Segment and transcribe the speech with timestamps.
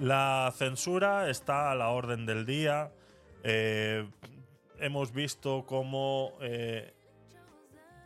[0.00, 2.92] La censura está a la orden del día.
[3.42, 4.06] Eh,
[4.78, 6.92] hemos visto cómo eh,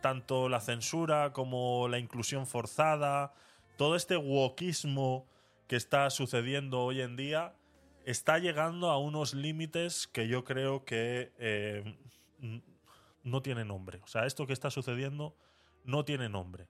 [0.01, 3.33] tanto la censura como la inclusión forzada,
[3.77, 5.27] todo este wokismo
[5.67, 7.55] que está sucediendo hoy en día,
[8.05, 11.97] está llegando a unos límites que yo creo que eh,
[13.23, 13.99] no tiene nombre.
[14.01, 15.35] O sea, esto que está sucediendo
[15.83, 16.69] no tiene nombre.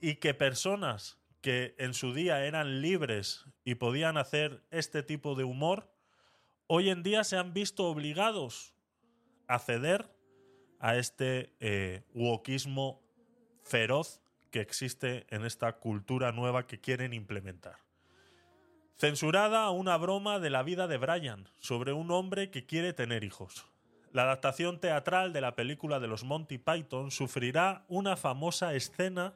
[0.00, 5.44] Y que personas que en su día eran libres y podían hacer este tipo de
[5.44, 5.90] humor,
[6.68, 8.72] hoy en día se han visto obligados
[9.46, 10.08] a ceder
[10.80, 13.02] a este eh, wokismo
[13.62, 17.76] feroz que existe en esta cultura nueva que quieren implementar.
[18.96, 23.66] Censurada una broma de la vida de Brian sobre un hombre que quiere tener hijos.
[24.12, 29.34] La adaptación teatral de la película de los Monty Python sufrirá una famosa escena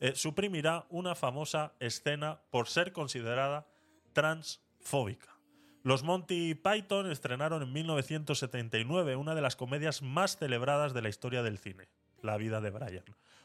[0.00, 3.66] eh, suprimirá una famosa escena por ser considerada
[4.12, 5.36] transfóbica.
[5.82, 11.42] Los Monty Python estrenaron en 1979 una de las comedias más celebradas de la historia
[11.42, 11.88] del cine,
[12.22, 13.04] La vida de Brian.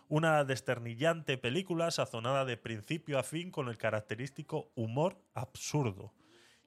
[0.10, 6.14] Una desternillante película sazonada de principio a fin con el característico humor absurdo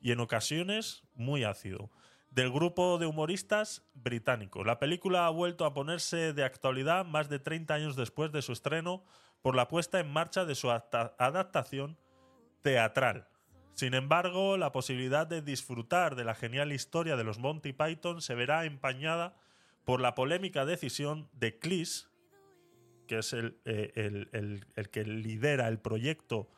[0.00, 1.90] y en ocasiones muy ácido
[2.30, 4.66] del grupo de humoristas británicos.
[4.66, 8.52] La película ha vuelto a ponerse de actualidad más de 30 años después de su
[8.52, 9.04] estreno
[9.44, 11.98] por la puesta en marcha de su adaptación
[12.62, 13.28] teatral.
[13.74, 18.34] Sin embargo, la posibilidad de disfrutar de la genial historia de los Monty Python se
[18.34, 19.36] verá empañada
[19.84, 22.06] por la polémica decisión de Cleese,
[23.06, 23.92] que es el, eh,
[24.32, 26.48] el, que lidera el proyecto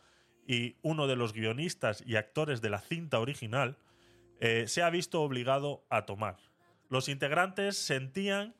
[0.47, 3.79] y uno de los guionistas y actores de la cinta original,
[4.39, 6.37] eh, se ha visto obligado a tomar.
[6.89, 8.55] Los integrantes sentían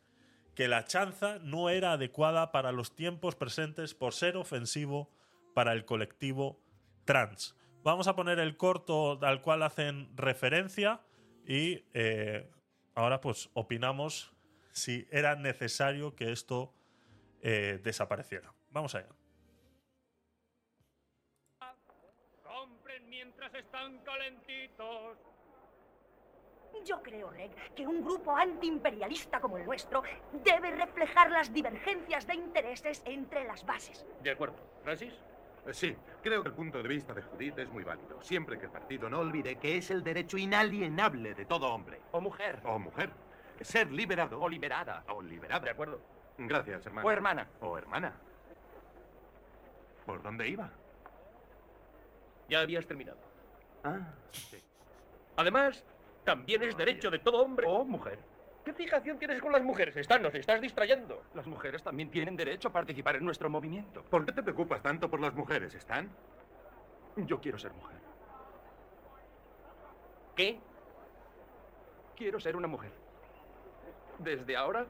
[0.57, 5.11] que la chanza no era adecuada para los tiempos presentes por ser ofensivo
[5.55, 6.59] para el colectivo
[7.05, 7.55] trans.
[7.85, 11.03] Vamos a poner el corto al cual hacen referencia
[11.47, 12.51] y eh,
[12.95, 14.35] ahora pues opinamos
[14.73, 16.75] si era necesario que esto
[17.43, 18.53] eh, desapareciera.
[18.71, 19.15] Vamos allá.
[22.43, 25.19] Compren mientras están calentitos.
[26.85, 30.03] Yo creo, Reg, que un grupo antiimperialista como el nuestro
[30.45, 34.07] debe reflejar las divergencias de intereses entre las bases.
[34.23, 34.57] De acuerdo.
[34.85, 35.15] ¿Francis?
[35.67, 38.23] Eh, sí, creo que el punto de vista de Judith es muy válido.
[38.23, 42.01] Siempre que el partido no olvide que es el derecho inalienable de todo hombre.
[42.13, 42.61] O mujer.
[42.65, 43.11] O mujer.
[43.61, 44.41] Ser liberado.
[44.41, 45.05] O liberada.
[45.09, 45.65] O liberada.
[45.65, 46.01] De acuerdo.
[46.39, 47.09] Gracias, hermano.
[47.09, 47.49] O hermana.
[47.61, 48.13] O hermana.
[50.05, 50.71] ¿Por dónde iba?
[52.49, 53.19] Ya habías terminado.
[53.83, 54.63] Ah, sí.
[55.37, 55.85] Además,
[56.27, 57.67] también es derecho de todo hombre.
[57.67, 58.19] O mujer.
[58.65, 59.97] ¿Qué fijación tienes con las mujeres?
[59.97, 61.23] Están, nos estás distrayendo.
[61.35, 64.03] Las mujeres también tienen derecho a participar en nuestro movimiento.
[64.03, 66.11] ¿Por qué te preocupas tanto por las mujeres, Stan?
[67.17, 67.97] Yo quiero ser mujer.
[70.35, 70.59] ¿Qué?
[72.17, 72.91] Quiero ser una mujer.
[74.19, 74.85] Desde ahora,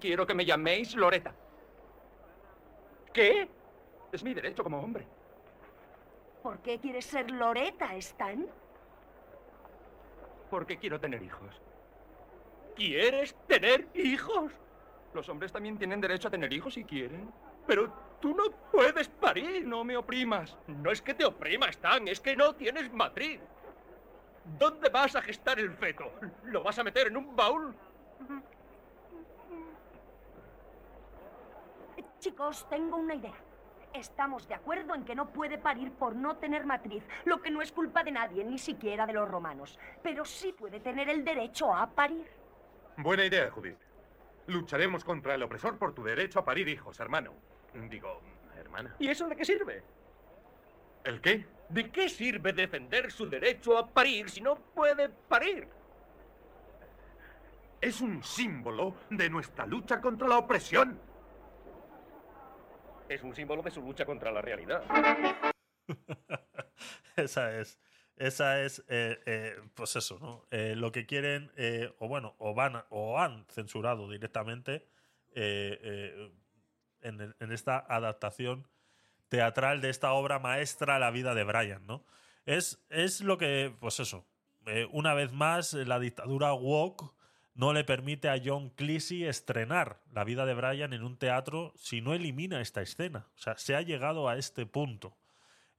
[0.00, 1.34] quiero que me llaméis Loreta.
[3.12, 3.48] ¿Qué?
[4.10, 5.06] Es mi derecho como hombre.
[6.42, 8.46] ¿Por qué quieres ser Loreta, Stan?
[10.50, 11.60] Porque quiero tener hijos.
[12.74, 14.52] ¿Quieres tener hijos?
[15.14, 17.30] Los hombres también tienen derecho a tener hijos si quieren.
[17.66, 19.66] Pero tú no puedes parir.
[19.66, 20.56] No me oprimas.
[20.66, 23.40] No es que te oprimas, Stan, es que no tienes matriz.
[24.58, 26.10] ¿Dónde vas a gestar el feto?
[26.44, 27.74] ¿Lo vas a meter en un baúl?
[32.20, 33.34] Chicos, tengo una idea.
[33.94, 37.62] Estamos de acuerdo en que no puede parir por no tener matriz, lo que no
[37.62, 39.78] es culpa de nadie, ni siquiera de los romanos.
[40.02, 42.26] Pero sí puede tener el derecho a parir.
[42.96, 43.78] Buena idea, Judith.
[44.46, 47.32] Lucharemos contra el opresor por tu derecho a parir hijos, hermano.
[47.88, 48.20] Digo,
[48.56, 48.94] hermana.
[48.98, 49.82] ¿Y eso de qué sirve?
[51.04, 51.46] ¿El qué?
[51.68, 55.68] ¿De qué sirve defender su derecho a parir si no puede parir?
[57.80, 61.00] Es un símbolo de nuestra lucha contra la opresión.
[63.08, 64.82] Es un símbolo de su lucha contra la realidad.
[67.16, 67.78] esa es.
[68.16, 70.44] Esa es, eh, eh, pues eso, ¿no?
[70.50, 71.52] Eh, lo que quieren,
[71.98, 74.88] o bueno, o van o han censurado directamente
[75.34, 76.32] en,
[77.00, 78.66] en, esta adaptación
[79.28, 82.04] teatral de esta obra maestra, La vida de Brian, ¿no?
[82.44, 84.26] Es, es lo que, pues eso,
[84.90, 87.14] una vez más, la dictadura woke
[87.58, 92.00] no le permite a John Cleese estrenar La vida de Brian en un teatro si
[92.00, 93.26] no elimina esta escena.
[93.34, 95.16] O sea, se ha llegado a este punto.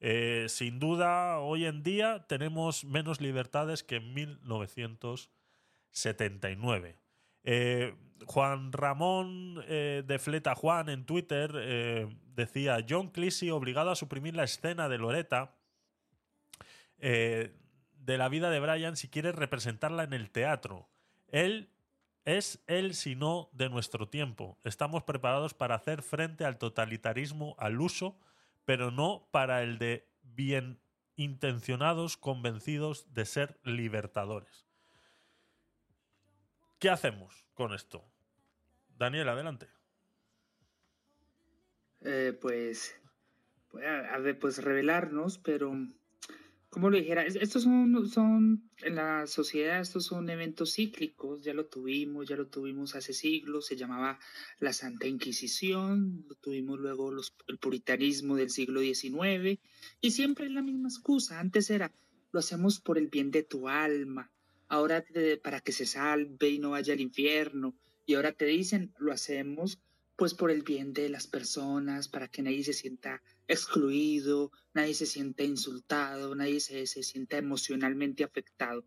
[0.01, 6.97] Eh, sin duda, hoy en día tenemos menos libertades que en 1979.
[7.45, 7.95] Eh,
[8.25, 14.43] Juan Ramón eh, de Fleta Juan en Twitter decía, John Cleese obligado a suprimir la
[14.43, 15.55] escena de Loreta
[16.97, 17.53] de
[18.05, 20.89] la vida de Brian si quieres representarla en el teatro.
[21.31, 21.69] Él
[22.25, 24.57] es el sino de nuestro tiempo.
[24.63, 28.19] Estamos preparados para hacer frente al totalitarismo al uso,
[28.65, 30.79] pero no para el de bien
[31.15, 34.67] intencionados convencidos de ser libertadores.
[36.79, 38.05] ¿Qué hacemos con esto?
[38.97, 39.67] Daniel, adelante.
[42.01, 42.95] Eh, pues,
[43.69, 43.83] pues,
[44.39, 45.73] pues revelarnos, pero
[46.69, 51.65] como lo dijera, estos son, son, en la sociedad, estos son eventos cíclicos, ya lo
[51.65, 54.19] tuvimos, ya lo tuvimos hace siglos, se llamaba
[54.59, 59.59] la Santa Inquisición, tuvimos luego los, el puritanismo del siglo XIX,
[59.99, 61.91] y siempre es la misma excusa, antes era,
[62.31, 64.31] lo hacemos por el bien de tu alma,
[64.67, 65.03] ahora
[65.43, 67.75] para que se salve y no vaya al infierno,
[68.05, 69.79] y ahora te dicen, lo hacemos
[70.19, 75.05] pues por el bien de las personas, para que nadie se sienta excluido, nadie se
[75.05, 78.83] sienta insultado, nadie se, se sienta emocionalmente afectado.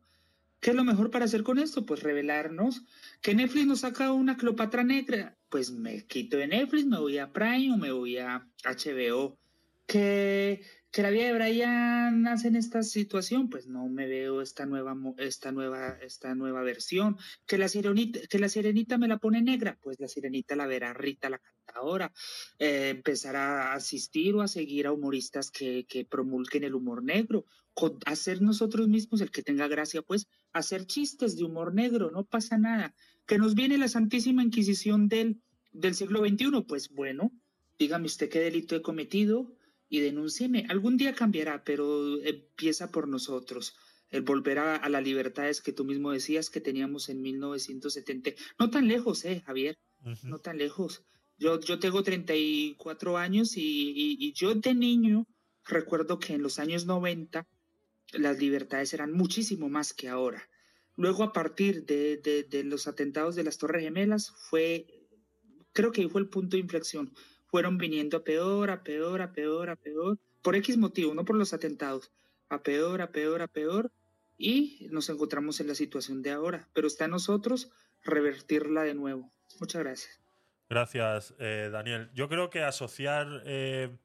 [0.60, 1.86] ¿Qué es lo mejor para hacer con esto?
[1.86, 2.82] Pues revelarnos
[3.22, 5.38] que Netflix nos saca una Cleopatra negra.
[5.48, 9.38] Pues me quito de Netflix, me voy a Prime o me voy a HBO.
[9.86, 10.60] Que
[10.92, 14.94] que la vida de Brian nace en esta situación, pues no me veo esta nueva,
[15.16, 17.16] esta nueva, esta nueva versión.
[17.46, 20.92] Que la, sirenita, que la sirenita me la pone negra, pues la sirenita la verá
[20.92, 22.12] Rita la cantadora.
[22.58, 27.46] Eh, empezar a asistir o a seguir a humoristas que, que promulguen el humor negro.
[28.04, 32.58] hacer nosotros mismos el que tenga gracia, pues hacer chistes de humor negro, no pasa
[32.58, 32.94] nada.
[33.24, 35.40] Que nos viene la Santísima Inquisición del,
[35.72, 37.32] del siglo XXI, pues bueno,
[37.78, 39.56] dígame usted qué delito he cometido
[39.92, 40.64] y denúncieme.
[40.70, 43.74] Algún día cambiará, pero empieza por nosotros.
[44.08, 48.30] El volver a, las libertades que tú mismo decías que teníamos en 1970.
[48.58, 49.76] No tan lejos, eh, Javier.
[50.22, 51.04] No tan lejos.
[51.36, 55.26] Yo, yo tengo 34 años y, y, yo de niño
[55.66, 57.46] recuerdo que en los años 90
[58.14, 60.48] las libertades eran muchísimo más que ahora.
[60.96, 64.86] Luego, a partir de, de, de, los atentados de las Torres Gemelas, fue,
[65.74, 67.12] creo que fue el punto de inflexión
[67.52, 71.36] fueron viniendo a peor, a peor, a peor, a peor, por X motivo, no por
[71.36, 72.10] los atentados,
[72.48, 73.92] a peor, a peor, a peor,
[74.38, 77.70] y nos encontramos en la situación de ahora, pero está en nosotros
[78.04, 79.30] revertirla de nuevo.
[79.60, 80.20] Muchas gracias.
[80.70, 82.10] Gracias, eh, Daniel.
[82.14, 83.98] Yo creo que asociar eh,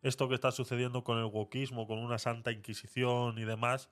[0.00, 3.90] esto que está sucediendo con el wokismo, con una santa inquisición y demás,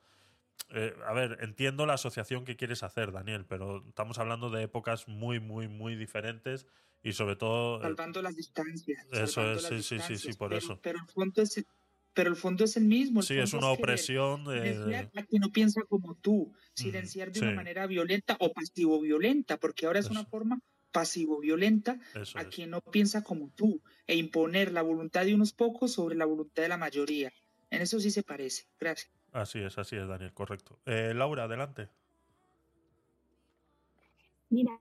[0.71, 5.07] eh, a ver, entiendo la asociación que quieres hacer, Daniel, pero estamos hablando de épocas
[5.07, 6.65] muy, muy, muy diferentes
[7.05, 7.77] y sobre todo...
[7.77, 9.05] Eh, salvando las distancias.
[9.11, 10.79] Eso es, sí, sí, sí, sí, por eso.
[10.81, 11.63] Pero el fondo es,
[12.15, 13.21] pero el fondo es el mismo.
[13.21, 14.43] sí, es una opresión.
[14.45, 15.07] De...
[15.13, 19.99] A quien no piensa como tú, silenciar de una manera violenta o pasivo-violenta, porque ahora
[19.99, 20.59] es una forma
[20.91, 21.99] pasivo-violenta
[22.33, 26.25] a quien no piensa como tú e imponer la voluntad de unos pocos sobre la
[26.25, 27.31] voluntad de la mayoría.
[27.69, 28.65] En eso sí se parece.
[28.79, 29.11] Gracias.
[29.31, 30.79] Así es, así es, Daniel, correcto.
[30.87, 31.89] Eh, Laura, adelante.
[34.49, 34.79] Mira,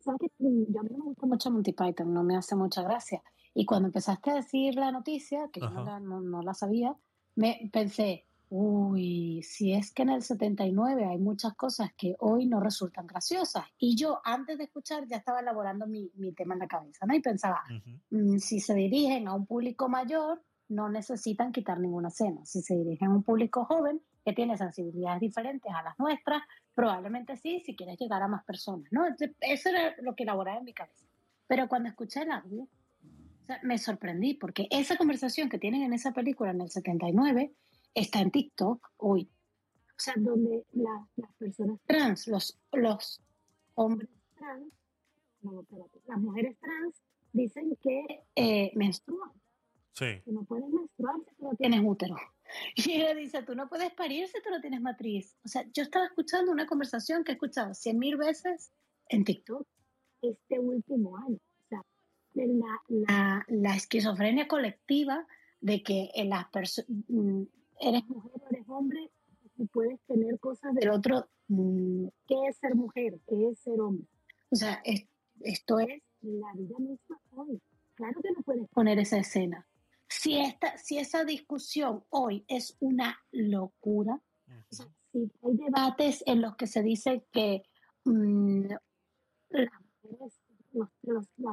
[0.00, 3.22] ¿sabes yo a mí no me gusta mucho Monty Python, no me hace mucha gracia.
[3.54, 6.96] Y cuando empezaste a decir la noticia, que yo no la, sabía,
[7.34, 12.60] me pensé, uy, si es que en el 79 hay muchas cosas que hoy no
[12.60, 13.64] resultan graciosas.
[13.78, 17.14] Y yo, antes de escuchar, ya estaba elaborando mi, tema en la cabeza, ¿no?
[17.14, 17.62] Y pensaba,
[18.10, 22.44] mm, si se dirigen a un público mayor, no necesitan quitar ninguna escena.
[22.46, 26.42] Si se dirigen a un público joven que tiene sensibilidades diferentes a las nuestras,
[26.74, 29.04] probablemente sí, si quieres llegar a más personas, ¿no?
[29.40, 31.06] Eso era lo que elaboraba en mi cabeza.
[31.46, 32.68] Pero cuando escuché el audio,
[33.62, 37.52] me sorprendí porque esa conversación que tienen en esa película en el 79
[37.94, 39.28] está en TikTok hoy.
[39.88, 43.22] O sea, donde las personas trans, los, los
[43.74, 44.72] hombres trans,
[45.42, 47.02] no, espérate, las mujeres trans
[47.32, 49.30] dicen que eh, menstruan.
[49.92, 50.22] Sí.
[50.24, 52.16] Que no puedes menstruar si no tienes útero.
[52.76, 55.36] Y ella dice, tú no puedes parir si tú no tienes matriz.
[55.44, 58.72] O sea, yo estaba escuchando una conversación que he escuchado cien mil veces
[59.08, 59.66] en TikTok
[60.22, 61.36] este último año.
[61.36, 61.82] O sea,
[62.34, 65.26] la, la, la esquizofrenia colectiva
[65.60, 66.46] de que en las
[67.08, 67.42] mm,
[67.80, 69.10] eres mujer o eres hombre
[69.56, 71.28] y puedes tener cosas del otro.
[71.48, 73.20] Mm, ¿Qué es ser mujer?
[73.26, 74.06] ¿Qué es ser hombre?
[74.50, 74.82] O sea,
[75.40, 77.60] esto es la vida misma hoy.
[77.94, 79.66] Claro que no puedes poner esa escena
[80.12, 84.20] si, esta, si esa discusión hoy es una locura,
[84.70, 87.62] si hay debates en los que se dice que
[88.04, 88.66] mm,
[89.50, 89.70] las,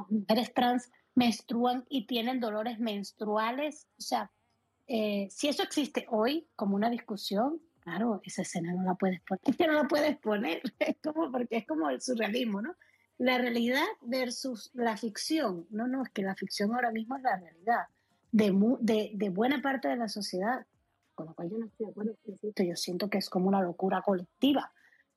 [0.08, 4.30] mujeres, trans menstruan y tienen dolores menstruales, o sea,
[4.86, 9.40] eh, si eso existe hoy como una discusión, claro, esa escena no la puedes poner,
[9.44, 12.74] es que no la puedes poner, es como, porque es como el surrealismo, ¿no?
[13.18, 17.36] La realidad versus la ficción, no, no, es que la ficción ahora mismo es la
[17.36, 17.86] realidad
[18.32, 20.66] de, de, buena parte de la sociedad.
[21.14, 22.16] con lo cual yo no estoy de acuerdo.
[22.56, 24.72] Yo siento que es como una locura colectiva.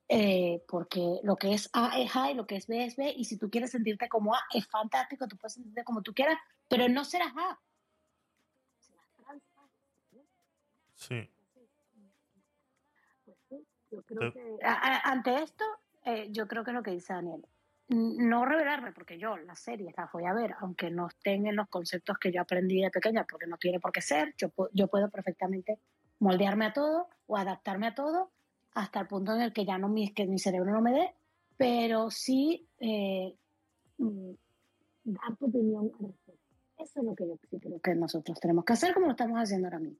[0.08, 3.10] Eh, porque lo que es A es A y lo que es B es B,
[3.16, 6.36] y si tú quieres sentirte como A, es fantástico, tú puedes sentirte como tú quieras,
[6.68, 7.58] pero no serás A.
[10.94, 11.30] Sí.
[13.88, 15.64] Pues ante esto,
[16.04, 17.46] eh, yo creo que lo que dice Daniel.
[17.88, 21.68] No revelarme, porque yo las series las voy a ver, aunque no estén en los
[21.68, 24.34] conceptos que yo aprendí de pequeña, porque no tiene por qué ser.
[24.38, 25.78] Yo, yo puedo perfectamente
[26.18, 28.32] moldearme a todo o adaptarme a todo
[28.74, 31.14] hasta el punto en el que ya no mi, que mi cerebro no me dé,
[31.56, 33.36] pero sí eh,
[33.98, 34.30] mm,
[35.04, 36.42] dar tu opinión al respecto.
[36.78, 39.38] Eso es lo que yo sí creo que nosotros tenemos que hacer como lo estamos
[39.38, 39.98] haciendo ahora mismo.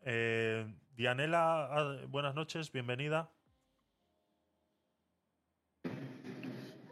[0.00, 3.30] Eh, Dianela, ah, buenas noches, bienvenida.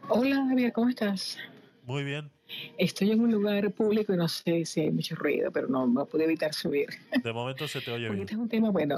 [0.07, 1.37] Hola Javier, ¿cómo estás?
[1.85, 2.29] Muy bien.
[2.77, 6.05] Estoy en un lugar público y no sé si hay mucho ruido, pero no, no
[6.05, 6.89] pude evitar subir.
[7.23, 8.21] De momento se te oye bien.
[8.21, 8.97] Este es un tema, bueno,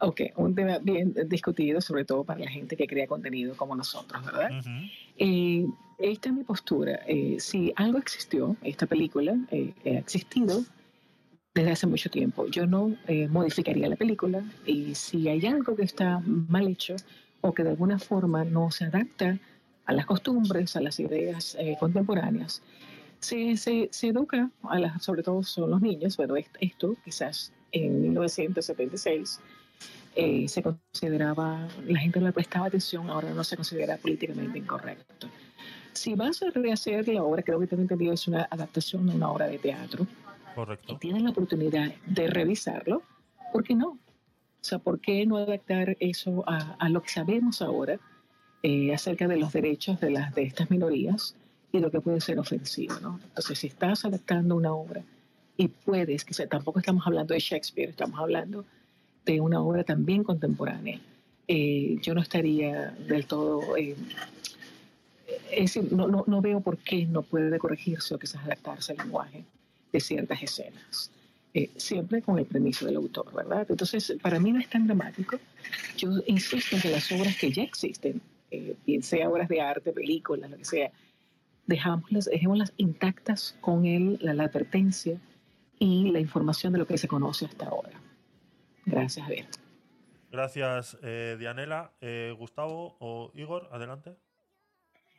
[0.00, 4.24] ok, un tema bien discutido, sobre todo para la gente que crea contenido como nosotros,
[4.24, 4.50] ¿verdad?
[5.16, 5.66] Eh,
[5.98, 7.00] esta es mi postura.
[7.06, 10.64] Eh, si algo existió, esta película eh, ha existido
[11.54, 12.46] desde hace mucho tiempo.
[12.48, 12.96] Yo no
[13.30, 16.96] modificaría la película y si hay algo que está mal hecho
[17.40, 19.38] o que de alguna forma no se adapta
[19.86, 22.62] a las costumbres, a las ideas contemporáneas,
[23.20, 28.02] se, se, se, educa, a las, sobre todo son los niños, bueno, esto quizás en
[28.02, 29.40] 1976
[30.14, 35.28] eh, se consideraba, la gente no le prestaba atención, ahora no se considera políticamente incorrecto.
[35.92, 39.30] Si vas a rehacer la obra, creo que tengo entendido es una adaptación de una
[39.30, 40.06] obra de teatro.
[40.54, 40.94] Correcto.
[40.94, 43.02] Y tienes la oportunidad de revisarlo,
[43.52, 43.88] ¿por qué no?
[43.88, 43.98] O
[44.68, 48.00] sea, ¿por qué no adaptar eso a, a lo que sabemos ahora
[48.62, 51.34] eh, acerca de los derechos de, las, de estas minorías
[51.72, 53.20] y lo que puede ser ofensivo, ¿no?
[53.22, 55.02] Entonces, si estás adaptando una obra
[55.56, 58.64] y puedes, que sea, tampoco estamos hablando de Shakespeare, estamos hablando
[59.24, 61.00] de una obra también contemporánea,
[61.48, 63.76] eh, yo no estaría del todo...
[63.76, 63.96] Eh,
[65.50, 68.98] es decir, no, no, no, veo por qué no puede corregirse o quizás adaptarse al
[68.98, 69.44] lenguaje
[69.92, 71.10] de ciertas escenas.
[71.54, 73.66] Eh, siempre con el permiso del autor, ¿verdad?
[73.68, 75.38] Entonces, para mí no es tan dramático.
[75.96, 79.92] Yo insisto en que las obras que ya existen, eh, bien sea obras de arte,
[79.92, 80.90] películas, lo que sea,
[81.66, 85.20] dejámoslas, dejémoslas intactas con el, la, la advertencia
[85.78, 88.00] y la información de lo que se conoce hasta ahora.
[88.84, 89.46] Gracias, Javier.
[90.30, 91.92] Gracias, eh, Dianela.
[92.00, 94.14] Eh, Gustavo o Igor, adelante.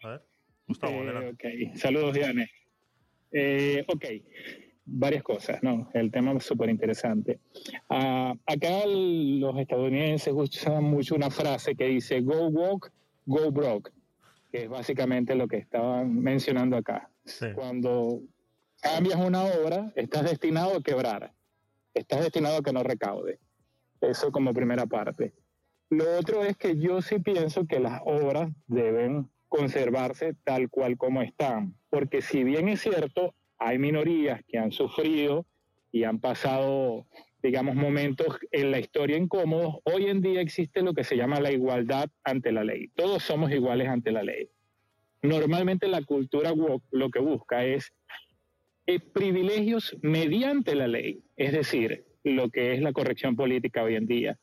[0.04, 0.26] A ver,
[0.68, 1.70] Gustavo, Eh, adelante.
[1.72, 2.50] ok, saludos, Diane.
[3.32, 4.06] Eh, ok,
[4.86, 5.90] varias cosas, ¿no?
[5.94, 7.40] El tema es súper interesante.
[7.90, 12.92] Ah, acá el- los estadounidenses usan mucho una frase que dice go walk,
[13.28, 13.92] go broke,
[14.52, 17.12] que es básicamente lo que estaban mencionando acá.
[17.26, 17.46] Sí.
[17.54, 18.22] Cuando
[18.82, 21.32] cambias una obra, estás destinado a quebrar,
[21.94, 23.40] estás destinado a que no recaude.
[24.02, 25.34] Eso como primera parte.
[25.90, 31.22] Lo otro es que yo sí pienso que las obras deben conservarse tal cual como
[31.22, 35.46] están, porque si bien es cierto, hay minorías que han sufrido
[35.92, 37.06] y han pasado,
[37.42, 41.52] digamos, momentos en la historia incómodos, hoy en día existe lo que se llama la
[41.52, 42.90] igualdad ante la ley.
[42.96, 44.50] Todos somos iguales ante la ley.
[45.22, 47.94] Normalmente la cultura woke lo que busca es
[48.86, 54.08] eh, privilegios mediante la ley, es decir, lo que es la corrección política hoy en
[54.08, 54.38] día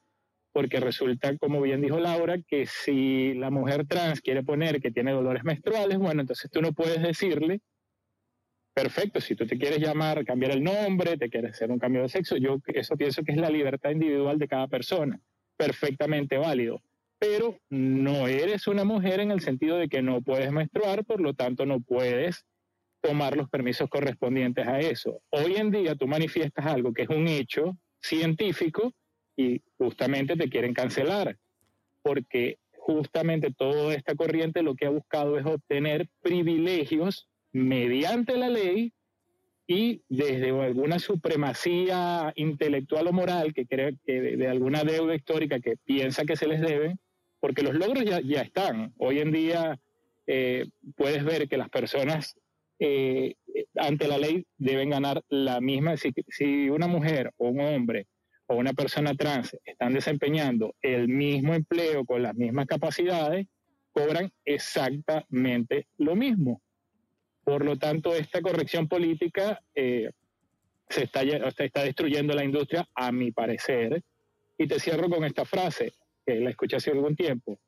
[0.55, 5.11] porque resulta, como bien dijo Laura, que si la mujer trans quiere poner que tiene
[5.11, 7.61] dolores menstruales, bueno, entonces tú no puedes decirle,
[8.75, 12.09] perfecto, si tú te quieres llamar, cambiar el nombre, te quieres hacer un cambio de
[12.09, 15.21] sexo, yo eso pienso que es la libertad individual de cada persona,
[15.57, 16.83] perfectamente válido.
[17.19, 21.33] Pero no eres una mujer en el sentido de que no puedes menstruar, por lo
[21.33, 22.45] tanto no puedes
[23.00, 25.23] tomar los permisos correspondientes a eso.
[25.31, 28.93] Hoy en día tú manifiestas algo que es un hecho científico,
[29.37, 31.37] y justamente te quieren cancelar,
[32.02, 38.92] porque justamente toda esta corriente lo que ha buscado es obtener privilegios mediante la ley
[39.66, 45.76] y desde alguna supremacía intelectual o moral que cree que de, alguna deuda histórica que
[45.84, 46.96] piensa que se les debe,
[47.40, 48.92] porque los logros ya, están.
[48.99, 49.78] Hoy en día
[50.26, 52.34] eh, puedes ver que las personas
[52.80, 53.37] eh,
[53.76, 58.08] ante la ley deben ganar la misma, si una mujer o un hombre
[58.46, 63.46] o una persona trans están desempeñando el mismo empleo con las mismas capacidades,
[63.92, 66.61] cobran exactamente lo mismo.
[67.45, 70.11] Por lo tanto, esta corrección política eh,
[70.89, 74.03] se, está, está destruyendo la industria, a mi parecer.
[74.57, 75.93] Y te cierro con esta frase,
[76.25, 77.59] que la escuché hace algún tiempo.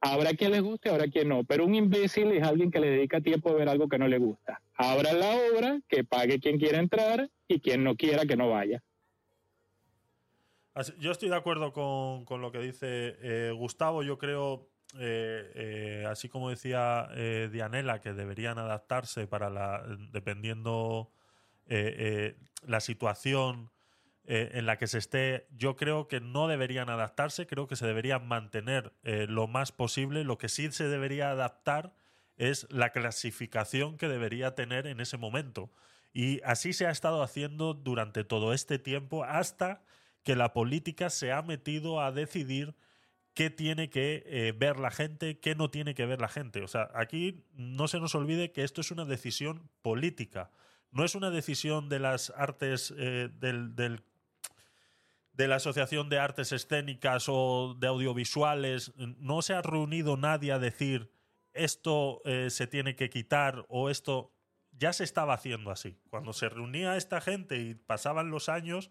[0.00, 3.20] Habrá quien le guste, habrá quien no, pero un imbécil es alguien que le dedica
[3.20, 4.60] tiempo a ver algo que no le gusta.
[4.74, 8.82] Abra la obra, que pague quien quiera entrar y quien no quiera que no vaya.
[10.98, 14.02] Yo estoy de acuerdo con, lo que dice eh, Gustavo.
[14.02, 17.08] Yo creo, eh, eh, así como decía
[17.50, 21.10] Dianela, que deberían adaptarse para la, dependiendo
[21.66, 23.70] la situación
[24.24, 25.46] en la que se esté.
[25.56, 27.46] Yo creo que no deberían adaptarse.
[27.46, 30.24] Creo que se deberían mantener lo más posible.
[30.24, 31.92] Lo que sí se debería adaptar
[32.36, 35.70] es la clasificación que debería tener en ese momento.
[36.12, 39.82] Y así se ha estado haciendo durante todo este tiempo hasta
[40.22, 42.74] que la política se ha metido a decidir
[43.36, 46.62] qué tiene que eh, ver la gente, qué no tiene que ver la gente.
[46.62, 50.50] O sea, aquí no se nos olvide que esto es una decisión política,
[50.90, 57.26] no es una decisión de las artes eh, del, de la Asociación de Artes Escénicas
[57.28, 58.94] o de Audiovisuales.
[58.96, 61.12] No se ha reunido nadie a decir
[61.52, 64.32] esto eh, se tiene que quitar o esto
[64.72, 65.98] ya se estaba haciendo así.
[66.08, 68.90] Cuando se reunía esta gente y pasaban los años,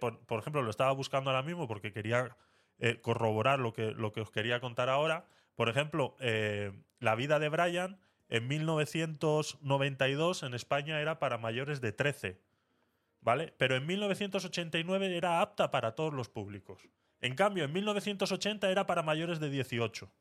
[0.00, 2.34] por, ejemplo, lo estaba buscando ahora mismo porque quería
[2.78, 5.26] eh, corroborar lo que, lo que os quería contar ahora.
[5.54, 11.92] Por ejemplo, eh, la vida de Brian en 1992 en España era para mayores de
[11.92, 12.38] 13,
[13.20, 13.54] ¿vale?
[13.56, 16.86] Pero en 1989 era apta para todos los públicos.
[17.20, 20.12] En cambio, en 1980 era para mayores de 18.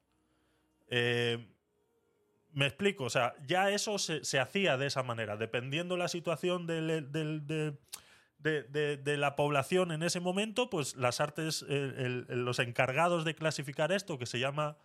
[2.53, 7.77] me explico, o sea, ya eso se, hacía de esa manera, dependiendo la situación del,
[8.45, 14.25] de, la población en ese momento, pues las artes, los encargados de clasificar esto, que
[14.25, 14.77] se llama,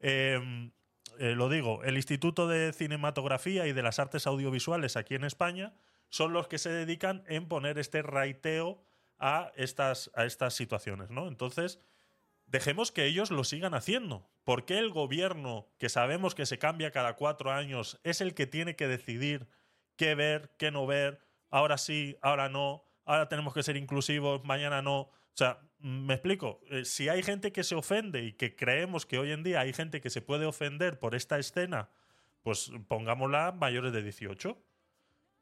[0.00, 0.72] em,
[1.18, 5.74] eh, lo digo, el Instituto de Cinematografía y de las Artes Audiovisuales aquí en España,
[6.08, 8.82] son los que se dedican en poner este raiteo
[9.18, 11.26] a estas, a estas situaciones, ¿no?
[11.26, 11.80] Entonces,
[12.46, 14.28] dejemos que ellos lo sigan haciendo.
[14.44, 18.46] ¿Por qué el gobierno, que sabemos que se cambia cada cuatro años, es el que
[18.46, 19.48] tiene que decidir
[19.96, 21.20] qué ver, qué no ver,
[21.50, 22.85] ahora sí, ahora no?
[23.06, 25.00] Ahora tenemos que ser inclusivos, mañana no.
[25.00, 29.18] O sea, me explico, eh, si hay gente que se ofende y que creemos que
[29.18, 31.88] hoy en día hay gente que se puede ofender por esta escena,
[32.42, 34.62] pues pongámosla mayores de 18.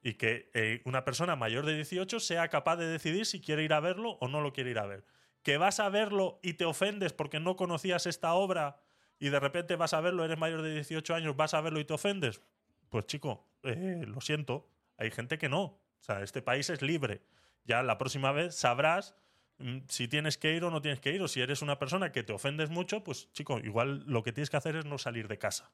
[0.06, 3.72] Y que eh, una persona mayor de 18 sea capaz de decidir si quiere ir
[3.72, 5.04] a verlo o no lo quiere ir a ver.
[5.42, 8.76] Que vas a verlo y te ofendes porque no conocías esta obra
[9.18, 11.86] y de repente vas a verlo, eres mayor de 18 años, vas a verlo y
[11.86, 12.42] te ofendes.
[12.90, 15.62] Pues chico, eh, lo siento, hay gente que no.
[15.62, 17.22] O sea, este país es libre
[17.64, 19.14] ya la próxima vez sabrás
[19.58, 21.22] mm, si tienes que ir o no tienes que ir.
[21.22, 24.50] O si eres una persona que te ofendes mucho, pues chico, igual lo que tienes
[24.50, 25.70] que hacer es no salir de casa.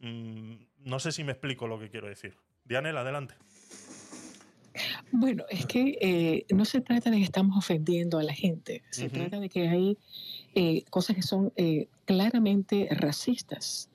[0.00, 2.36] Mm, no sé si me explico lo que quiero decir.
[2.64, 3.34] Dianel, adelante.
[5.12, 9.08] Bueno, es que eh, no se trata de que estamos ofendiendo a la gente, se
[9.08, 9.98] trata de que hay
[10.54, 13.88] eh, cosas que son eh, claramente racistas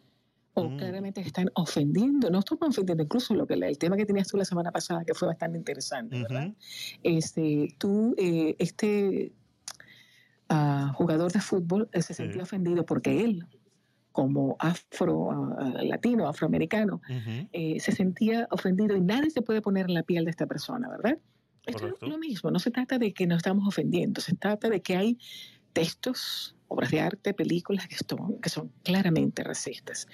[0.54, 0.78] o mm.
[0.78, 4.46] claramente están ofendiendo, no estamos ofendiendo, incluso lo que el tema que tenías tú la
[4.46, 6.54] semana pasada, que fue bastante interesante, ¿verdad?
[7.04, 9.32] Este, tú, eh, este
[10.50, 13.46] uh, jugador de fútbol se sentía ofendido porque él,
[14.12, 17.02] como afro uh, latino, afroamericano,
[17.54, 20.90] eh, se sentía ofendido y nadie se puede poner en la piel de esta persona,
[20.90, 21.18] ¿verdad?
[21.66, 24.82] Esto es lo mismo, no se trata de que nos estamos ofendiendo, se trata de
[24.82, 25.20] que hay
[25.74, 30.08] textos obras de arte, películas que son, que son claramente racistas.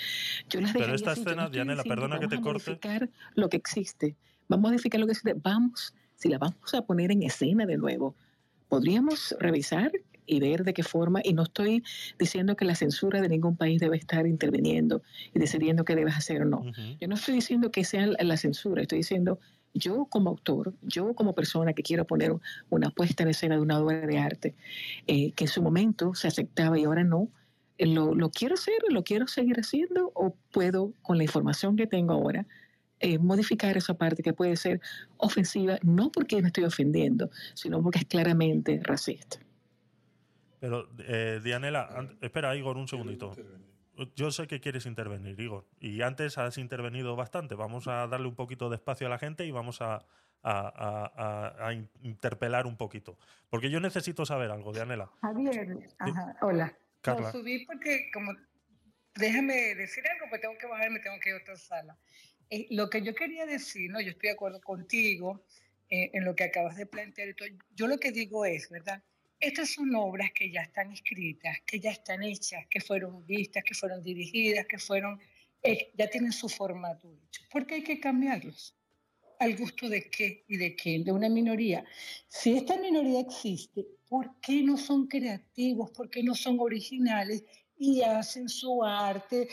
[0.49, 2.79] Yo las Pero esta escena, Dianela, perdona que te corte.
[2.81, 4.15] Vamos a modificar lo que existe.
[4.47, 5.33] Vamos a modificar lo que existe.
[5.43, 8.15] Vamos, si la vamos a poner en escena de nuevo,
[8.69, 9.91] podríamos revisar
[10.27, 11.83] y ver de qué forma, y no estoy
[12.17, 16.41] diciendo que la censura de ningún país debe estar interviniendo y decidiendo qué debes hacer
[16.41, 16.63] o no.
[16.99, 19.39] Yo no estoy diciendo que sea la censura, estoy diciendo
[19.75, 22.33] yo como autor, yo como persona que quiero poner
[22.69, 24.55] una puesta en escena de una obra de arte,
[25.05, 27.29] eh, que en su momento se aceptaba y ahora no,
[27.77, 31.87] eh, ¿lo, ¿lo, quiero hacer, lo quiero seguir haciendo o puedo, con la información que
[31.87, 32.47] tengo ahora,
[33.01, 34.79] eh, modificar esa parte que puede ser
[35.17, 39.39] ofensiva, no porque me estoy ofendiendo, sino porque es claramente racista?
[40.61, 40.87] Pero,
[41.43, 43.35] Dianela, espera, Igor, un segundito.
[44.15, 47.55] Yo sé que quieres intervenir, Igor, y antes has intervenido bastante.
[47.55, 50.05] Vamos a darle un poquito de espacio a la gente y vamos a,
[52.03, 53.17] interpelar un poquito.
[53.49, 55.09] Porque yo necesito saber algo, Dianela.
[55.21, 56.77] Javier, ajá, hola.
[57.01, 57.31] Carla.
[57.31, 58.33] subí porque, como,
[59.15, 61.97] déjame decir algo, pues tengo que bajar, me tengo que ir a otra sala.
[62.49, 65.43] Eh, lo que yo quería decir, no, yo estoy de acuerdo contigo
[65.89, 67.35] eh, en lo que acabas de plantear.
[67.75, 69.03] Yo lo que digo es, ¿verdad?
[69.45, 73.75] Estas son obras que ya están escritas, que ya están hechas, que fueron vistas, que
[73.75, 75.21] fueron dirigidas, que fueron,
[75.61, 77.43] eh, ya tienen su formato hecho.
[77.51, 78.75] ¿Por qué hay que cambiarlos?
[79.37, 81.03] ¿Al gusto de qué y de quién?
[81.03, 81.85] De una minoría.
[82.27, 85.91] Si esta minoría existe, ¿por qué no son creativos?
[85.91, 87.43] ¿Por qué no son originales
[87.77, 89.47] y hacen su arte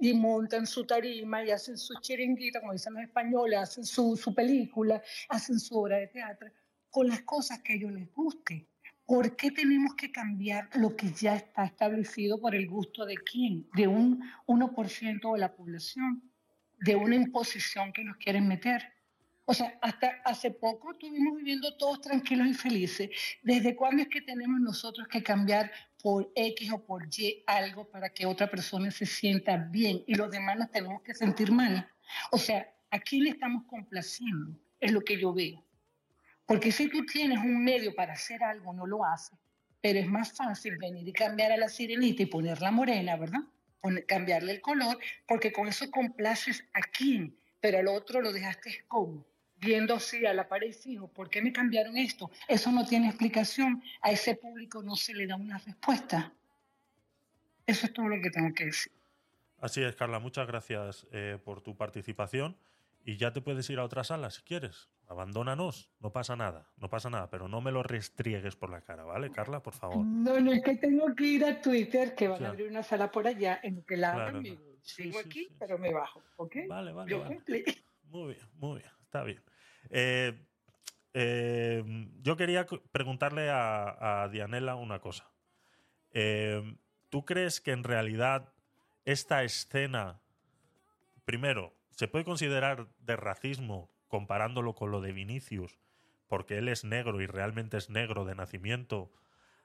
[0.00, 4.34] y montan su tarima y hacen su chiringuita, como dicen los españoles, hacen su, su
[4.34, 6.50] película, hacen su obra de teatro,
[6.90, 8.66] con las cosas que a ellos les guste.
[9.06, 13.68] ¿Por qué tenemos que cambiar lo que ya está establecido por el gusto de quién?
[13.74, 16.28] De un 1% de la población,
[16.80, 18.82] de una imposición que nos quieren meter.
[19.44, 23.10] O sea, hasta hace poco estuvimos viviendo todos tranquilos y felices.
[23.44, 25.70] ¿Desde cuándo es que tenemos nosotros que cambiar
[26.02, 30.32] por X o por Y algo para que otra persona se sienta bien y los
[30.32, 31.88] demás nos tenemos que sentir mal?
[32.32, 34.58] O sea, ¿a quién le estamos complaciendo?
[34.80, 35.65] Es lo que yo veo.
[36.46, 39.38] Porque si tú tienes un medio para hacer algo, no lo haces.
[39.80, 43.40] Pero es más fácil venir y cambiar a la sirenita y ponerla morena, ¿verdad?
[44.08, 49.24] cambiarle el color, porque con eso complaces a quién, pero al otro lo dejaste como
[49.58, 52.30] viendo así a la pared fijo, ¿por qué me cambiaron esto?
[52.48, 53.82] Eso no tiene explicación.
[54.02, 56.32] A ese público no se le da una respuesta.
[57.66, 58.92] Eso es todo lo que tengo que decir.
[59.60, 60.18] Así es, Carla.
[60.18, 62.56] Muchas gracias eh, por tu participación.
[63.06, 66.90] Y ya te puedes ir a otra sala si quieres abandónanos, no pasa nada, no
[66.90, 69.62] pasa nada, pero no me lo restriegues por la cara, ¿vale, Carla?
[69.62, 70.04] Por favor.
[70.04, 73.12] No, no, es que tengo que ir a Twitter, que van a abrir una sala
[73.12, 74.42] por allá en que la claro,
[74.82, 76.56] Sigo aquí, pero me bajo, ¿ok?
[76.68, 77.16] Vale, vale.
[78.08, 79.42] Muy bien, muy bien, está bien.
[79.90, 80.32] Eh,
[81.12, 81.84] eh,
[82.22, 85.30] yo quería preguntarle a, a Dianela una cosa.
[86.12, 86.76] Eh,
[87.08, 88.52] ¿Tú crees que en realidad
[89.04, 90.20] esta escena,
[91.24, 95.78] primero, se puede considerar de racismo comparándolo con lo de Vinicius,
[96.28, 99.10] porque él es negro y realmente es negro de nacimiento,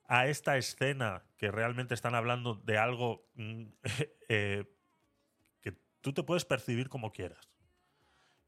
[0.08, 3.64] a esta escena que realmente están hablando de algo mm,
[4.30, 4.66] eh,
[5.62, 7.50] que tú te puedes percibir como quieras.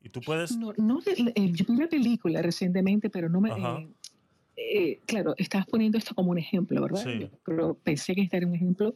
[0.01, 0.57] Y tú puedes...
[0.57, 3.51] No, no eh, yo vi una película recientemente, pero no me...
[4.55, 7.31] Eh, claro, estabas poniendo esto como un ejemplo, ¿verdad?
[7.43, 8.95] pero pensé que este era un ejemplo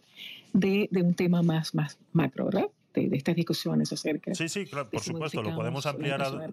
[0.53, 2.67] de, de, un tema más, más macro, ¿verdad?
[2.97, 4.33] De, estas discusiones acerca.
[4.33, 6.51] Sí, sí, claro, por supuesto, lo podemos ampliar a.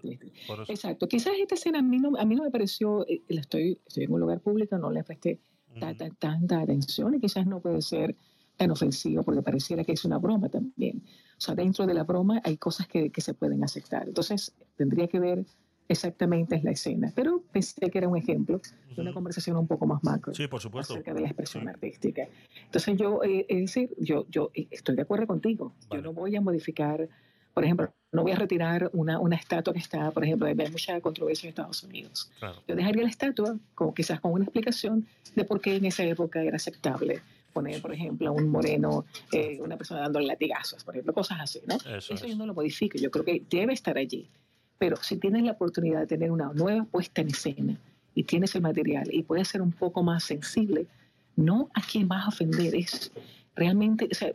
[0.67, 1.07] Exacto.
[1.07, 4.13] Quizás esta escena a mí no, a mí no me pareció, eh, estoy, estoy en
[4.13, 5.39] un lugar público, no le presté
[5.79, 8.15] tanta, atención y quizás no puede ser
[8.55, 11.03] tan ofensivo porque pareciera que es una broma también.
[11.37, 14.07] O sea, dentro de la broma hay cosas que, que se pueden aceptar.
[14.07, 15.45] Entonces, tendría que ver
[15.87, 18.61] exactamente es la escena, pero pensé que era un ejemplo
[18.95, 20.33] de una conversación un poco más macro.
[20.33, 20.93] Sí, por supuesto.
[20.93, 22.27] Acerca de la expresión artística.
[22.65, 25.73] Entonces yo, eh, es decir, yo, yo eh, estoy de acuerdo contigo.
[25.91, 27.07] Yo no voy a modificar,
[27.53, 30.99] por ejemplo, no voy a retirar una, una estatua que está, por ejemplo, hay mucha
[31.01, 32.31] controversia en Estados Unidos.
[32.67, 33.57] Yo dejaría la estatua
[33.95, 37.21] quizás con una explicación de por qué en esa época era aceptable
[37.55, 41.61] poner, por ejemplo, a un moreno, eh, una persona dando latigazos, por ejemplo, cosas así,
[41.65, 41.75] ¿no?
[41.75, 44.29] Eso, Eso yo no lo modifico, yo creo que debe estar allí.
[44.77, 47.79] Pero si tienes la oportunidad de tener una nueva puesta en escena
[48.13, 50.87] y tienes el material y puedes ser un poco más sensible,
[51.35, 53.11] no a quien vas a ofender, es
[53.55, 54.31] realmente, o sea,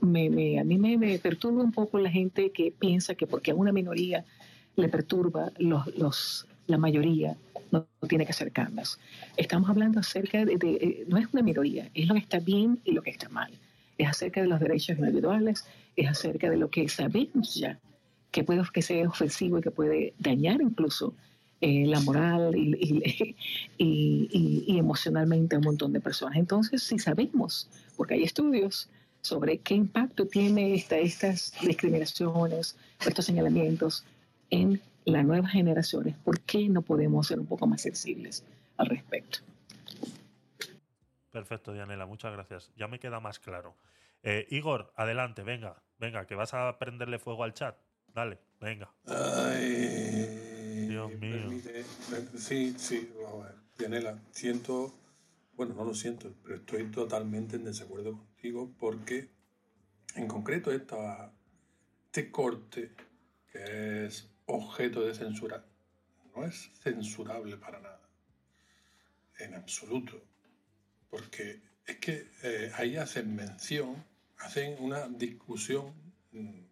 [0.00, 3.72] me, a mí me, perturba un poco la gente que piensa que porque a una
[3.72, 4.24] minoría
[4.76, 7.36] le perturba, los, los, la mayoría
[7.70, 8.98] no, tiene que hacer cambios.
[9.36, 12.92] Estamos hablando acerca de, eh, no es una minoría, es lo que está bien y
[12.92, 13.52] lo que está mal.
[13.98, 17.78] Es acerca de los derechos individuales, es acerca de lo que sabemos ya
[18.34, 21.14] que puede que sea ofensivo y que puede dañar incluso
[21.60, 23.36] eh, la moral y,
[23.78, 26.36] y, emocionalmente a un montón de personas.
[26.36, 28.90] Entonces, si sabemos, porque hay estudios
[29.22, 34.04] sobre qué impacto tiene esta, estas discriminaciones, estos señalamientos
[34.50, 38.42] en las nuevas generaciones, ¿por qué no podemos ser un poco más sensibles
[38.78, 39.38] al respecto?
[41.30, 42.72] Perfecto, Dianela, muchas gracias.
[42.76, 43.76] Ya me queda más claro.
[44.24, 47.76] Eh, Igor, adelante, venga, venga, que vas a prenderle fuego al chat.
[48.14, 48.94] Dale, venga.
[49.06, 51.50] Ay, Dios mío.
[52.36, 54.18] sí, sí, vamos a ver.
[54.30, 54.94] Siento,
[55.54, 59.30] bueno, no lo siento, pero estoy totalmente en desacuerdo contigo porque
[60.14, 61.32] en concreto esta,
[62.06, 62.92] este corte,
[63.50, 65.64] que es objeto de censura,
[66.36, 68.08] no es censurable para nada,
[69.40, 70.22] en absoluto,
[71.10, 74.04] porque es que eh, ahí hacen mención,
[74.38, 75.92] hacen una discusión
[76.30, 76.63] mm,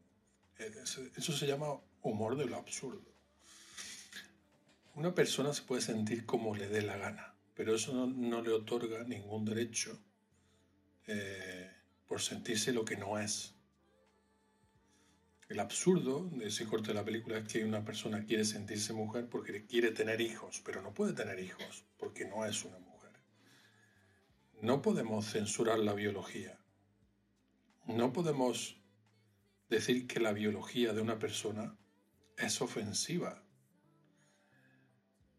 [0.66, 3.12] eso se llama humor de lo absurdo.
[4.94, 9.05] Una persona se puede sentir como le dé la gana, pero eso no, le otorga
[9.05, 9.98] ningún derecho
[11.07, 11.70] eh,
[12.07, 13.55] por sentirse lo que no es.
[15.48, 19.29] El absurdo de ese corte de la película es que una persona quiere sentirse mujer
[19.29, 23.12] porque quiere tener hijos, pero no puede tener hijos porque no es una mujer.
[24.61, 26.59] No podemos censurar la biología.
[27.87, 28.82] No podemos
[29.72, 31.76] decir que la biología de una persona
[32.37, 33.42] es ofensiva.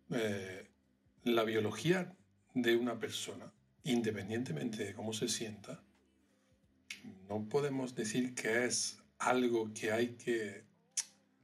[0.10, 0.70] Eh,
[1.24, 2.16] la biología
[2.54, 5.84] de una persona, independientemente de cómo se sienta,
[7.30, 10.66] no podemos decir que es algo que hay que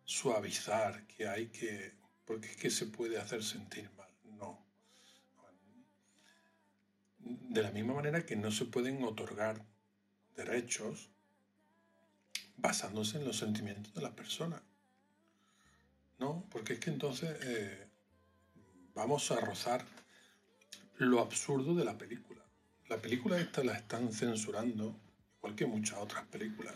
[0.04, 1.94] suavizar, que hay que...
[2.26, 4.12] porque es que se puede hacer sentir mal.
[4.38, 4.66] No.
[7.20, 9.64] De la misma manera que no se pueden otorgar
[10.36, 11.12] derechos
[12.62, 14.62] basándose en los sentimientos de las personas.
[16.20, 17.88] No, porque es que entonces eh,
[18.94, 19.86] vamos a rozar
[20.98, 22.44] lo absurdo de la película.
[22.90, 25.00] La película esta la están censurando,
[25.38, 26.76] igual que muchas otras películas,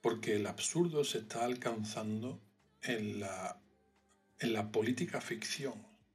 [0.00, 2.40] porque el absurdo se está alcanzando
[2.82, 3.60] en la,
[4.40, 5.74] en la política ficción.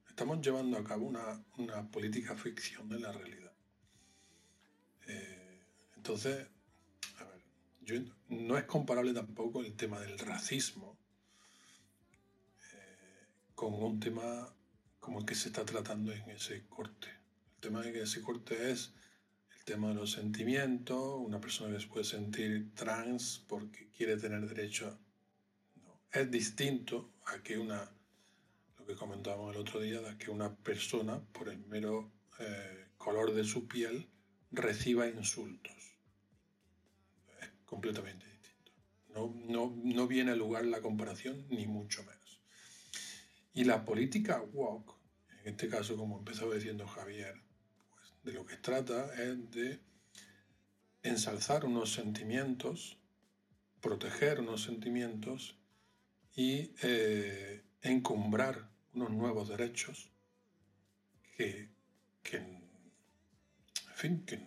[0.09, 3.51] Estamos llevando a cabo una, política ficción de la realidad.
[5.07, 5.61] Eh,
[5.95, 6.47] entonces,
[8.29, 10.97] no es comparable tampoco el tema del racismo
[12.73, 14.53] eh, con un tema
[14.99, 17.07] como el que se está tratando en ese corte.
[17.55, 18.93] El tema de ese corte es
[19.57, 24.47] el tema de los sentimientos, una persona que se puede sentir trans porque quiere tener
[24.47, 24.97] derecho.
[26.11, 27.89] Es distinto a que una,
[28.77, 33.33] lo que comentábamos el otro día, de que una persona, por el mero eh, color
[33.33, 34.07] de su piel,
[34.51, 35.80] reciba insultos.
[37.71, 38.73] Completamente distinto.
[39.15, 42.41] No, no, no viene a lugar la comparación, ni mucho menos.
[43.53, 44.93] Y la política walk,
[45.39, 47.33] en este caso, como empezaba diciendo Javier,
[47.89, 49.79] pues de lo que trata es de
[51.03, 52.97] ensalzar unos sentimientos,
[53.79, 55.55] proteger unos sentimientos
[56.35, 60.11] y eh, encumbrar unos nuevos derechos
[61.37, 61.69] que,
[63.95, 64.41] fin, que,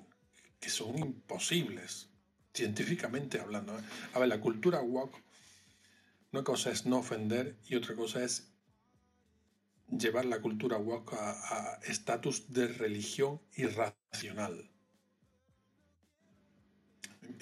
[0.61, 2.11] que, son imposibles,
[2.55, 3.79] científicamente hablando.
[3.79, 3.83] ¿eh?
[4.15, 5.13] A ver, la cultura walk,
[6.33, 8.55] una cosa es no ofender y otra cosa es
[9.91, 14.71] llevar la cultura woke a estatus de religión irracional.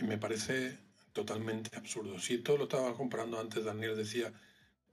[0.03, 0.79] Me parece
[1.12, 2.18] totalmente absurdo.
[2.18, 4.33] Si esto lo estaba comparando antes, Daniel decía,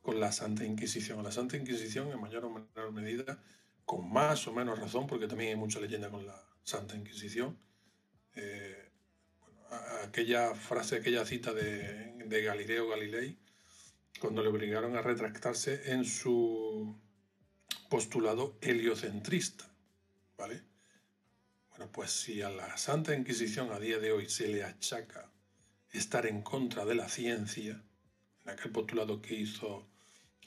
[0.02, 1.24] con la Santa Inquisición.
[1.24, 3.42] La Santa Inquisición, en mayor o menor medida,
[3.86, 7.58] con más o menos razón, porque también hay mucha leyenda con la Santa Inquisición.
[8.36, 8.79] Eh,
[10.04, 12.08] aquella frase, aquella cita de,
[12.44, 13.38] Galileo Galilei,
[14.20, 16.96] cuando le obligaron a retractarse en su
[17.90, 19.66] postulado heliocentrista.
[20.38, 20.62] ¿Vale?
[21.70, 25.32] Bueno, pues si a la Santa Inquisición a día de hoy se le achaca
[25.92, 27.84] estar en contra de la ciencia,
[28.44, 29.88] en aquel postulado que hizo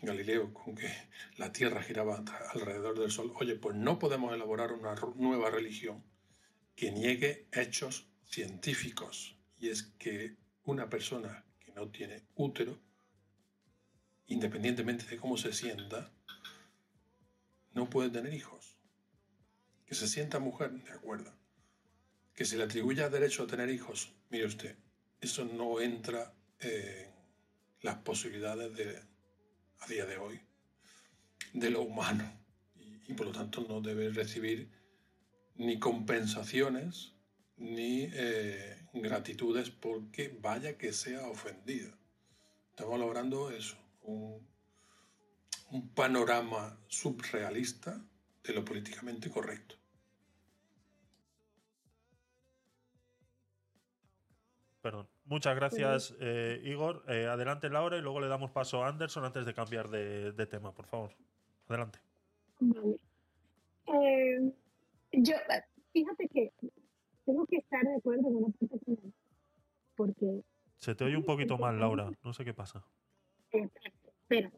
[0.01, 0.91] Galileo con que
[1.37, 6.03] la Tierra giraba alrededor del Sol, oye, pues no podemos elaborar una nueva religión
[6.75, 9.37] que niegue hechos científicos.
[9.63, 12.81] Y es que una persona que no tiene útero,
[14.27, 16.11] independientemente de cómo se sienta,
[17.73, 18.77] no puede tener hijos.
[19.87, 21.33] Que se sienta mujer, de acuerdo.
[22.35, 24.75] Que se le atribuya derecho a tener hijos, mire usted,
[25.21, 27.13] eso no entra en
[27.83, 29.01] las posibilidades de,
[29.79, 30.41] a día de hoy
[31.53, 32.29] de lo humano
[33.07, 34.73] y, por lo tanto no debe recibir
[35.55, 37.13] ni compensaciones
[37.63, 41.97] ni eh, gratitudes porque vaya que sea ofendida.
[42.71, 44.53] Estamos logrando eso, un
[45.73, 47.99] un panorama subrealista
[48.45, 49.77] de lo políticamente correcto.
[54.83, 55.09] Perdón.
[55.25, 57.05] Muchas gracias, eh, Igor.
[57.09, 60.75] Eh, adelante, Laura, y luego le damos paso a Anderson antes de cambiar de, tema,
[60.75, 61.15] por favor.
[61.69, 62.01] Adelante.
[62.59, 62.99] Vale.
[63.87, 64.53] Eh,
[65.13, 65.37] yo,
[65.93, 66.53] fíjate que
[67.33, 69.15] tengo que estar de acuerdo con una parte final.
[69.97, 70.43] Porque.
[70.79, 72.11] Se te oye un poquito mal, Laura.
[72.23, 72.85] No sé qué pasa.
[73.51, 74.51] Espera.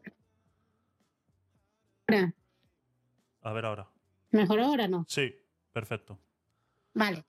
[3.41, 3.89] A ver ahora.
[4.31, 5.05] ¿Mejor ahora no?
[5.07, 5.33] Sí,
[5.71, 6.19] perfecto.
[6.93, 7.23] Vale.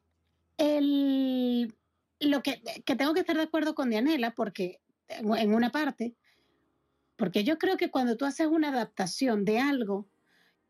[0.56, 1.74] El,
[2.20, 6.16] lo que, tengo que estar de acuerdo con Dianela, porque en una parte,
[7.16, 10.08] porque yo creo que cuando tú haces una adaptación de algo,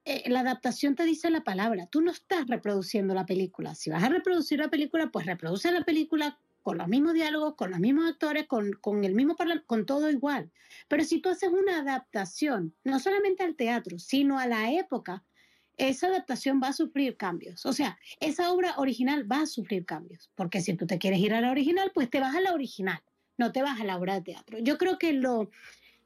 [0.07, 3.75] eh, la adaptación te dice la palabra, tú no estás reproduciendo la película.
[3.75, 7.73] Si vas a reproducir la película, pues reproduce la película con los mismos diálogos, con
[7.73, 10.53] los mismos actores, con, con el mismo con todo igual.
[10.87, 15.25] Pero si tú haces una adaptación, no solamente al teatro, sino a la época,
[15.77, 17.67] esa adaptación va a sufrir cambios.
[17.67, 21.35] O sea, esa obra original va a sufrir cambios, porque si tú te quieres ir
[21.35, 23.03] a la original, pues te vas a la original,
[23.39, 24.59] no te vas a la obra de teatro.
[24.61, 25.51] Yo creo que lo,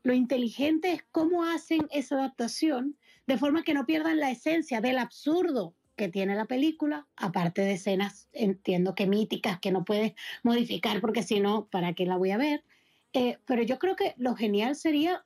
[0.03, 4.99] lo inteligente es cómo hacen esa adaptación de forma que no pierdan la esencia del
[4.99, 11.01] absurdo que tiene la película, aparte de escenas, entiendo que míticas, que no puedes modificar
[11.01, 12.65] porque si no, ¿para qué la voy a ver?
[13.13, 15.25] Eh, pero yo creo que lo genial sería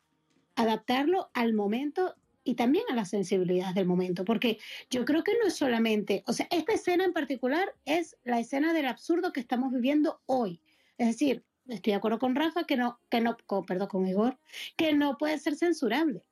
[0.57, 4.59] adaptarlo al momento y también a las sensibilidades del momento, porque
[4.91, 8.73] yo creo que no es solamente, o sea, esta escena en particular es la escena
[8.73, 10.61] del absurdo que estamos viviendo hoy.
[10.99, 14.39] Es decir, estoy de acuerdo con Rafa que no, que no, perdón, con Igor,
[14.77, 16.23] que no puede ser censurable.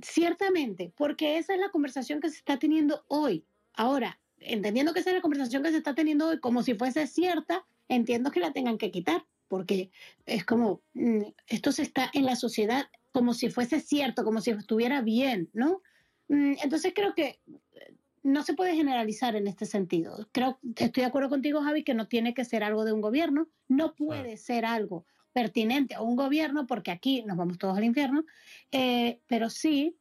[0.00, 3.44] Ciertamente, porque esa es la conversación que se está teniendo hoy.
[3.74, 7.06] Ahora, entendiendo que esa es la conversación que se está teniendo hoy como si fuese
[7.06, 9.90] cierta, entiendo que la tengan que quitar, porque
[10.26, 14.50] es como, mm, esto se está en la sociedad como si fuese cierto, como si
[14.50, 15.82] estuviera bien, ¿no?
[16.28, 17.40] Mm, entonces creo que
[17.74, 20.28] eh, no se puede generalizar en este sentido.
[20.32, 23.48] Creo, estoy de acuerdo contigo, Javi, que no tiene que ser algo de un gobierno,
[23.68, 28.24] no puede ser algo pertinente a un gobierno, porque aquí nos vamos todos al infierno,
[28.70, 29.96] eh, pero sí,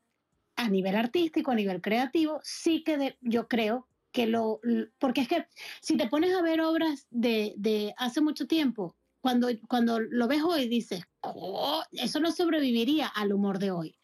[0.56, 4.60] a nivel artístico, a nivel creativo, sí que yo creo que lo,
[5.00, 5.46] porque es que
[5.82, 10.42] si te pones a ver obras de, de hace mucho tiempo cuando, cuando lo ves
[10.44, 13.96] hoy dices, oh, eso no sobreviviría al humor de hoy.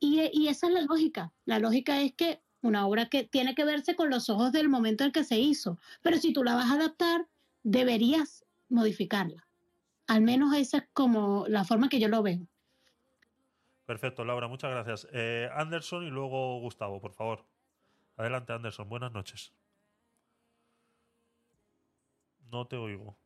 [0.00, 1.32] Y, y, esa es la lógica.
[1.44, 5.04] La lógica es que una obra que tiene que verse con los ojos del momento
[5.04, 7.28] en que se hizo, pero si tú la vas a adaptar,
[7.62, 9.46] deberías modificarla.
[10.10, 12.40] Al menos esa es como la forma que yo lo veo.
[13.86, 15.06] Perfecto, Laura, muchas gracias.
[15.12, 17.46] Eh, Anderson y luego Gustavo, por favor.
[18.16, 18.88] Adelante, Anderson.
[18.88, 19.54] Buenas noches.
[22.50, 23.16] No te oigo.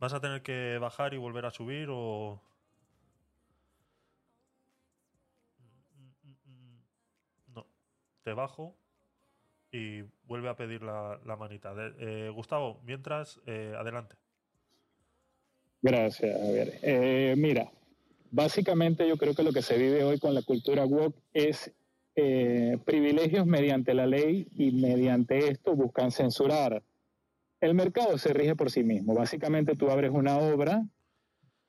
[0.00, 2.42] ¿Vas a tener que bajar y volver a subir o...?
[7.46, 7.68] No.
[8.24, 8.81] Te bajo
[9.72, 11.74] y vuelve a pedir la, manita.
[11.98, 14.14] Eh, Gustavo, mientras, eh, adelante.
[15.80, 16.78] Gracias, Javier.
[16.82, 17.70] Eh, mira,
[18.30, 21.72] básicamente yo creo que lo que se vive hoy con la cultura woke es
[22.84, 26.82] privilegios mediante la ley y mediante esto buscan censurar
[27.62, 29.14] el mercado se rige por sí mismo.
[29.14, 30.84] Básicamente tú abres una obra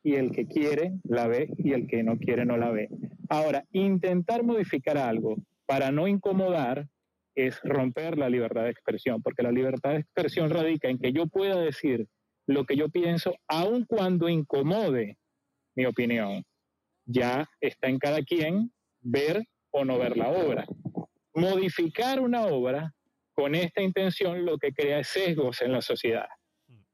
[0.01, 2.89] y el que quiere la ve y el que no quiere no la ve.
[3.29, 5.35] Ahora, intentar modificar algo
[5.67, 6.87] para no incomodar
[7.35, 11.27] es romper la libertad de expresión, porque la libertad de expresión radica en que yo
[11.27, 12.07] pueda decir
[12.45, 15.17] lo que yo pienso, aun cuando incomode
[15.75, 16.43] mi opinión.
[17.05, 20.65] Ya está en cada quien ver o no ver la obra.
[21.33, 22.93] Modificar una obra
[23.33, 26.27] con esta intención lo que crea es sesgos en la sociedad.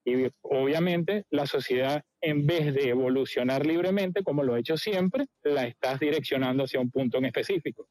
[0.05, 5.65] Y obviamente la sociedad, en vez de evolucionar libremente, como lo ha hecho siempre, la
[5.65, 7.89] estás direccionando hacia un punto en específico.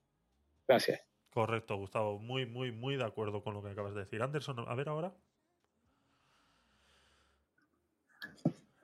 [0.67, 1.01] Gracias.
[1.39, 2.19] Correcto, Gustavo.
[2.19, 4.21] Muy, muy, muy de acuerdo con lo que acabas de decir.
[4.21, 5.15] Anderson, a ver ahora.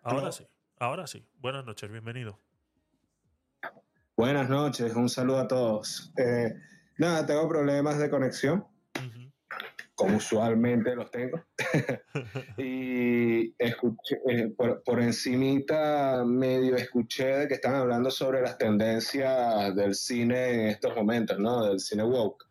[0.05, 0.47] Ahora sí,
[0.79, 1.27] ahora sí.
[1.41, 2.39] Buenas noches, bienvenido.
[4.17, 6.13] Buenas noches, un saludo a todos.
[6.17, 6.55] Eh,
[6.97, 8.65] nada, tengo problemas de conexión
[9.95, 11.41] como usualmente los tengo.
[12.59, 19.75] y escuché, eh, por, por, encimita medio escuché de que están hablando sobre las tendencias
[19.75, 21.65] del cine en estos momentos, ¿no?
[21.65, 22.45] Del cine woke.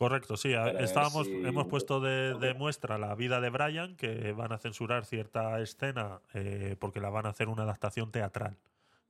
[0.00, 0.54] Correcto, sí.
[0.78, 6.22] Estábamos, hemos puesto de, muestra la vida de Brian, que van a censurar cierta escena
[6.32, 8.56] eh, porque la van a hacer una adaptación teatral.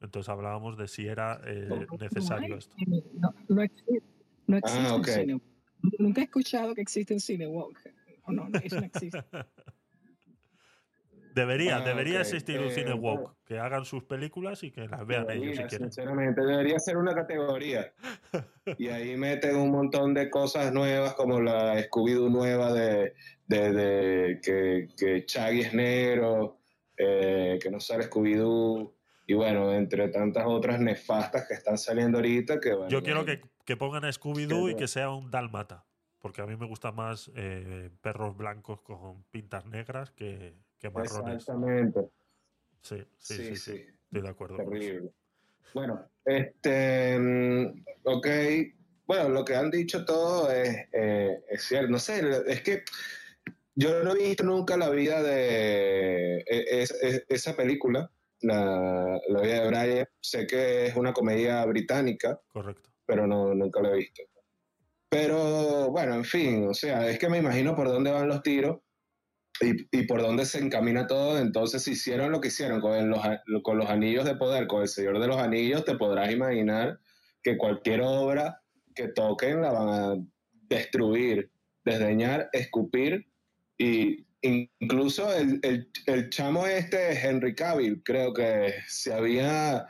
[0.01, 2.75] Entonces hablábamos de si era eh, necesario esto.
[3.15, 4.03] No, no existe,
[4.49, 5.41] no existe ah, cine
[5.99, 7.79] Nunca he escuchado que existe un cine woke.
[8.29, 9.25] no, eso no existe.
[11.35, 15.07] Debería, ah, debería existir un cine eh, woke, que hagan sus películas y que las
[15.07, 15.93] vean ellos si quieren.
[15.93, 17.93] Sinceramente, debería ser una categoría.
[18.79, 23.15] y ahí meten un montón de cosas nuevas, como la Scooby-Doo nueva de,
[23.47, 26.59] de, que, que Chaggy es negro,
[26.97, 28.93] eh, que no sale Scooby-Doo.
[29.27, 32.59] Y bueno, entre tantas otras nefastas que están saliendo ahorita.
[32.59, 35.85] Que, Yo quiero que que pongan a Scooby-Doo y que sea un dálmata.
[36.19, 41.37] Porque a mí me gustan más eh, perros blancos con pintas negras que, que marrones.
[41.37, 42.11] Exactamente.
[42.83, 44.57] Sí sí, sí, Estoy de acuerdo.
[44.57, 45.13] Terrible.
[45.73, 47.17] bueno, este.
[47.17, 48.27] Mm, ok.
[49.07, 51.93] Bueno, lo que han dicho todo es, eh, es cierto.
[51.93, 52.83] No sé, es que
[53.77, 59.69] yo no he visto nunca la vida de e, esa película, la, la vida de
[59.69, 60.09] Brian.
[60.21, 62.41] Sé que es una comedia británica.
[62.49, 64.23] Correcto pero no, nunca lo he visto.
[65.09, 68.79] Pero bueno, en fin, o sea, es que me imagino por dónde van los tiros
[69.61, 71.37] y, por dónde se encamina todo.
[71.41, 73.21] Entonces, si hicieron lo que hicieron con los,
[73.65, 77.01] con los anillos de poder, con el Señor de los Anillos, te podrás imaginar
[77.43, 78.63] que cualquier obra
[78.95, 80.15] que toquen la van a
[80.69, 81.51] destruir,
[81.85, 83.27] desdeñar, escupir
[83.77, 89.89] y incluso el, el, el chamo este, Henry Cavill, creo que se había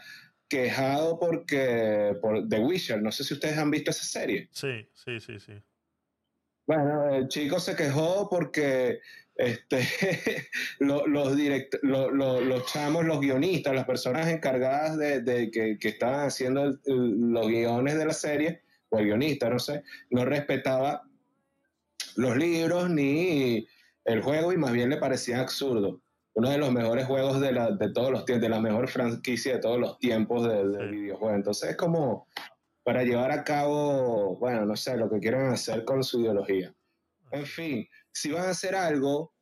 [0.51, 3.01] quejado porque por The Witcher.
[3.01, 4.49] No sé si ustedes han visto esa serie.
[4.51, 5.55] Sí, sí, sí, sí.
[6.67, 9.01] Bueno, el chico se quejó porque
[9.37, 9.81] este,
[10.81, 11.35] los, los,
[12.13, 18.05] los chamos, los guionistas, las personas encargadas de, que, que, estaban haciendo los guiones de
[18.05, 21.03] la serie, o el guionista, no sé, no respetaba
[22.17, 23.67] los libros ni
[24.05, 26.03] el juego y más bien le parecía absurdo.
[26.35, 29.55] Uno de los mejores juegos de, la, de todos los tiempos, de la mejor franquicia
[29.55, 31.35] de todos los tiempos del de videojuego.
[31.35, 32.29] Entonces es como
[32.85, 36.75] para llevar a cabo, bueno, no sé, lo que quieran hacer con su ideología.
[37.31, 39.33] En fin, si van a hacer algo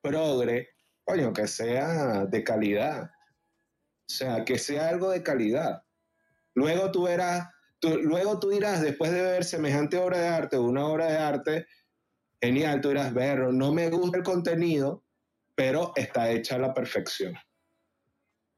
[0.00, 0.70] progre,
[1.04, 3.04] coño, que sea de calidad.
[3.04, 5.82] O sea, que sea algo de calidad.
[6.54, 7.48] Luego tú verás,
[7.82, 11.66] luego tú dirás, después de ver semejante obra de arte, una obra de arte,
[12.40, 15.04] genial, tú dirás, ver, no me gusta el contenido,
[15.54, 17.34] pero está hecha a la perfección.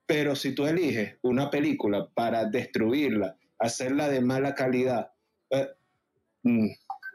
[0.07, 5.12] Pero si tú eliges una película para destruirla, hacerla de mala calidad,
[5.51, 5.68] eh,
[6.42, 6.68] mm,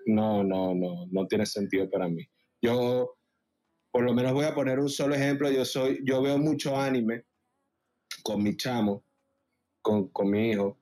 [0.07, 2.27] no, no, no, no tiene sentido para mí.
[2.61, 3.17] Yo,
[3.91, 7.25] por lo menos voy a poner un solo ejemplo, yo soy, yo veo mucho anime
[8.23, 9.03] con mi chamo,
[9.81, 10.79] con, mi hijo,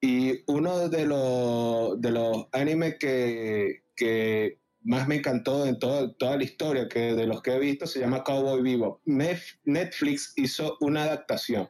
[0.00, 6.44] y uno de los, de los animes que, más me encantó en toda, toda la
[6.44, 9.00] historia que de los que he visto se llama Cowboy Vivo.
[9.04, 11.68] Netflix hizo una adaptación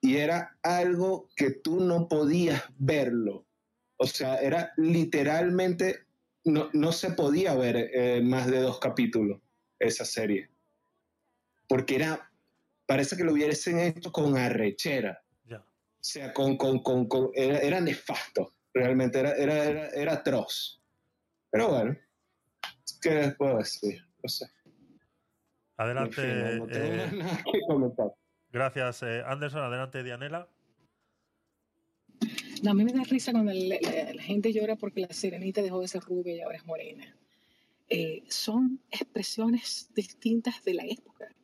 [0.00, 3.46] y era algo que tú no podías verlo
[3.98, 6.06] o sea, era literalmente,
[6.44, 9.40] no, no se podía ver eh, más de dos capítulos
[9.78, 10.50] esa serie.
[11.68, 12.30] Porque era,
[12.86, 15.22] parece que lo hubiesen hecho con arrechera.
[15.48, 20.80] O sea, con, con, con, era, nefasto, realmente, era, era, era, atroz.
[21.56, 21.96] Pero bueno,
[23.00, 23.98] ¿qué puedo decir?
[24.22, 24.46] No sé.
[25.78, 26.20] Adelante.
[26.22, 27.22] Eh,
[28.52, 29.62] gracias, eh, Anderson.
[29.62, 30.50] Adelante, Dianela.
[32.62, 35.88] No, a mí me da risa cuando la, gente llora porque la sirenita dejó de
[35.88, 37.16] ser rubia y ahora es morena.
[37.88, 41.34] Eh, son expresiones distintas de la época.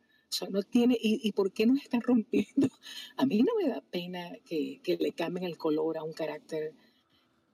[0.51, 2.69] no tiene, y, por qué nos están rompiendo?
[3.17, 6.73] A mí no me da pena que, que, le cambien el color a un carácter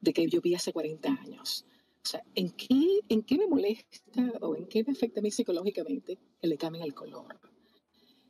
[0.01, 1.65] de que yo vi hace 40 años.
[2.05, 5.31] O sea, ¿en qué, ¿en qué me molesta o en qué me afecta a mí
[5.31, 7.39] psicológicamente que le cambien el color?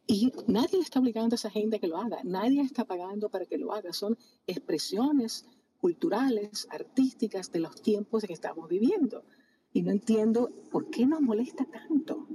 [0.07, 3.45] Y nadie está obligando a esa gente a que lo haga, nadie está pagando para
[3.45, 3.93] que lo haga.
[3.93, 4.17] Son
[4.47, 5.45] expresiones
[5.77, 9.23] culturales, artísticas de los tiempos que estamos viviendo.
[9.71, 12.27] Y no entiendo por qué nos molesta tanto.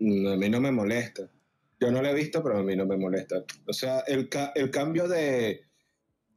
[0.00, 1.30] a mí no me molesta.
[1.80, 3.44] Yo no lo he visto, pero a mí no me molesta.
[3.66, 5.67] O sea, el, el cambio de,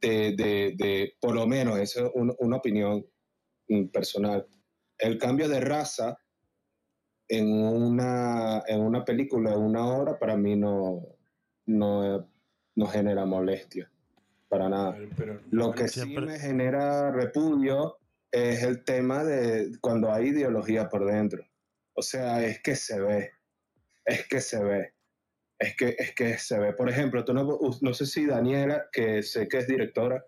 [0.02, 3.06] de, de, por lo menos, es una opinión
[3.92, 4.46] personal,
[4.98, 6.18] el cambio de raza
[7.28, 11.02] en una, en una película, en una obra, para mí no,
[11.66, 12.28] no,
[12.74, 13.90] no genera molestia,
[14.48, 14.98] para nada.
[15.50, 17.96] Lo que sí me genera repudio
[18.30, 21.44] es el tema de cuando hay ideología por dentro.
[21.94, 23.30] O sea, es que se ve,
[24.04, 24.94] es que se ve,
[25.62, 26.72] es que, es que se ve.
[26.72, 30.24] Por ejemplo, tú no, no sé si Daniela, que sé que es directora,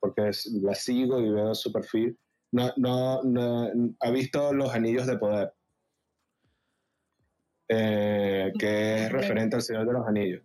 [0.00, 0.30] porque
[0.62, 2.18] la sigo y veo su perfil,
[2.52, 3.70] no, no, no,
[4.00, 5.52] ha visto Los Anillos de Poder.
[7.68, 10.42] Eh, que es referente al Señor de los Anillos.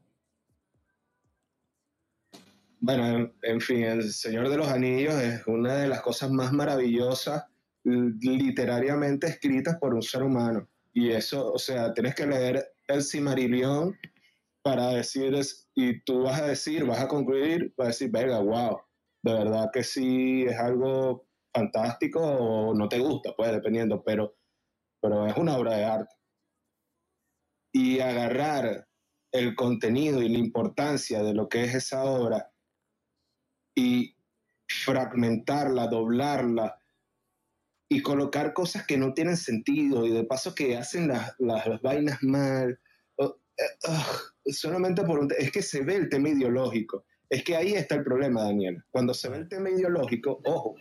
[2.79, 7.45] Bueno, en, fin, el Señor de los Anillos es una de las cosas más maravillosas
[7.83, 10.67] literariamente escritas por un ser humano.
[10.93, 13.97] Y eso, o sea, tienes que leer el Cimarillion
[14.65, 15.39] para decir,
[15.75, 18.81] y tú vas a decir, vas a concluir, vas a decir, venga, wow,
[19.21, 24.35] de verdad que sí es algo fantástico o no te gusta, pues dependiendo, pero,
[24.99, 26.15] pero es una obra de arte
[27.75, 28.87] y agarrar
[29.31, 32.51] el contenido y la importancia de lo que es esa obra
[33.77, 34.17] y
[34.67, 36.81] fragmentarla, doblarla
[37.87, 42.23] y colocar cosas que no tienen sentido y de paso que hacen las, las, vainas
[42.23, 42.79] mal.
[43.19, 43.29] Eh,
[44.47, 47.05] solamente por un, es que se ve el tema ideológico.
[47.29, 48.83] Es que ahí está el problema, Daniel.
[48.91, 50.75] Cuando se ve el tema ideológico, ojo,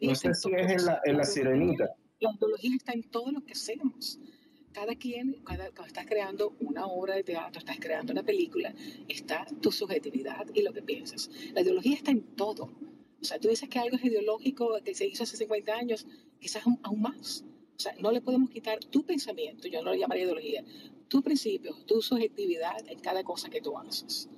[0.00, 1.90] no sé, si es en la, en la sirenita.
[2.20, 4.18] La ideología está en todo lo que hacemos
[4.76, 8.74] cada quien, cuando estás creando una obra de teatro, estás creando una película,
[9.08, 11.30] está tu subjetividad y lo que piensas.
[11.54, 12.64] La ideología está en todo.
[13.18, 16.06] O sea, tú dices que algo es ideológico, que se hizo hace 50 años,
[16.38, 17.42] quizás aún más.
[17.76, 20.64] O sea, no le podemos quitar tu pensamiento, yo no lo llamaría ideología,
[21.08, 24.28] tu principio, tu subjetividad en cada cosa que tú haces.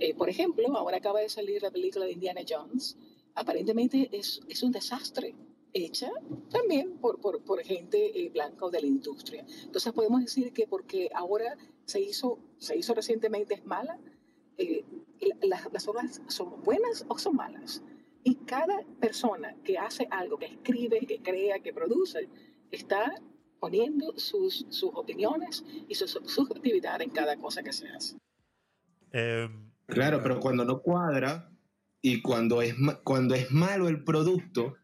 [0.00, 2.96] Eh, por ejemplo, ahora acaba de salir la película de Indiana Jones.
[3.34, 5.34] Aparentemente es, es un desastre
[5.72, 6.10] hecha
[6.50, 9.46] también por, por, por gente eh, blanca o de la industria.
[9.62, 13.98] Entonces podemos decir que porque ahora se hizo, se hizo recientemente es mala,
[14.58, 14.84] eh,
[15.42, 17.82] las, las, obras son buenas o son malas.
[18.24, 22.28] Y cada persona que hace algo, que escribe, que crea, que produce,
[22.70, 23.12] está
[23.60, 28.16] poniendo sus, sus opiniones y su subjetividad en cada cosa que se hace.
[29.12, 31.50] Em, claro, pero cuando no cuadra
[32.00, 34.76] y cuando es, cuando es malo el producto,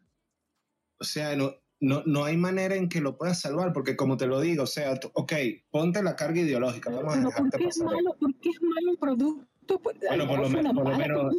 [0.99, 4.27] o sea, no, no, no hay manera en que lo puedas salvar, porque como te
[4.27, 5.33] lo digo, o sea, ok,
[5.69, 8.97] ponte la carga ideológica, vamos a ¿por qué, es malo, ¿por qué es malo el
[8.97, 9.47] producto?
[9.67, 11.35] Bueno, por lo, menos, por lo menos,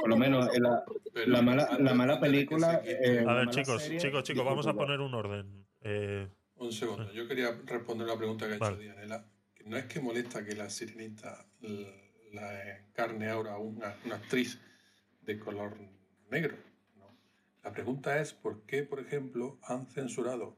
[0.00, 0.84] por lo menos la,
[1.26, 2.82] la, mala, la mala película.
[2.84, 5.66] Eh, a ver, chicos, chicos, chicos, vamos a poner un orden.
[5.82, 9.24] Eh, un segundo, yo quería responder la pregunta que ha hecho Dianela.
[9.64, 11.44] No es que molesta que la sirenita
[12.32, 14.60] la encarne ahora una, una actriz
[15.22, 15.76] de color
[16.30, 16.56] negro
[17.66, 20.56] la pregunta es por qué, por ejemplo, han censurado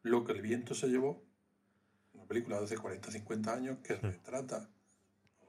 [0.00, 1.22] Lo que el viento se llevó,
[2.14, 4.70] una película de hace 40, 50 años que retrata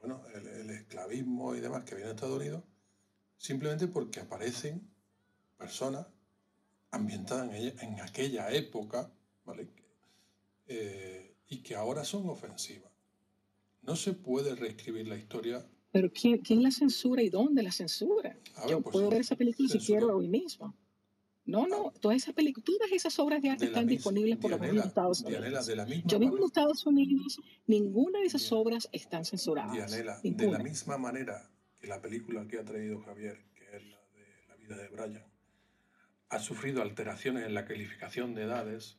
[0.00, 2.62] bueno, el, esclavismo y demás que viene de Estados Unidos,
[3.36, 4.80] simplemente porque aparecen
[5.56, 6.06] personas
[6.90, 9.12] ambientadas en, aquella época,
[9.44, 9.68] ¿vale?
[10.66, 12.90] Eh, y que ahora son ofensivas.
[13.82, 15.66] No se puede reescribir la historia.
[15.92, 18.36] Pero ¿quién, quién la censura y dónde la censura?
[18.68, 20.74] Yo pues, puedo ver esa película si quiero hoy mismo.
[21.50, 24.76] No, no, todas esas películas, todas esas obras de arte están disponibles por lo menos
[24.76, 25.68] en Estados Unidos.
[26.04, 29.72] Yo vivo en Estados Unidos, ninguna de esas obras están censuradas.
[29.72, 33.98] Dianela, de la misma manera que la película que ha traído Javier, que es la
[34.12, 35.24] de la vida de Brian,
[36.28, 38.98] ha sufrido alteraciones en la calificación de edades,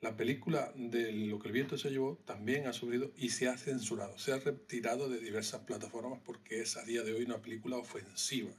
[0.00, 3.58] la película de Lo que el viento se llevó también ha sufrido y se ha
[3.58, 7.76] censurado, se ha retirado de diversas plataformas porque es a día de hoy una película
[7.76, 8.52] ofensiva.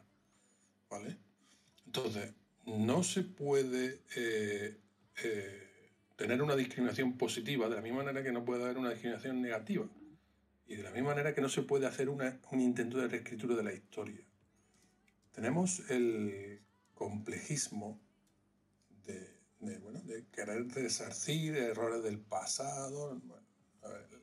[0.89, 1.17] ¿Vale?
[1.85, 2.33] Entonces,
[2.65, 4.77] no se puede eh,
[5.23, 5.69] eh,
[6.15, 9.87] tener una discriminación positiva de la misma manera que no puede haber una discriminación negativa.
[10.67, 13.63] Y de la misma manera que no se puede hacer un intento de reescritura de
[13.63, 14.21] la historia.
[15.31, 16.59] Tenemos el
[16.93, 17.99] complejismo
[19.05, 19.39] de,
[20.31, 23.19] querer resarcir errores del pasado.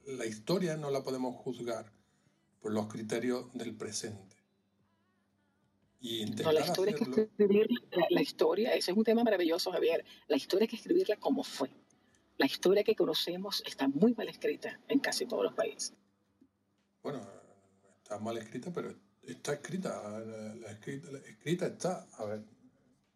[0.06, 1.90] la historia no la podemos juzgar
[2.60, 4.35] por los criterios del presente
[6.00, 7.68] no, la historia es que escribir
[8.10, 10.04] la, historia, ese es un tema maravilloso, Javier.
[10.28, 11.70] La historia hay que escribirla como fue.
[12.38, 15.94] La historia que conocemos está muy mal escrita en casi todos los países.
[17.02, 17.26] Bueno,
[18.02, 20.02] está mal escrita, pero está escrita.
[20.60, 22.06] La, escrita, está.
[22.18, 22.44] A ver,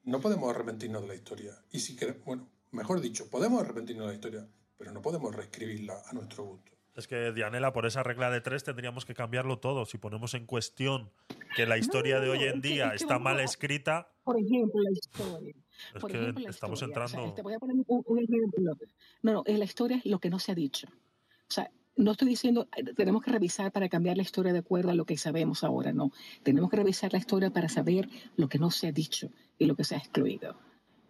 [0.05, 1.63] no podemos arrepentirnos de la historia.
[1.71, 6.03] Y si queremos, bueno, mejor dicho, podemos arrepentirnos de la historia, pero no podemos reescribirla
[6.07, 6.73] a nuestro gusto.
[7.01, 9.87] Es que, Dianela, por esa regla de tres tendríamos que cambiarlo todo.
[9.87, 11.11] Si ponemos en cuestión
[11.57, 14.13] que la historia de hoy en día está mal escrita.
[14.23, 15.55] Por ejemplo, la historia.
[15.95, 17.33] Es que estamos entrando.
[17.33, 18.77] te voy a poner un, ejemplo.
[19.23, 20.89] No, no, la historia es lo que no se ha dicho.
[20.89, 24.91] O sea, no estoy diciendo eh, tenemos que revisar para cambiar la historia de acuerdo
[24.91, 26.13] a lo que sabemos ahora, no.
[26.43, 29.75] Tenemos que revisar la historia para saber lo que no se ha dicho y lo
[29.75, 30.55] que se ha excluido.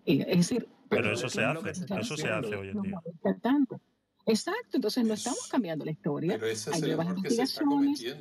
[0.06, 3.00] Eh, es decir, pero eso se hace, eso se hace hoy en día.
[4.26, 6.34] Exacto, entonces no estamos cambiando la historia.
[6.34, 8.16] Pero ese es hay nuevas investigaciones.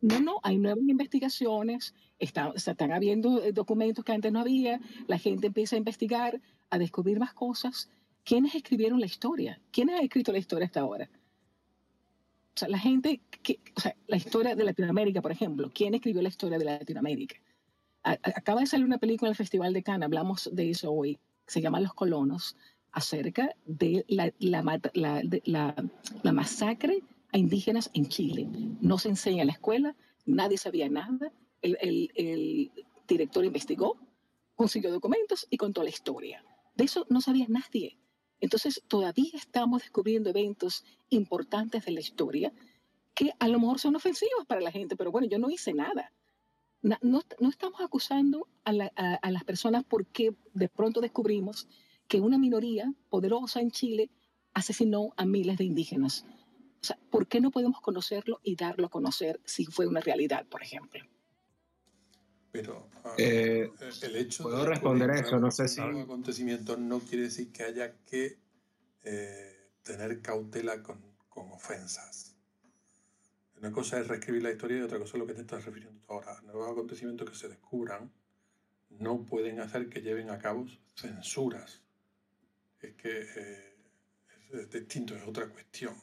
[0.00, 5.18] no, no, hay nuevas investigaciones, está, están habiendo eh, documentos que antes no había, la
[5.18, 6.40] gente empieza a investigar,
[6.70, 7.90] a descubrir más cosas.
[8.24, 9.60] ¿Quiénes escribieron la historia?
[9.70, 11.08] ¿Quiénes han escrito la historia hasta ahora?
[12.54, 16.22] O sea, la gente, que, o sea, la historia de Latinoamérica, por ejemplo, ¿quién escribió
[16.22, 17.36] la historia de Latinoamérica?
[18.02, 21.60] acaba de salir una película en el Festival de Cannes, hablamos de eso hoy, se
[21.60, 22.56] llama Los Colonos,
[22.98, 28.48] acerca de la, la, masacre a indígenas en Chile.
[28.80, 29.96] No se enseña en la escuela,
[30.26, 31.32] nadie sabía nada,
[31.62, 32.72] el,
[33.06, 33.96] director investigó,
[34.56, 36.44] consiguió documentos y contó la historia.
[36.74, 37.98] De eso no sabía nadie.
[38.40, 42.52] Entonces todavía estamos descubriendo eventos importantes de la historia
[43.14, 46.12] que a lo mejor son ofensivos para la gente, pero bueno, yo no hice nada.
[46.82, 48.72] No, estamos acusando a,
[49.22, 51.68] a, las personas porque de pronto descubrimos
[52.08, 54.10] que una minoría poderosa en Chile
[54.54, 56.24] asesinó a miles de indígenas.
[56.80, 60.46] O sea, ¿por qué no podemos conocerlo y darlo a conocer si fue una realidad,
[60.46, 61.04] por ejemplo?
[62.50, 63.70] Pero ah, eh,
[64.02, 67.64] el hecho puedo responder a eso, no sé si un acontecimiento no quiere decir que
[67.64, 68.38] haya que
[69.04, 70.98] eh, tener cautela con,
[71.28, 72.34] con, ofensas.
[73.58, 76.00] Una cosa es reescribir la historia y otra cosa es lo que te estás refiriendo
[76.08, 76.40] ahora.
[76.42, 78.10] Nuevos acontecimientos que se descubran
[78.88, 81.82] no pueden hacer que lleven a cabo censuras
[82.80, 83.76] es que eh,
[84.52, 85.94] es distinto, es otra cuestión.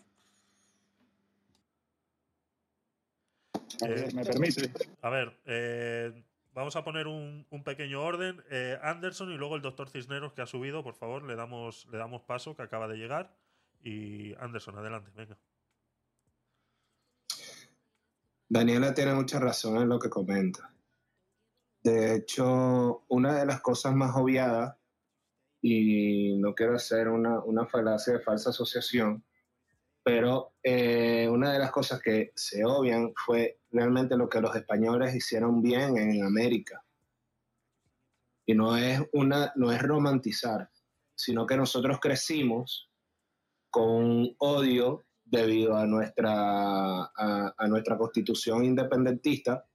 [3.82, 4.71] Eh, ¿Me permite?
[5.01, 6.23] A ver, eh,
[6.53, 8.43] vamos a poner un, pequeño orden.
[8.82, 12.21] Anderson y luego el doctor Cisneros que ha subido, por favor, le damos, le damos
[12.23, 13.36] paso, que acaba de llegar.
[13.84, 15.38] Y Anderson, adelante, venga.
[18.47, 20.71] Daniela tiene mucha razón en lo que comenta.
[21.84, 24.76] De hecho, una de las cosas más obviadas,
[25.68, 29.26] y no quiero hacer una, una falacia de falsa asociación,
[30.03, 35.16] pero eh, una de las cosas que se obvian fue realmente lo que los españoles
[35.16, 36.86] hicieron bien en América.
[38.45, 40.70] Y no es, una, no es romantizar,
[41.16, 42.91] sino que nosotros crecimos
[43.72, 49.66] con odio debido a nuestra, a, nuestra constitución independentista,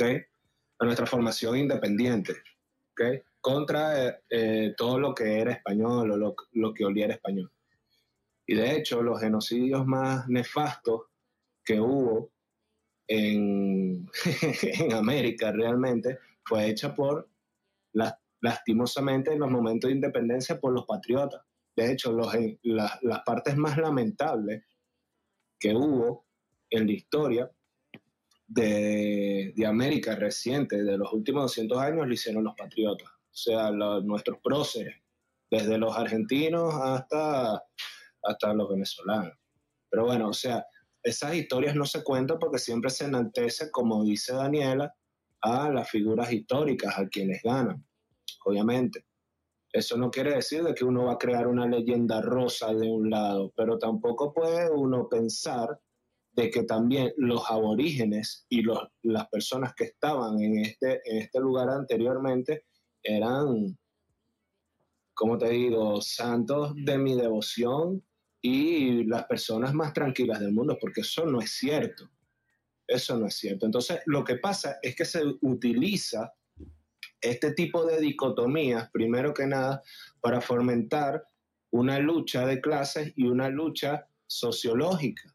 [0.00, 2.36] a nuestra formación independiente,
[3.40, 7.50] contra eh, eh, todo lo que era español lo, que olía era español.
[8.46, 11.02] Y de hecho, los genocidios más nefastos
[11.64, 12.32] que hubo
[13.06, 14.08] en,
[14.94, 17.28] América realmente fue hecha por,
[18.40, 21.42] lastimosamente, en los momentos de independencia por los patriotas.
[21.76, 22.32] De hecho, los,
[22.62, 24.64] las partes más lamentables
[25.58, 26.26] que hubo
[26.70, 27.50] en la historia
[28.48, 33.08] de, América reciente, de los últimos 200 años, lo hicieron los patriotas,
[33.38, 34.96] sea, nuestros próceres,
[35.50, 37.62] desde los argentinos hasta
[38.22, 39.34] hasta los venezolanos.
[39.90, 40.66] Pero bueno, o sea,
[41.02, 44.94] esas historias no se cuentan porque siempre se enaltece, como dice Daniela,
[45.40, 47.86] a las figuras históricas, a quienes ganan,
[48.44, 49.04] obviamente.
[49.72, 53.10] Eso no quiere decir de que uno va a crear una leyenda rosa de un
[53.10, 55.78] lado, pero tampoco puede uno pensar
[56.32, 61.40] de que también los aborígenes y los, las personas que estaban en este, en este
[61.40, 62.64] lugar anteriormente
[63.02, 63.78] eran,
[65.14, 68.02] como te digo, santos de mi devoción
[68.40, 72.08] y las personas más tranquilas del mundo, porque eso no es cierto.
[72.86, 73.66] Eso no es cierto.
[73.66, 76.32] Entonces, lo que pasa es que se utiliza
[77.20, 79.82] este tipo de dicotomías, primero que nada,
[80.20, 81.24] para fomentar
[81.70, 85.34] una lucha de clases y una lucha sociológica.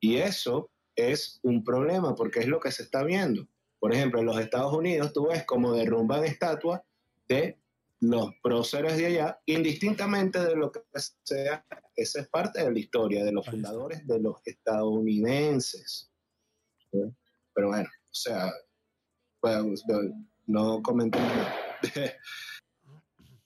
[0.00, 3.46] Y eso es un problema, porque es lo que se está viendo.
[3.78, 6.80] Por ejemplo, en los Estados Unidos tú ves como derrumban estatuas
[7.28, 7.58] de
[8.00, 10.80] los próceres de allá, indistintamente de lo que
[11.22, 11.64] sea,
[11.94, 16.12] esa es parte de la historia de los fundadores de los estadounidenses.
[16.90, 18.52] Pero bueno, o sea,
[19.40, 19.82] pues,
[20.46, 21.32] no comentemos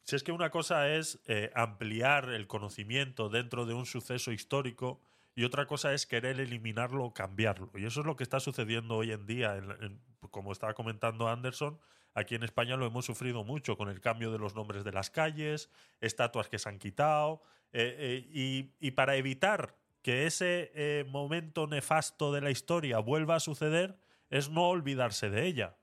[0.05, 5.01] Si es que una cosa es eh, ampliar el conocimiento dentro de un suceso histórico
[5.37, 7.71] y otra cosa es querer eliminarlo o cambiarlo.
[7.75, 9.63] Y eso es lo que está sucediendo hoy en día,
[10.31, 11.79] como estaba comentando Anderson,
[12.15, 15.11] Aquí en España lo hemos sufrido mucho con el cambio de los nombres de las
[15.11, 17.43] calles, estatuas que se han quitado,
[17.73, 23.41] eh, eh, y, para evitar que ese eh, momento nefasto de la historia vuelva a
[23.41, 23.97] suceder,
[24.29, 25.77] es no olvidarse de ella.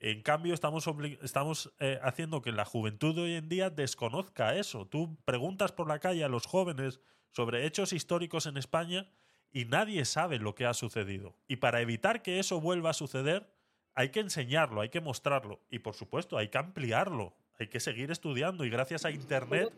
[0.00, 0.88] En cambio, estamos,
[1.20, 4.86] estamos haciendo que la juventud de hoy en día desconozca eso.
[4.86, 7.00] Tú preguntas por la calle a los jóvenes
[7.32, 9.10] sobre hechos históricos en España
[9.52, 11.36] y nadie sabe lo que ha sucedido.
[11.48, 13.52] Y para evitar que eso vuelva a suceder,
[13.94, 15.60] hay que enseñarlo, hay que mostrarlo.
[15.70, 18.64] Y por supuesto hay que ampliarlo, hay que seguir estudiando.
[18.64, 19.72] Y gracias a Internet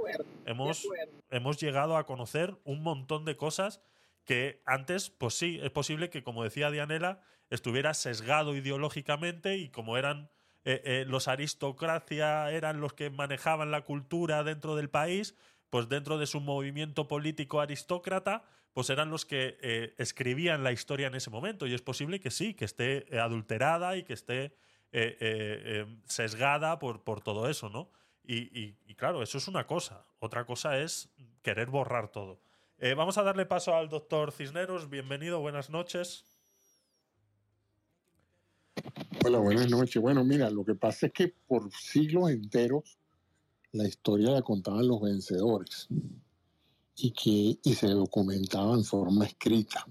[0.46, 0.86] hemos,
[1.30, 3.80] hemos llegado a conocer un montón de cosas
[4.24, 9.96] que antes, pues sí, es posible que, como decía Dianela, estuviera sesgado ideológicamente y como
[9.96, 10.30] eran
[10.64, 15.34] eh, eh, los aristocracia, eran los que manejaban la cultura dentro del país,
[15.70, 21.06] pues dentro de su movimiento político aristócrata, pues eran los que eh, escribían la historia
[21.06, 21.66] en ese momento.
[21.66, 24.54] Y es posible que sí, que esté eh, adulterada y que esté
[24.92, 27.90] eh, sesgada por, por, todo eso, ¿no?
[28.24, 30.04] Y, claro, eso es una cosa.
[30.20, 31.08] Otra cosa es
[31.42, 32.40] querer borrar todo.
[32.96, 34.88] vamos a darle paso al doctor Cisneros.
[34.88, 36.24] Bienvenido, buenas noches.
[39.24, 40.00] Hola, buenas noches.
[40.00, 42.98] Bueno, mira, lo que pasa es que por siglos enteros
[43.72, 45.88] la historia la contaban los vencedores
[46.96, 49.86] y que y se documentaba en forma escrita.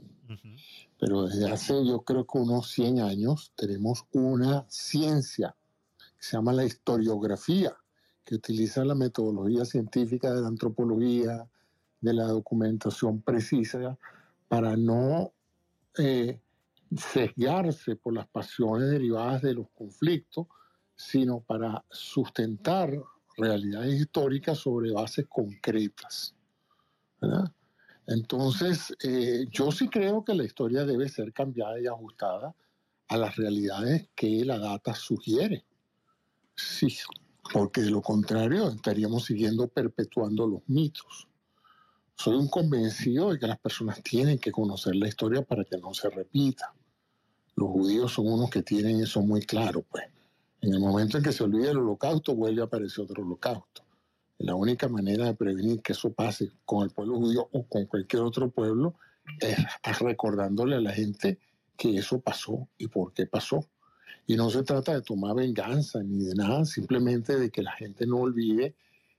[1.00, 5.56] Pero desde hace yo creo que unos 100 años tenemos una ciencia
[5.98, 7.76] que se llama la historiografía,
[8.24, 11.50] que utiliza la metodología científica de la antropología,
[12.02, 13.98] de la documentación precisa,
[14.48, 15.34] para no
[15.98, 16.40] eh,
[16.96, 20.48] sesgarse por las pasiones derivadas de los conflictos,
[20.96, 22.92] sino para sustentar
[23.38, 26.36] realidades históricas sobre bases concretas.
[28.08, 32.56] Entonces, eh, yo sí creo que la historia debe ser cambiada y ajustada
[33.08, 35.66] a las realidades que la data sugiere.
[36.56, 36.98] Sí,
[37.54, 41.28] porque de lo contrario estaríamos siguiendo perpetuando los mitos.
[42.16, 45.94] Soy un convencido de que las personas tienen que conocer la historia para que no
[45.94, 46.74] se repita.
[47.56, 50.06] Los judíos son unos que tienen eso muy claro, pues.
[50.62, 53.84] En el momento en que se olvida el holocausto, vuelve a aparecer otro holocausto.
[54.42, 58.24] La única manera de prevenir que eso pase con el pueblo judío o con cualquier
[58.24, 58.96] otro pueblo
[59.40, 61.38] es recordándole a la gente
[61.78, 63.68] que eso pasó y por qué pasó.
[64.26, 68.06] Y no se trata de tomar venganza ni de nada, simplemente de que la gente
[68.08, 68.76] no olvide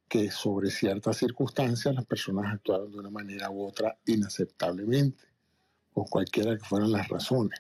[0.09, 5.25] que sobre ciertas circunstancias las personas actuaron de una manera u otra inaceptablemente,
[5.95, 7.59] o cualquiera que fueran las razones.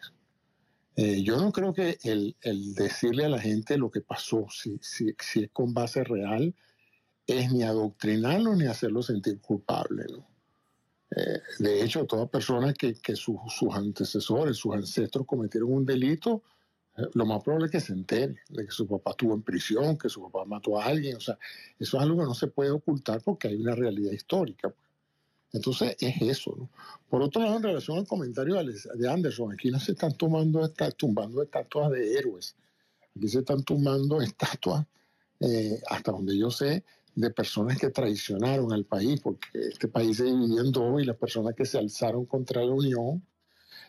[0.97, 2.37] Eh, yo no creo que el,
[2.75, 6.55] decirle a la gente lo que pasó, si, si, si, es con base real,
[7.27, 10.05] es ni adoctrinarlo ni hacerlo sentir culpable.
[10.11, 10.27] ¿no?
[11.15, 13.39] Eh, de hecho, toda persona que, que sus
[13.73, 16.43] antecesores, sus ancestros cometieron un delito,
[16.97, 19.97] eh, lo más probable es que se entere de que su papá estuvo en prisión,
[19.97, 21.17] que su papá mató a alguien.
[21.17, 21.39] O sea,
[21.79, 24.69] eso es algo que no se puede ocultar porque hay una realidad histórica.
[24.71, 24.83] Pues.
[25.53, 26.55] Entonces, es eso.
[26.57, 26.71] ¿no?
[27.09, 30.67] Por otro lado, en relación al comentario de Anderson, aquí no se están tomando,
[30.97, 32.57] tumbando estatuas de héroes.
[33.15, 34.87] Aquí se están tumbando estatuas,
[35.41, 36.85] eh, hasta donde yo sé,
[37.15, 41.17] de personas que traicionaron al país, porque este país se dividió en dos y las
[41.17, 43.23] personas que se alzaron contra la Unión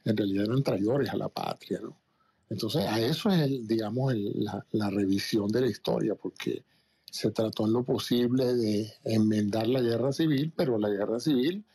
[0.05, 1.97] en realidad eran traidores a la patria, ¿no?
[2.49, 6.63] Entonces, a eso es, el, digamos, la, la, revisión de la historia, porque
[7.09, 11.65] se trató en lo posible de enmendar la guerra civil, pero la guerra civil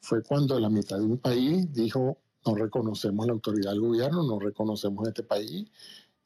[0.00, 4.38] fue cuando la mitad de un país dijo, no reconocemos la autoridad del gobierno, no
[4.38, 5.68] reconocemos este país,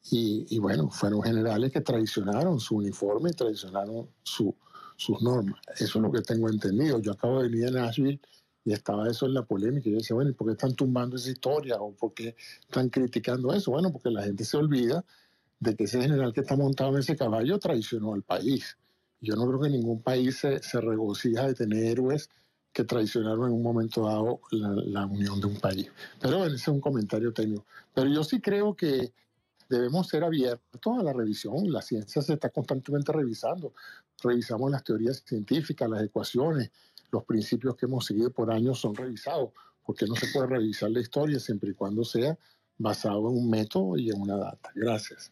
[0.09, 4.55] y, y bueno, fueron generales que traicionaron su uniforme, traicionaron su,
[5.01, 5.59] sus normas.
[5.79, 6.99] Eso es lo que tengo entendido.
[6.99, 8.21] Yo acabo de venir a Nashville
[8.63, 9.89] y estaba eso en la polémica.
[9.89, 11.77] Yo decía, bueno, ¿y por qué están tumbando esa historia?
[11.77, 13.71] ¿O por qué están criticando eso?
[13.71, 15.03] Bueno, porque la gente se olvida
[15.59, 18.77] de que ese general que está montado en ese caballo traicionó al país.
[19.19, 22.29] Yo no creo que ningún país se, se regocija de tener héroes
[22.71, 25.91] que traicionaron en un momento dado la, la unión de un país.
[26.19, 27.65] Pero bueno, ese es un comentario técnico.
[27.95, 29.13] Pero yo sí creo que
[29.71, 31.71] debemos ser abiertos a la revisión.
[31.71, 33.73] La ciencia se está constantemente revisando.
[34.21, 36.71] Revisamos las teorías científicas, las ecuaciones,
[37.11, 39.51] los principios que hemos seguido por años son revisados,
[39.83, 42.37] porque no se puede revisar la historia siempre y cuando sea
[42.77, 44.71] basado en un método y en una data.
[44.75, 45.31] Gracias.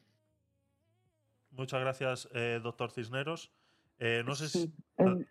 [1.52, 3.52] Muchas gracias, eh, doctor Cisneros.
[4.00, 4.74] Eh, no sé si...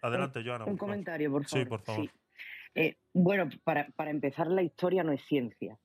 [0.03, 0.67] adelante, Joana.
[0.67, 1.65] Un comentario, por favor.
[1.65, 2.11] Sí, por favor.
[2.75, 5.79] Eh, bueno, para, para, empezar, la historia no es ciencia,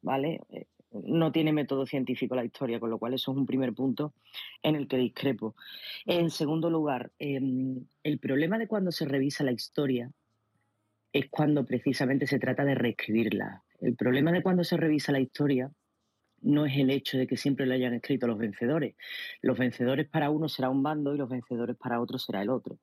[0.00, 0.40] ¿vale?
[0.92, 4.12] No tiene método científico la historia, con lo cual eso es un primer punto
[4.62, 5.54] en el que discrepo.
[6.06, 10.10] En segundo lugar, em, el problema de cuando se revisa la historia
[11.12, 13.62] es cuando precisamente se trata de reescribirla.
[13.80, 15.70] El problema de cuando se revisa la historia
[16.42, 18.94] no es el hecho de que siempre lo hayan escrito los vencedores.
[19.42, 22.78] Los vencedores para uno será un bando y los vencedores para otro será el otro.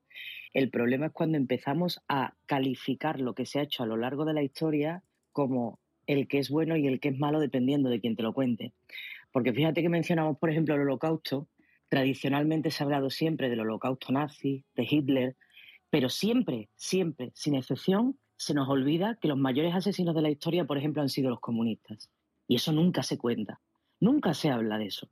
[0.54, 4.26] El problema es cuando empezamos a calificar lo que se ha hecho a lo largo
[4.26, 8.00] de la historia como el que es bueno y el que es malo dependiendo de
[8.00, 8.74] quien te lo cuente.
[9.32, 11.48] Porque fíjate que mencionamos, por ejemplo, el holocausto.
[11.90, 15.36] Tradicionalmente se ha hablado siempre del holocausto nazi, de Hitler,
[15.90, 20.66] pero siempre, siempre, sin excepción, se nos olvida que los mayores asesinos de la historia,
[20.66, 22.10] por ejemplo, han sido los comunistas.
[22.48, 23.62] Y eso nunca se cuenta.
[24.00, 25.10] Nunca se habla de eso.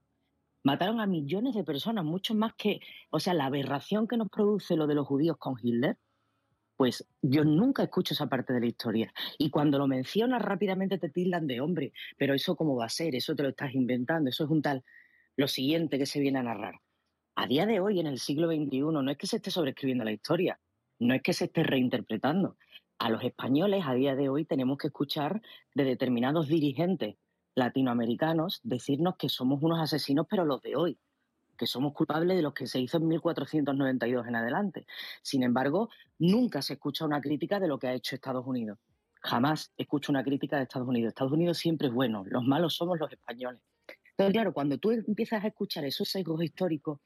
[0.64, 2.80] Mataron a millones de personas, mucho más que,
[3.10, 5.98] o sea, la aberración que nos produce lo de los judíos con Hitler
[6.76, 9.14] pues yo nunca escucho esa parte de la historia.
[9.38, 13.16] Y cuando lo mencionas rápidamente te tildan de hombre, pero eso cómo va a ser,
[13.16, 14.84] eso te lo estás inventando, eso es un tal.
[15.38, 16.76] Lo siguiente que se viene a narrar.
[17.36, 20.12] A día de hoy, en el siglo XXI, no es que se esté sobreescribiendo la
[20.12, 20.60] historia,
[21.00, 22.58] no es que se esté reinterpretando.
[22.98, 25.42] A los españoles, a día de hoy, tenemos que escuchar
[25.74, 27.16] de determinados dirigentes
[27.56, 30.98] latinoamericanos decirnos que somos unos asesinos, pero los de hoy
[31.56, 34.86] que somos culpables de los que se hizo en 1492 en adelante.
[35.22, 35.90] Sin embargo,
[36.20, 38.78] nunca se escucha una crítica de lo que ha hecho Estados Unidos.
[39.22, 41.10] Jamás escucho una crítica de Estados Unidos.
[41.10, 43.62] Estados Unidos siempre es bueno, los malos somos los españoles.
[44.12, 47.00] Entonces, claro, cuando tú empiezas a escuchar esos sesgos históricos,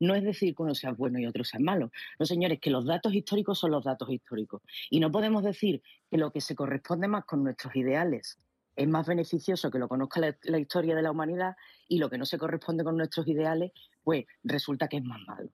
[0.00, 1.90] no es decir que uno sea bueno y otro sea malo.
[2.18, 4.62] No, señores, que los datos históricos son los datos históricos.
[4.90, 8.38] Y no podemos decir que lo que se corresponde más con nuestros ideales
[8.76, 11.56] es más beneficioso que lo conozca la, historia de la humanidad
[11.88, 13.72] y lo que no se corresponde con nuestros ideales,
[14.06, 15.50] pues resulta que es más malo.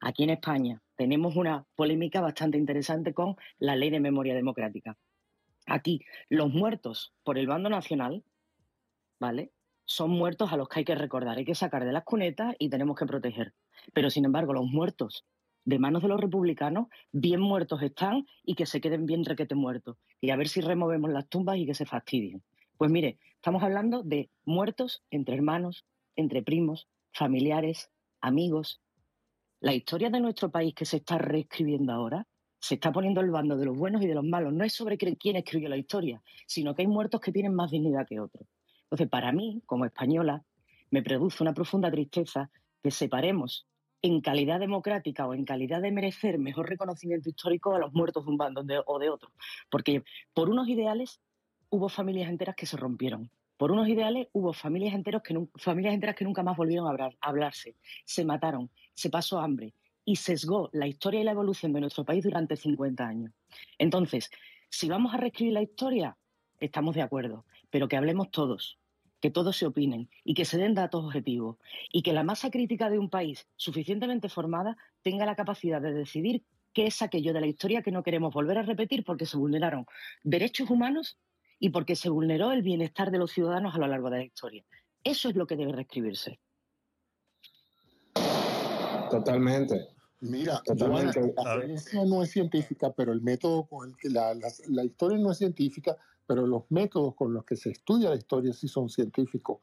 [0.00, 4.98] Aquí en España tenemos una polémica bastante interesante con la ley de memoria democrática.
[5.68, 8.24] Aquí, los muertos por el bando nacional,
[9.20, 9.52] ¿vale?
[9.84, 12.70] Son muertos a los que hay que recordar, hay que sacar de las cunetas y
[12.70, 13.54] tenemos que proteger.
[13.92, 15.24] Pero, sin embargo, los muertos
[15.64, 19.96] de manos de los republicanos, bien muertos están y que se queden bien requete muertos.
[20.20, 22.42] Y a ver si removemos las tumbas y que se fastidien.
[22.78, 27.90] Pues mire, estamos hablando de muertos entre hermanos, entre primos, familiares,
[28.20, 28.82] amigos.
[29.60, 32.26] La historia de nuestro país que se está reescribiendo ahora
[32.60, 34.52] se está poniendo el bando de los buenos y de los malos.
[34.52, 38.06] No es sobre quién escribió la historia, sino que hay muertos que tienen más dignidad
[38.06, 38.46] que otros.
[38.84, 40.44] Entonces, para mí, como española,
[40.90, 42.50] me produce una profunda tristeza
[42.82, 43.66] que separemos
[44.02, 48.30] en calidad democrática o en calidad de merecer mejor reconocimiento histórico a los muertos de
[48.30, 49.32] un bando o de otro.
[49.70, 50.04] Porque
[50.34, 51.20] por unos ideales
[51.70, 53.30] hubo familias enteras que se rompieron.
[53.56, 59.10] Por unos ideales hubo familias, enteras que nunca más volvieron a, hablarse, se mataron, se
[59.10, 63.32] pasó hambre y sesgó la historia y la evolución de nuestro país durante 50 años.
[63.78, 64.30] Entonces,
[64.68, 66.16] si vamos a reescribir la historia,
[66.60, 68.78] estamos de acuerdo, pero que hablemos todos,
[69.20, 71.56] que todos se opinen y que se den datos objetivos
[71.90, 76.44] y que la masa crítica de un país suficientemente formada tenga la capacidad de decidir
[76.72, 79.86] qué es aquello de la historia que no queremos volver a repetir porque se vulneraron
[80.22, 81.18] derechos humanos
[81.58, 84.64] y porque se vulneró el bienestar de los ciudadanos a lo largo de la historia.
[85.02, 86.40] Eso es lo que debe reescribirse.
[89.10, 89.88] Totalmente.
[90.20, 91.34] Mira, Totalmente.
[91.36, 95.30] la ciencia no es científica, pero el método con el que la, la, historia no
[95.30, 95.96] es científica,
[96.26, 99.58] pero los métodos con los que se estudia la historia sí son científicos.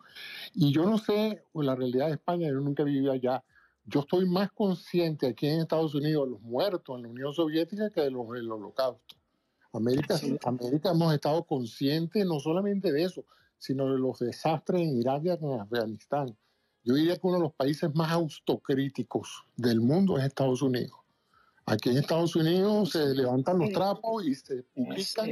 [0.54, 3.44] Y yo no sé, en la realidad de España, yo nunca he vivido allá,
[3.86, 7.90] yo estoy más consciente aquí en Estados Unidos de los muertos en la Unión Soviética
[7.90, 9.16] que de los del holocausto.
[9.74, 13.26] América, América hemos estado conscientes no solamente de eso,
[13.58, 16.38] sino de los desastres en Irak y en Afganistán.
[16.84, 21.00] Yo diría que uno de los países más autocríticos del mundo es Estados Unidos.
[21.66, 25.30] Aquí en Estados Unidos se levantan los trapos y se publican.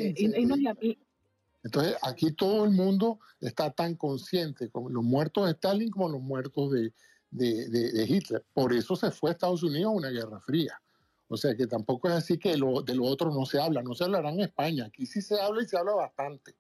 [1.64, 6.22] Entonces, aquí todo el mundo está tan consciente, como los muertos de Stalin como los
[6.22, 6.94] muertos de,
[7.32, 8.44] de, Hitler.
[8.54, 10.82] Por eso se fue a Estados Unidos a una guerra fría.
[11.34, 13.96] O sea que tampoco es así que lo, de lo otro no se habla, no
[13.96, 16.58] se hablará en España, aquí sí se habla y se habla bastante.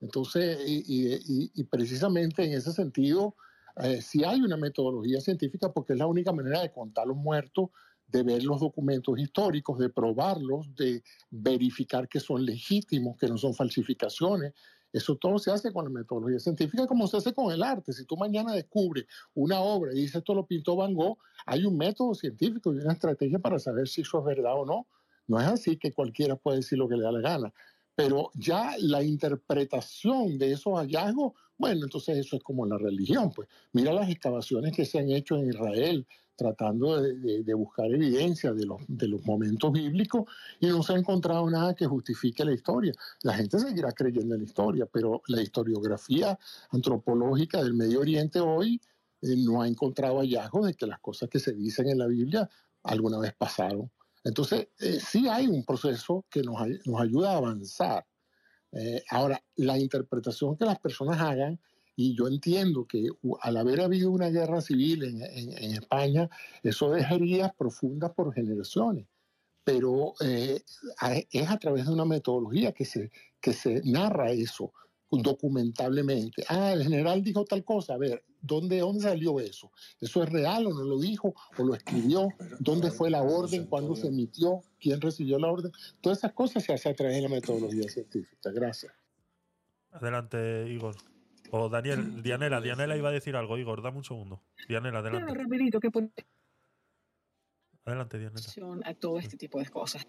[0.00, 3.36] Entonces, y, precisamente en ese sentido,
[3.76, 7.70] eh, sí hay una metodología científica porque es la única manera de contar los muertos,
[8.08, 13.54] de ver los documentos históricos, de probarlos, de verificar que son legítimos, que no son
[13.54, 14.52] falsificaciones,
[14.92, 17.92] eso todo se hace con la metodología científica como se hace con el arte.
[17.92, 21.76] Si tú mañana descubres una obra y dices esto lo pintó Van Gogh, hay un
[21.76, 24.86] método científico y una estrategia para saber si eso es verdad o no.
[25.26, 27.52] No es así que cualquiera puede decir lo que le da la gana.
[27.94, 33.30] Pero ya la interpretación de esos hallazgos, bueno, entonces eso es como la religión.
[33.32, 36.06] Pues mira las excavaciones que se han hecho en Israel,
[36.38, 40.22] tratando de, buscar evidencia de los, de los momentos bíblicos
[40.60, 42.92] y no se ha encontrado nada que justifique la historia.
[43.22, 46.38] La gente seguirá creyendo en la historia, pero la historiografía
[46.70, 48.80] antropológica del Medio Oriente hoy
[49.20, 52.48] eh, no ha encontrado hallazgos de que las cosas que se dicen en la Biblia
[52.84, 53.90] alguna vez pasaron.
[54.22, 58.06] Entonces, eh, sí hay un proceso que nos, nos ayuda a avanzar.
[58.70, 61.58] Eh, ahora, la interpretación que las personas hagan
[62.00, 63.08] y yo entiendo que
[63.40, 66.30] al haber habido una guerra civil en, España,
[66.62, 69.08] eso dejaría profundas por generaciones.
[69.64, 70.60] Pero eh,
[71.32, 74.72] es a través de una metodología que se, que se narra eso
[75.10, 76.44] documentablemente.
[76.48, 77.94] Ah, el general dijo tal cosa.
[77.94, 79.72] A ver, ¿dónde, ¿dónde salió eso?
[80.00, 82.28] ¿Eso es real o no lo dijo o lo escribió?
[82.60, 83.66] ¿Dónde fue la orden?
[83.66, 84.62] ¿Cuándo se emitió?
[84.78, 85.72] ¿Quién recibió la orden?
[86.00, 88.52] Todas esas cosas se hacen a través de la metodología científica.
[88.52, 88.92] Gracias.
[89.90, 90.94] Adelante, Igor.
[91.50, 94.42] O Daniel, Dianela, Dianela iba a decir algo, Igor, dame un segundo.
[94.68, 95.34] Dianela, adelante.
[95.34, 95.90] rapidito, que
[97.84, 98.88] Adelante, Dianela.
[98.88, 100.06] A todo este tipo de cosas.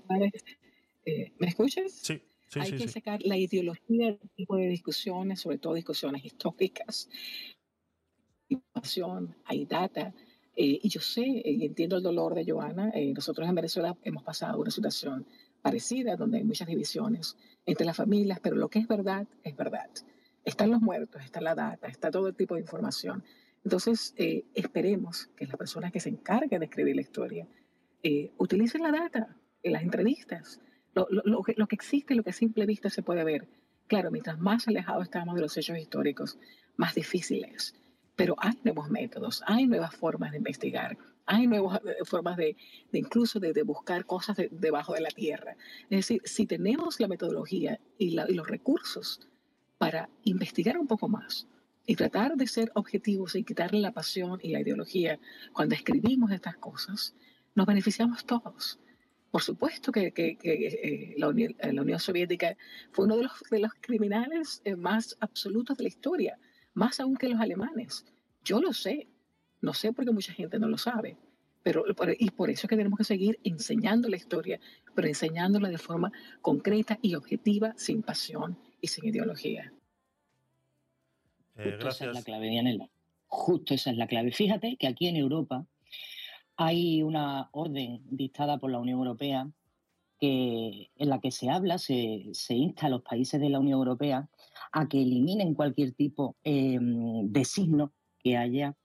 [1.05, 1.91] Eh, ¿Me escuchas?
[1.91, 2.21] Sí.
[2.49, 7.07] Sí, hay que sacar la ideología del tipo de discusiones, sobre todo discusiones históricas.
[8.47, 10.11] Información, hay data.
[10.55, 12.89] Eh, y yo sé y entiendo el dolor de Joana.
[12.95, 15.27] Eh, nosotros en Venezuela hemos pasado una situación
[15.61, 17.37] parecida, donde hay muchas divisiones
[17.67, 19.89] entre las familias, pero lo que es verdad es verdad.
[20.45, 23.23] Están los muertos, está la data, está todo tipo de información.
[23.63, 27.47] Entonces, eh, esperemos que las personas que se encarguen de escribir la historia
[28.03, 30.61] eh, utilicen la data en las entrevistas,
[30.93, 33.47] lo, lo, que, lo que existe, lo que a simple vista se puede ver.
[33.87, 36.37] Claro, mientras más alejados estamos de los hechos históricos,
[36.77, 37.75] más difícil es.
[38.15, 42.55] Pero hay nuevos métodos, hay nuevas formas de investigar, hay nuevas eh, formas de,
[42.91, 45.55] de incluso de, de, buscar cosas debajo de la tierra.
[45.89, 49.29] Es decir, si tenemos la metodología y los recursos
[49.79, 51.47] para investigar un poco más
[51.87, 55.19] y tratar de ser objetivos y quitarle la pasión y la ideología
[55.53, 57.15] cuando escribimos estas cosas,
[57.55, 58.79] nos beneficiamos todos.
[59.31, 62.57] Por supuesto que, eh, la, Unión, eh, la, Unión, Soviética
[62.91, 66.37] fue uno de los, de los criminales eh, más absolutos de la historia,
[66.73, 68.05] más aún que los alemanes.
[68.43, 69.07] Yo lo sé,
[69.61, 71.17] no sé porque mucha gente no lo sabe,
[71.63, 71.85] pero,
[72.17, 74.59] y por eso es que tenemos que seguir enseñando la historia,
[74.93, 76.11] pero enseñándola de forma
[76.41, 79.71] concreta y objetiva, sin pasión y sin ideología.
[81.57, 82.89] Eh, Justo esa es la clave, Dianela.
[83.27, 84.31] Justo esa es la clave.
[84.31, 85.65] Fíjate que aquí en Europa
[86.55, 89.49] hay una orden dictada por la Unión Europea
[90.19, 94.29] que, en la que se habla, se, insta a los países de la Unión Europea
[94.71, 98.75] a que eliminen cualquier tipo em, de signo que haya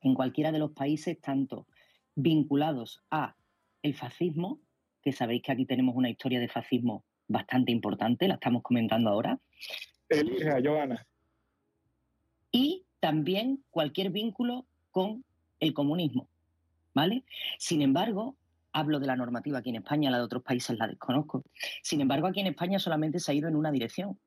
[0.00, 1.66] en cualquiera de los países, tanto
[2.14, 3.36] vinculados a
[3.82, 4.60] el fascismo,
[5.02, 9.38] que sabéis que aquí tenemos una historia de fascismo bastante importante, la estamos comentando ahora.
[10.08, 11.06] Elija, Joana.
[12.50, 15.24] y también cualquier vínculo con
[15.58, 16.28] el comunismo.
[16.94, 17.24] ¿Vale?
[17.58, 18.36] Sin embargo,
[18.72, 21.44] hablo de la normativa aquí en España, la de otros países la desconozco.
[21.82, 24.18] Sin embargo, aquí en España solamente se ha ido en una dirección.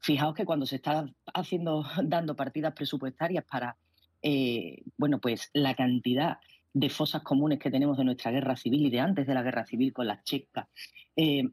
[0.00, 3.76] Fijaos que cuando se está haciendo, dando partidas presupuestarias para,
[4.22, 6.38] eh, bueno, pues la cantidad
[6.72, 9.64] de fosas comunes que tenemos de nuestra guerra civil y de antes de la guerra
[9.64, 10.66] civil con las checas,
[11.14, 11.44] eh,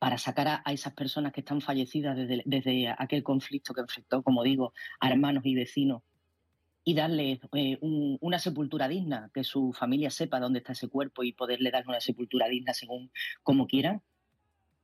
[0.00, 4.72] para sacar a, esas personas que están fallecidas desde, aquel conflicto que enfrentó, como digo,
[4.98, 6.02] a hermanos y vecinos
[6.84, 11.34] y darles eh, una sepultura digna, que su familia sepa dónde está ese cuerpo y
[11.34, 13.10] poderle dar una sepultura digna según
[13.42, 14.00] como quieran,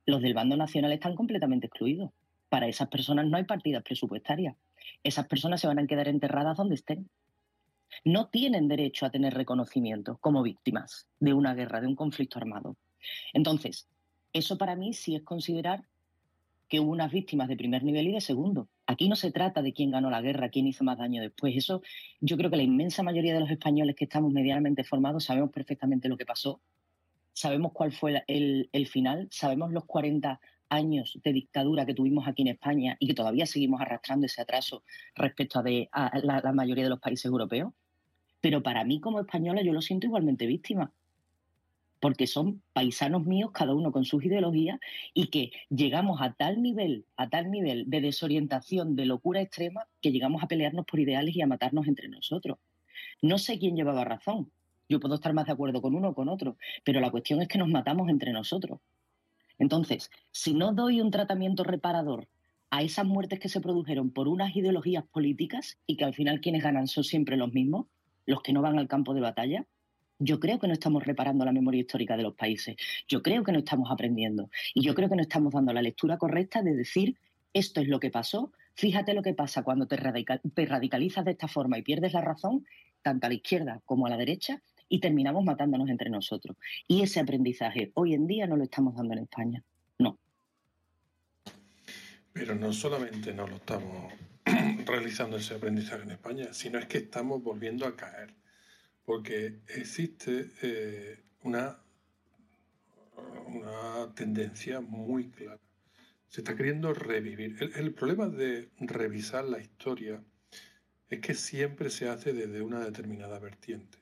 [0.04, 2.10] los del bando nacional están completamente excluidos.
[2.50, 4.54] Para esas personas no hay partidas presupuestarias.
[5.02, 7.08] Esas personas se van a quedar enterradas donde estén.
[8.04, 12.76] No tienen derecho a tener reconocimiento como víctimas de una guerra, de un conflicto armado.
[13.32, 13.88] Entonces,
[14.36, 15.84] eso para mí sí es considerar
[16.68, 18.68] que hubo unas víctimas de primer nivel y de segundo.
[18.86, 21.56] Aquí no se trata de quién ganó la guerra, quién hizo más daño después.
[21.56, 21.82] Eso
[22.20, 26.08] yo creo que la inmensa mayoría de los españoles que estamos medianamente formados sabemos perfectamente
[26.08, 26.60] lo que pasó,
[27.32, 32.48] sabemos cuál fue el, final, sabemos los 40 años de dictadura que tuvimos aquí en
[32.48, 34.82] España y que todavía seguimos arrastrando ese atraso
[35.14, 35.62] respecto
[35.92, 37.72] a, la mayoría de los países europeos.
[38.40, 40.92] Pero para mí como española yo lo siento igualmente víctima
[42.00, 44.78] porque son paisanos míos, cada uno con sus ideologías,
[45.14, 50.12] y que llegamos a tal nivel, a tal nivel de desorientación, de locura extrema, que
[50.12, 52.58] llegamos a pelearnos por ideales y a matarnos entre nosotros.
[53.22, 54.50] No sé quién llevaba razón.
[54.88, 57.48] Yo puedo estar más de acuerdo con uno o con otro, pero la cuestión es
[57.48, 58.80] que nos matamos entre nosotros.
[59.58, 62.28] Entonces, si no doy un tratamiento reparador
[62.70, 66.62] a esas muertes que se produjeron por unas ideologías políticas y que al final quienes
[66.62, 67.86] ganan son siempre los mismos,
[68.26, 69.66] los que no van al campo de batalla,
[70.18, 72.76] yo creo que no estamos reparando la memoria histórica de los países.
[73.08, 74.50] Yo creo que no estamos aprendiendo.
[74.74, 77.16] Y yo creo que no estamos dando la lectura correcta de decir
[77.52, 78.52] esto es lo que pasó.
[78.74, 82.66] Fíjate lo que pasa cuando te, radicalizas de esta forma y pierdes la razón,
[83.02, 86.56] tanto a la izquierda como a la derecha, y terminamos matándonos entre nosotros.
[86.86, 89.62] Y ese aprendizaje hoy en día no lo estamos dando en España.
[89.98, 90.18] No.
[92.32, 94.12] Pero no solamente no lo estamos
[94.86, 98.34] realizando ese aprendizaje en España, sino es que estamos volviendo a caer
[99.06, 101.78] porque existe eh, una,
[103.46, 105.60] una tendencia muy clara.
[106.28, 107.56] Se está queriendo revivir.
[107.76, 110.22] El, problema de revisar la historia
[111.08, 113.98] es que siempre se hace desde una determinada vertiente.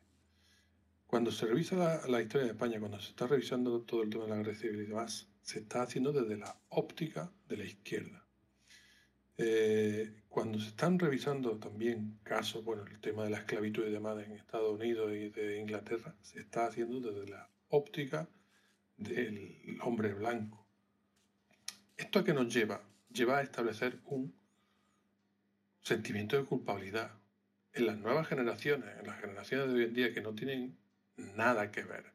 [1.06, 4.30] Cuando se revisa la, historia de España, cuando se está revisando todo el tema de
[4.30, 8.23] la agresividad y demás, se está haciendo desde la óptica de la izquierda.
[9.36, 14.24] Eh, cuando se están revisando también casos, bueno, el tema de la esclavitud y demás
[14.24, 18.28] en Estados Unidos y de Inglaterra, se está haciendo desde la óptica
[18.96, 20.64] del hombre blanco.
[21.96, 22.82] ¿Esto a qué nos lleva?
[23.12, 24.34] Lleva a establecer un
[25.82, 27.12] sentimiento de culpabilidad.
[27.72, 30.78] En las nuevas generaciones, en las generaciones de hoy en día que no tienen
[31.16, 32.12] nada que ver,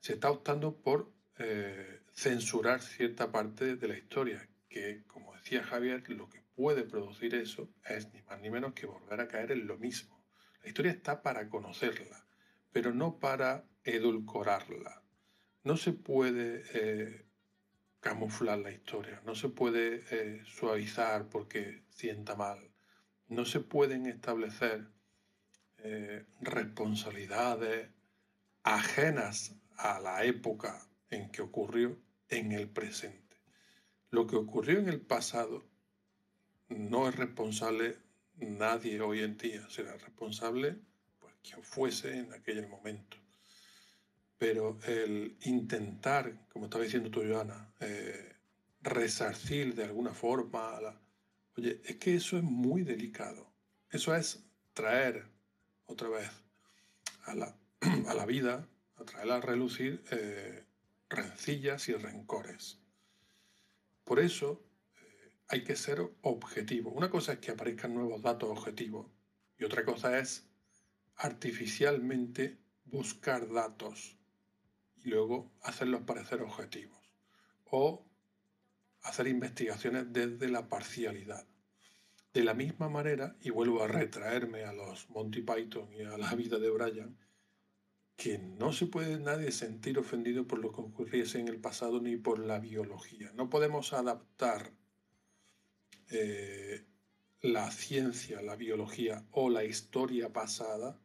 [0.00, 6.08] se está optando por eh, censurar cierta parte de la historia, que, como decía Javier,
[6.08, 9.66] lo que puede producir eso es ni más ni menos que volver a caer en
[9.66, 10.24] lo mismo.
[10.62, 12.24] La historia está para conocerla,
[12.70, 15.02] pero no para edulcorarla.
[15.64, 17.26] No se puede eh,
[17.98, 22.70] camuflar la historia, no se puede eh, suavizar porque sienta mal,
[23.26, 24.86] no se pueden establecer
[25.78, 27.90] eh, responsabilidades
[28.62, 33.21] ajenas a la época en que ocurrió en el presente.
[34.12, 35.64] Lo que ocurrió en el pasado
[36.68, 37.96] no es responsable
[38.36, 40.76] nadie hoy en día, será responsable
[41.18, 43.16] pues, quien fuese en aquel momento.
[44.36, 48.34] Pero el intentar, como estaba diciendo tú, Joana, eh,
[48.82, 51.00] resarcir de alguna forma,
[51.56, 53.50] oye, es que eso es muy delicado.
[53.88, 54.44] Eso es
[54.74, 55.24] traer
[55.86, 56.28] otra vez
[57.24, 57.56] a la,
[58.08, 60.66] a la vida, a traer a relucir eh,
[61.08, 62.81] rencillas y rencores.
[64.12, 64.62] Por eso
[65.48, 66.90] hay que ser objetivo.
[66.90, 69.06] Una cosa es que aparezcan nuevos datos objetivos
[69.58, 70.46] y otra cosa es
[71.16, 74.18] artificialmente buscar datos
[75.02, 77.00] y luego hacerlos parecer objetivos
[77.70, 78.04] o
[79.00, 81.46] hacer investigaciones desde la parcialidad.
[82.34, 86.34] De la misma manera, y vuelvo a retraerme a los Monty Python y a la
[86.34, 87.16] vida de Brian,
[88.22, 92.16] que no se puede nadie sentir ofendido por lo que ocurriese en el pasado ni
[92.16, 93.32] por la biología.
[93.34, 94.72] No podemos adaptar
[96.08, 96.86] eh,
[97.40, 101.00] la ciencia, la biología o la historia pasada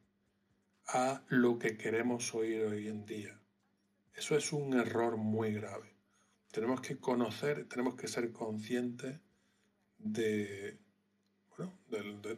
[0.86, 3.42] a lo que queremos oír hoy en día.
[4.14, 5.96] Eso es un error muy grave.
[6.52, 9.20] Tenemos que conocer, tenemos que ser conscientes
[9.98, 10.78] de,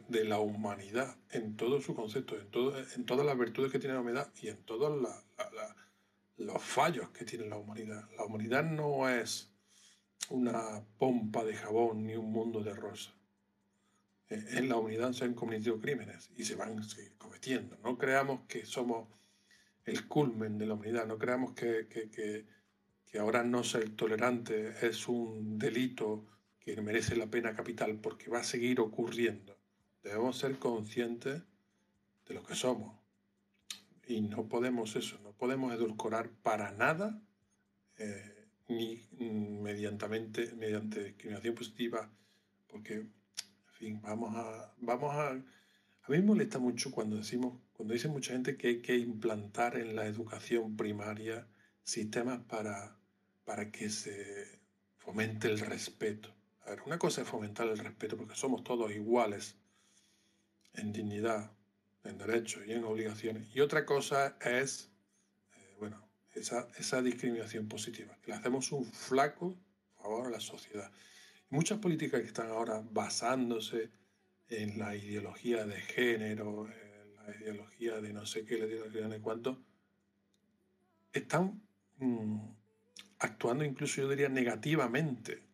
[0.08, 3.94] de, la humanidad en todo su concepto, en, todo, en todas las virtudes que tiene
[3.94, 4.98] la humanidad y en todos
[6.38, 8.08] los fallos que tiene la humanidad.
[8.16, 9.50] La humanidad no es
[10.30, 13.12] una pompa de jabón ni un mundo de rosa.
[14.28, 16.80] Eh, en la humanidad se han cometido crímenes y se van
[17.18, 17.76] cometiendo.
[17.82, 19.08] No creamos que somos
[19.84, 25.58] el culmen de la humanidad, no creamos que, que ahora no ser tolerante es un
[25.58, 26.26] delito
[26.60, 29.58] que merece la pena capital porque va a seguir ocurriendo.
[30.02, 31.42] Debemos ser conscientes
[32.28, 32.96] de lo que somos.
[34.06, 37.22] Y no podemos eso, no podemos edulcorar para nada,
[37.98, 42.10] eh, ni mediante, mediante discriminación positiva,
[42.68, 43.10] porque, en
[43.72, 45.30] fin, vamos a, vamos a...
[45.30, 49.76] A mí me molesta mucho cuando decimos, cuando dice mucha gente que hay que implantar
[49.76, 51.46] en la educación primaria
[51.84, 52.96] sistemas para,
[53.44, 54.60] para que se
[54.98, 56.34] fomente el respeto
[56.86, 59.56] una cosa es fomentar el respeto porque somos todos iguales
[60.74, 61.50] en dignidad,
[62.04, 63.54] en derechos y en obligaciones.
[63.54, 64.90] Y otra cosa es,
[65.56, 69.56] eh, bueno, esa, esa, discriminación positiva, que le hacemos un flaco
[69.96, 70.90] favor a la sociedad.
[71.50, 73.90] muchas políticas que están ahora basándose
[74.48, 79.20] en la ideología de género, en la ideología de no sé qué, la ideología de
[79.20, 79.60] cuánto,
[81.12, 81.60] están
[81.98, 82.38] mm,
[83.18, 85.49] actuando incluso yo diría negativamente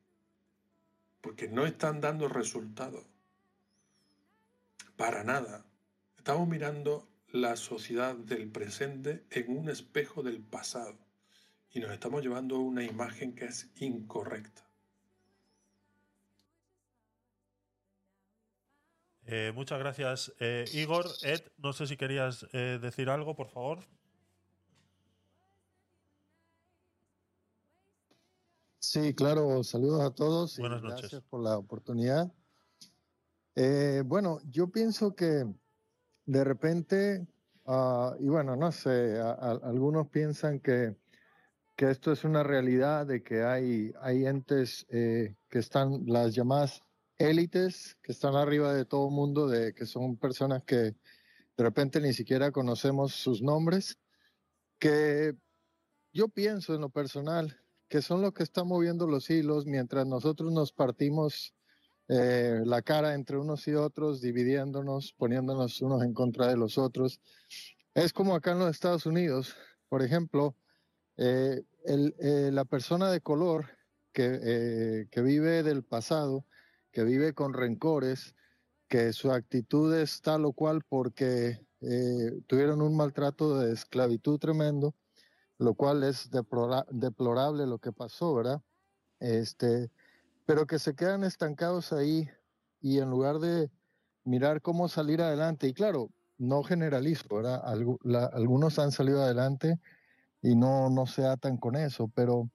[1.26, 3.04] porque no están dando resultados.
[4.96, 5.66] Para nada.
[6.16, 10.96] Estamos mirando la sociedad del presente en un espejo del pasado
[11.72, 14.70] y nos estamos llevando una imagen que es incorrecta.
[19.24, 21.06] Eh, muchas gracias, eh, Igor.
[21.22, 23.80] Ed, no sé si querías eh, decir algo, por favor.
[28.88, 30.58] Sí, claro, saludos a todos.
[30.58, 31.00] Buenas y noches.
[31.00, 32.32] Gracias por la oportunidad.
[33.56, 35.44] Eh, bueno, yo pienso que
[36.24, 37.26] de repente,
[37.64, 40.94] ah, y bueno, no sé, algunos piensan que,
[41.74, 46.80] que, esto es una realidad, de que hay, hay entes eh, que están, las llamadas
[47.18, 50.94] élites, que están arriba de todo mundo, de que son personas que de
[51.56, 53.98] repente ni siquiera conocemos sus nombres,
[54.78, 55.34] que
[56.12, 60.52] yo pienso en lo personal que son los que están moviendo los hilos mientras nosotros
[60.52, 61.54] nos partimos
[62.08, 67.20] eh, la cara entre unos y otros, dividiéndonos, poniéndonos unos en contra de los otros.
[67.94, 69.56] Es como acá en los Estados Unidos,
[69.88, 70.56] por ejemplo,
[71.16, 73.66] eh, eh, la persona de color
[74.12, 76.46] que, que vive del pasado,
[76.92, 78.34] que vive con rencores,
[78.88, 81.60] que su actitud es tal o cual porque
[82.46, 84.94] tuvieron un maltrato de esclavitud tremendo,
[85.58, 88.62] lo cual es deplorable lo que pasó, ¿verdad?
[89.20, 89.90] Este,
[90.44, 92.28] pero que se quedan estancados ahí
[92.80, 93.70] y en lugar de
[94.24, 97.62] mirar cómo salir adelante, y claro, no generalizo, ¿verdad?
[98.34, 99.80] algunos han salido adelante
[100.42, 102.50] y no, no se atan con eso, pero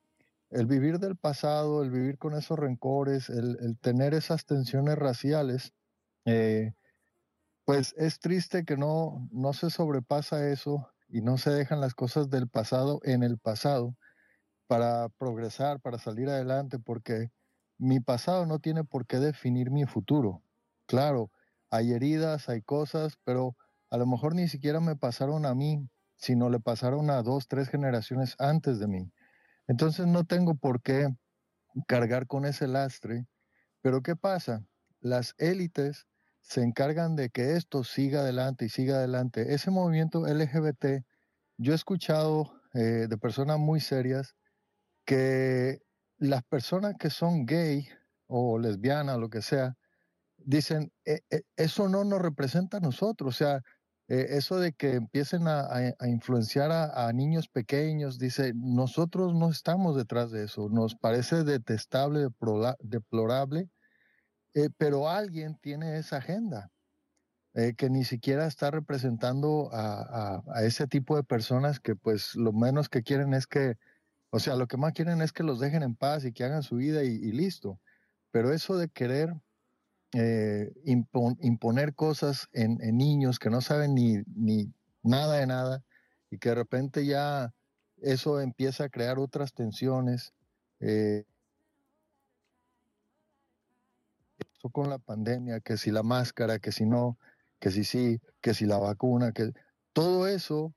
[0.52, 5.74] el vivir del pasado, el vivir con esos rencores, el, tener esas tensiones raciales,
[6.26, 6.74] eh,
[7.66, 12.30] pues es triste que no, no se sobrepasa eso y no se dejan las cosas
[12.30, 13.98] del pasado en el pasado
[14.68, 17.32] para progresar, para salir adelante, porque
[17.78, 20.44] mi pasado no tiene por qué definir mi futuro.
[20.88, 21.32] Claro,
[21.70, 23.58] hay heridas, hay cosas, pero
[23.90, 27.70] a lo mejor ni siquiera me pasaron a mí, sino le pasaron a dos, tres
[27.70, 29.12] generaciones antes de mí.
[29.68, 31.10] Entonces no tengo por qué
[31.88, 33.28] cargar con ese lastre.
[33.82, 34.66] Pero ¿qué pasa?
[35.00, 36.08] Las élites
[36.52, 39.54] se encargan de que esto siga adelante y siga adelante.
[39.54, 41.06] Ese movimiento LGBT,
[41.58, 44.36] yo he escuchado eh, de personas muy serias
[45.06, 45.82] que
[46.18, 47.88] las personas que son gay
[48.28, 49.78] o lesbianas, lo que sea,
[50.36, 53.62] dicen, e, e, eso no nos representa a nosotros, o sea,
[54.10, 55.70] e, eso de que empiecen a,
[56.06, 62.28] influenciar a, a, niños pequeños, dice, nosotros no estamos detrás de eso, nos parece detestable,
[62.82, 63.70] deplorable
[64.54, 66.72] eh, pero alguien tiene esa agenda
[67.54, 72.88] eh, que ni siquiera está representando a, ese tipo de personas que pues lo menos
[72.88, 73.78] que quieren es que,
[74.30, 76.64] o sea, lo que más quieren es que los dejen en paz y que hagan
[76.64, 77.80] su vida y, listo.
[78.32, 79.34] Pero eso de querer
[80.14, 84.74] eh, imponer cosas en, niños que no saben ni, ni
[85.04, 85.84] nada de nada
[86.30, 87.54] y que de repente ya
[88.02, 90.34] eso empieza a crear otras tensiones.
[90.80, 91.26] Eh,
[94.70, 97.18] con la pandemia, que si la máscara, que si no,
[97.60, 99.52] que si sí, que si la vacuna, que
[99.94, 100.74] todo eso,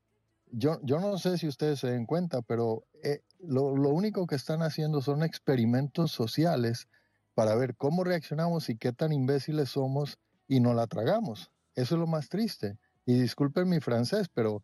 [0.51, 4.35] yo, yo no sé si ustedes se den cuenta, pero eh, lo, lo, único que
[4.35, 6.87] están haciendo son experimentos sociales
[7.33, 10.17] para ver cómo reaccionamos y qué tan imbéciles somos
[10.47, 11.51] y no la tragamos.
[11.75, 12.77] Eso es lo más triste.
[13.05, 14.63] Y disculpen mi francés, pero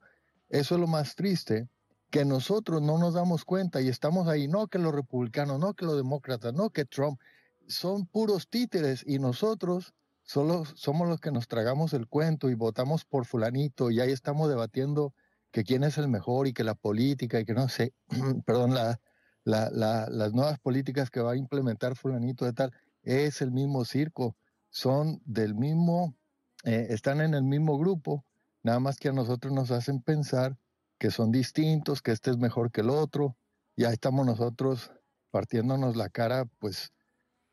[0.49, 1.69] eso es lo más triste,
[2.09, 5.85] que nosotros no nos damos cuenta y estamos ahí, no que los republicanos, no que
[5.85, 7.19] los demócratas, no que Trump,
[7.67, 9.93] son puros títeres y nosotros
[10.23, 14.49] solo somos los que nos tragamos el cuento y votamos por fulanito y ahí estamos
[14.49, 15.13] debatiendo
[15.51, 17.93] que quién es el mejor y que la política y que no sé,
[18.45, 18.99] perdón, la,
[19.43, 22.71] las nuevas políticas que va a implementar fulanito de tal,
[23.03, 24.35] es el mismo circo,
[24.69, 26.15] son del mismo,
[26.63, 28.25] eh, están en el mismo grupo,
[28.63, 30.57] nada más que a nosotros nos hacen pensar
[30.97, 33.35] que son distintos, que este es mejor que el otro,
[33.75, 34.91] y ahí estamos nosotros
[35.31, 36.93] partiéndonos la cara, pues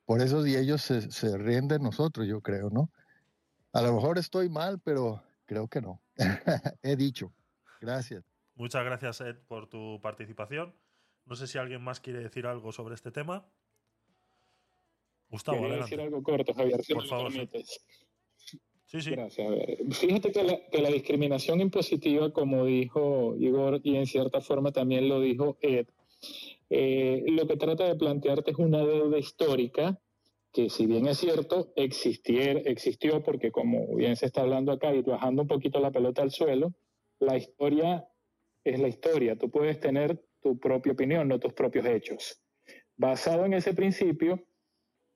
[0.09, 2.91] por eso y ellos se, se ríen de nosotros, yo creo, ¿no?
[3.75, 6.01] A lo mejor estoy mal, pero creo que no.
[6.83, 7.31] He dicho.
[7.79, 8.25] Gracias.
[8.55, 10.75] Muchas gracias, Ed, por tu participación.
[11.27, 13.47] No sé si alguien más quiere decir algo sobre este tema.
[15.29, 17.31] Gustavo, Quería decir algo corto, Javier, si por favor.
[17.31, 19.11] Sí, sí.
[19.11, 19.47] Gracias.
[19.91, 25.07] Fíjate que la, que la, discriminación impositiva, como dijo Igor, y en cierta forma también
[25.07, 25.87] lo dijo Ed,
[26.71, 29.99] eh, lo que trata de plantearte es una deuda histórica
[30.53, 35.43] que si bien es cierto, existió porque como bien se está hablando acá y bajando
[35.43, 36.75] un poquito la pelota al suelo,
[37.21, 38.09] la historia
[38.65, 39.37] es la historia.
[39.37, 42.41] Tú puedes tener tu propia opinión, no tus propios hechos.
[42.97, 44.43] Basado en ese principio,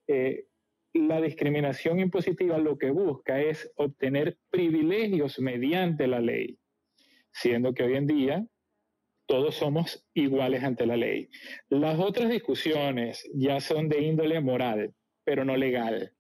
[0.07, 0.47] eh,
[0.93, 6.59] la discriminación impositiva lo que busca es obtener privilegios mediante la ley,
[7.33, 8.47] siendo que hoy en día
[9.33, 11.31] todos somos iguales ante la ley.
[11.71, 14.93] Las otras discusiones ya son de índole moral,
[15.25, 16.13] pero no legal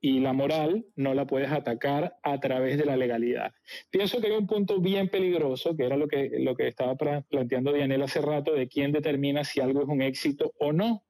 [0.00, 3.52] y la moral no la puedes atacar a través de la legalidad.
[3.90, 7.70] Pienso que hay un punto bien peligroso, que era lo que, lo que estaba planteando
[7.70, 11.04] Dianel hace rato, de quién determina si algo es un éxito o no.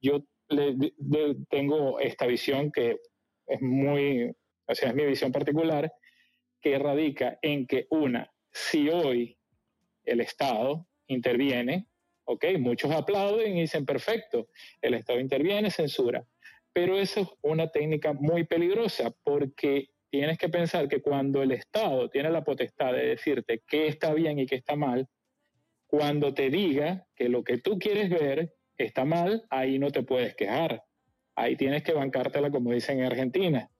[0.00, 0.24] Yo
[1.50, 3.00] tengo esta visión que
[3.48, 4.30] es muy,
[4.68, 5.92] o sea, es mi visión particular,
[6.60, 9.35] que radica en que una, si hoy
[10.06, 11.86] el Estado interviene,
[12.24, 14.48] ok, muchos aplauden y dicen, perfecto,
[14.80, 16.26] el Estado interviene, censura
[16.76, 22.10] pero eso es una técnica muy peligrosa porque tienes que pensar que cuando el Estado
[22.10, 25.08] tiene la potestad de decirte qué está bien y qué está mal,
[25.86, 30.34] cuando te diga que lo que tú quieres ver está mal, ahí no te puedes
[30.34, 30.84] quejar.
[31.34, 33.70] Ahí tienes que bancártela como dicen en Argentina.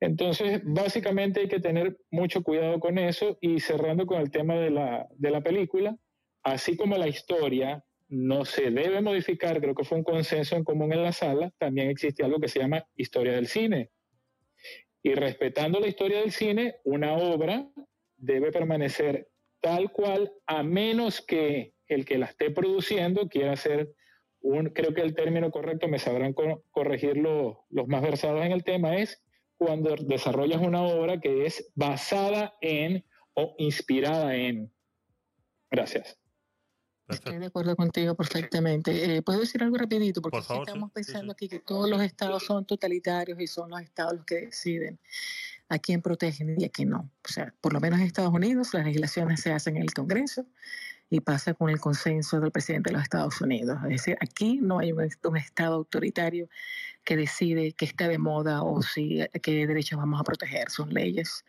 [0.00, 4.70] Entonces, básicamente hay que tener mucho cuidado con eso y cerrando con el tema de
[4.70, 5.96] la, de la película,
[6.42, 10.92] así como la historia no se debe modificar, creo que fue un consenso en común
[10.92, 13.90] en la sala, también existe algo que se llama historia del cine.
[15.02, 17.66] Y respetando la historia del cine, una obra
[18.16, 19.28] debe permanecer
[19.60, 23.94] tal cual, a menos que el que la esté produciendo quiera hacer
[24.40, 26.34] un, creo que el término correcto, me sabrán
[26.70, 29.23] corregir los más versados en el tema, es
[29.56, 33.04] cuando desarrollas una obra que es basada en
[33.34, 34.72] o inspirada en.
[35.70, 36.18] Gracias.
[37.08, 39.16] Estoy de acuerdo contigo perfectamente.
[39.16, 40.22] Eh, ¿Puedo decir algo rapidito?
[40.22, 44.24] Porque estamos pensando aquí que todos los estados son totalitarios y son los estados los
[44.24, 44.98] que deciden
[45.68, 47.10] a quién protegen y a quién no.
[47.22, 50.46] O sea, por lo menos en Estados Unidos las legislaciones se hacen en el Congreso
[51.14, 53.78] y pasa con el consenso del presidente de los Estados Unidos.
[53.84, 56.48] Es decir, aquí no hay un, un estado autoritario
[57.04, 60.70] que decide qué está de moda o si qué derechos vamos a proteger.
[60.70, 61.44] Son leyes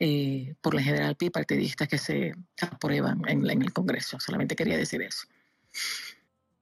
[0.00, 4.18] eh, por la general bipartidistas que se aprueban en, en, el Congreso.
[4.18, 5.28] Solamente quería decir eso.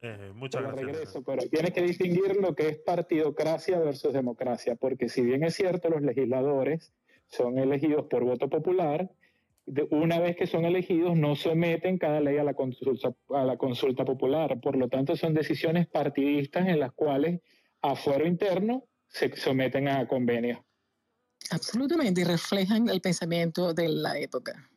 [0.02, 0.84] Eh, muchas gracias.
[0.84, 5.54] Regreso, pero tiene que distinguir lo que es partidocracia versus democracia, porque si bien es
[5.54, 6.92] cierto, los legisladores
[7.26, 9.10] son elegidos por voto popular,
[9.90, 14.04] una vez que son elegidos no someten cada ley a la consulta, a la consulta
[14.04, 14.60] popular.
[14.60, 17.40] Por lo tanto, son decisiones partidistas en las cuales
[17.82, 20.58] a fuero interno se someten a convenios.
[21.50, 24.70] Absolutamente, y reflejan el pensamiento de la época.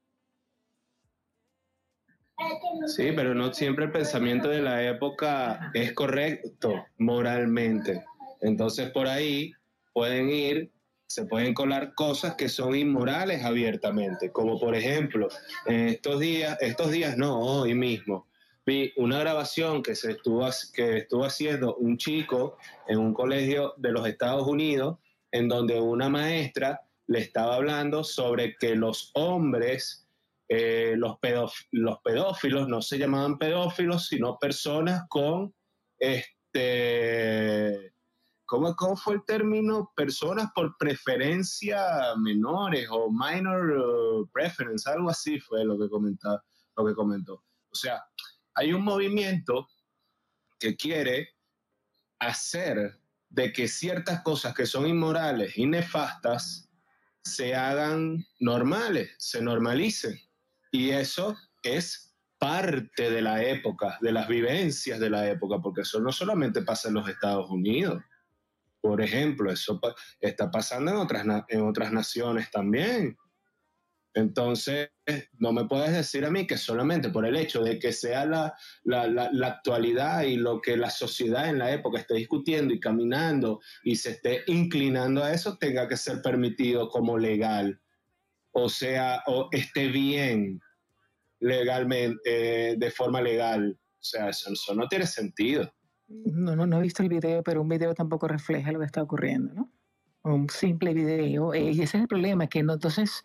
[2.85, 8.03] Sí, pero no siempre el pensamiento de la época es correcto moralmente.
[8.41, 9.51] Entonces por ahí
[9.93, 10.71] pueden ir,
[11.07, 15.29] se pueden colar cosas que son inmorales abiertamente, como por ejemplo,
[15.65, 18.27] estos días, estos días no, hoy mismo,
[18.65, 22.57] vi una grabación que se estuvo, que estuvo haciendo un chico
[22.87, 24.97] en un colegio de los Estados Unidos
[25.31, 30.05] en donde una maestra le estaba hablando sobre que los hombres,
[30.49, 31.17] eh, los,
[31.71, 35.53] los pedófilos no se llamaban pedófilos, sino personas con,
[35.99, 37.93] este,
[38.47, 39.91] ¿cómo, ¿cómo, fue el término?
[39.95, 46.41] Personas por preferencia menores o minor uh, preference, algo así fue lo que, comentó,
[46.75, 47.43] lo que comentó.
[47.69, 48.03] O sea,
[48.55, 49.67] hay un movimiento
[50.59, 51.35] que quiere
[52.19, 52.99] hacer
[53.29, 56.69] de que ciertas cosas que son inmorales y nefastas
[57.23, 60.19] se hagan normales, se normalicen.
[60.71, 65.99] Y eso es parte de la época, de las vivencias de la época, porque eso
[65.99, 68.01] no solamente pasa en los Estados Unidos.
[68.87, 69.81] Por ejemplo, eso
[70.21, 73.17] está pasando en otras, en otras naciones también.
[74.13, 74.91] Entonces,
[75.39, 78.55] no me puedes decir a mí que solamente por el hecho de que sea la,
[78.85, 83.97] la, actualidad y lo que la sociedad en la época esté discutiendo y caminando y
[83.97, 87.81] se esté inclinando a eso, tenga que ser permitido como legal.
[88.53, 90.61] O sea, o esté bien
[91.41, 93.77] legalmente, eh, de forma legal.
[93.99, 95.69] O sea, eso no tiene sentido.
[96.07, 99.03] No, no, no he visto el video, pero un video tampoco refleja lo que está
[99.03, 99.71] ocurriendo, ¿no?
[100.33, 101.53] un simple video.
[101.53, 103.23] Eh, y ese es el problema, que no, entonces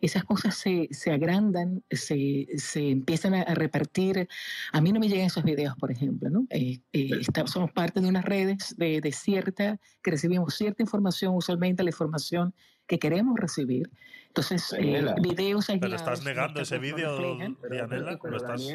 [0.00, 4.28] esas cosas se, se agrandan, se, se, empiezan a, repartir.
[4.72, 6.46] A mí no me llegan esos videos, por ejemplo, ¿no?
[6.50, 11.82] Eh, eh, somos parte de unas redes de, de, cierta, que recibimos cierta información, usualmente
[11.82, 12.54] la información
[12.86, 13.90] que queremos recibir.
[14.36, 17.36] Entonces, eh, videos Pero estás negando ese vídeo,
[17.70, 18.18] Dianela.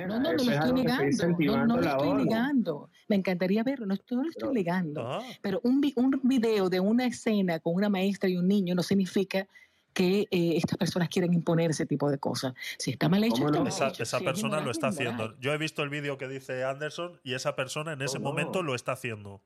[0.07, 1.27] No, no, no lo estoy negando.
[1.27, 2.89] No, no lo estoy negando.
[3.09, 5.05] Me encantaría verlo, no, no lo estoy negando.
[5.05, 5.21] Ah.
[5.41, 9.49] Pero un, un video de una escena con una maestra y un niño no significa
[9.93, 12.53] que eh, estas personas quieren imponer ese tipo de cosas.
[12.77, 15.37] Si está mal hecho, está mal esa, esa persona lo está haciendo.
[15.41, 18.75] Yo he visto el vídeo que dice Anderson y esa persona en ese momento lo
[18.75, 19.41] está haciendo.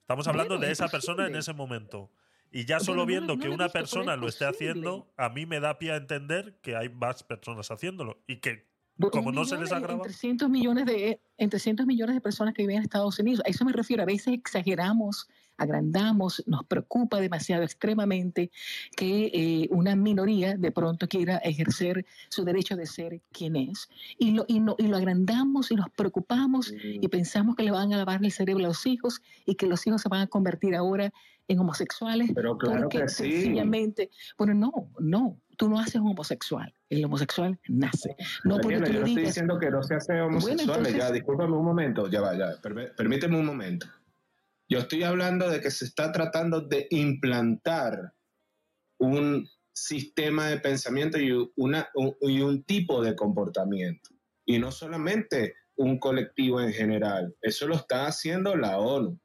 [0.00, 2.10] Estamos hablando de esa persona en ese momento.
[2.50, 5.92] Y ya solo viendo que una persona lo esté haciendo, a mí me da pie
[5.92, 8.66] a entender que hay más personas haciéndolo y que
[9.12, 10.02] como no se les ha grabado.
[10.02, 13.42] 300 millones de, en 300 millones de personas que viven en Estados Unidos.
[13.46, 14.02] A eso me refiero.
[14.02, 15.28] A veces exageramos,
[15.58, 18.50] agrandamos, nos preocupa demasiado extremadamente
[18.96, 23.88] que eh, una minoría de pronto quiera ejercer su derecho de ser quien es.
[24.18, 27.10] Y lo, y, y lo agrandamos y nos preocupamos y mm.
[27.10, 30.02] pensamos que le van a lavar el cerebro a los hijos y que los hijos
[30.02, 31.12] se van a convertir ahora
[31.48, 32.30] en homosexuales.
[32.34, 33.32] Pero claro que sí.
[33.32, 36.72] Sencillamente, bueno, no, no, tú no haces un homosexual.
[36.90, 38.16] El homosexual nace.
[38.44, 40.86] No porque tú yo no estoy diciendo que no se hace homosexual.
[40.94, 42.08] Ya, discúlpame un momento.
[42.08, 42.54] Ya va, ya.
[42.96, 43.86] Permíteme un momento.
[44.68, 48.12] Yo estoy hablando de que se está tratando de implantar
[48.98, 51.88] un sistema de pensamiento y, una,
[52.20, 54.10] y un tipo de comportamiento.
[54.44, 57.34] Y no solamente un colectivo en general.
[57.40, 59.18] Eso lo está haciendo la ONU.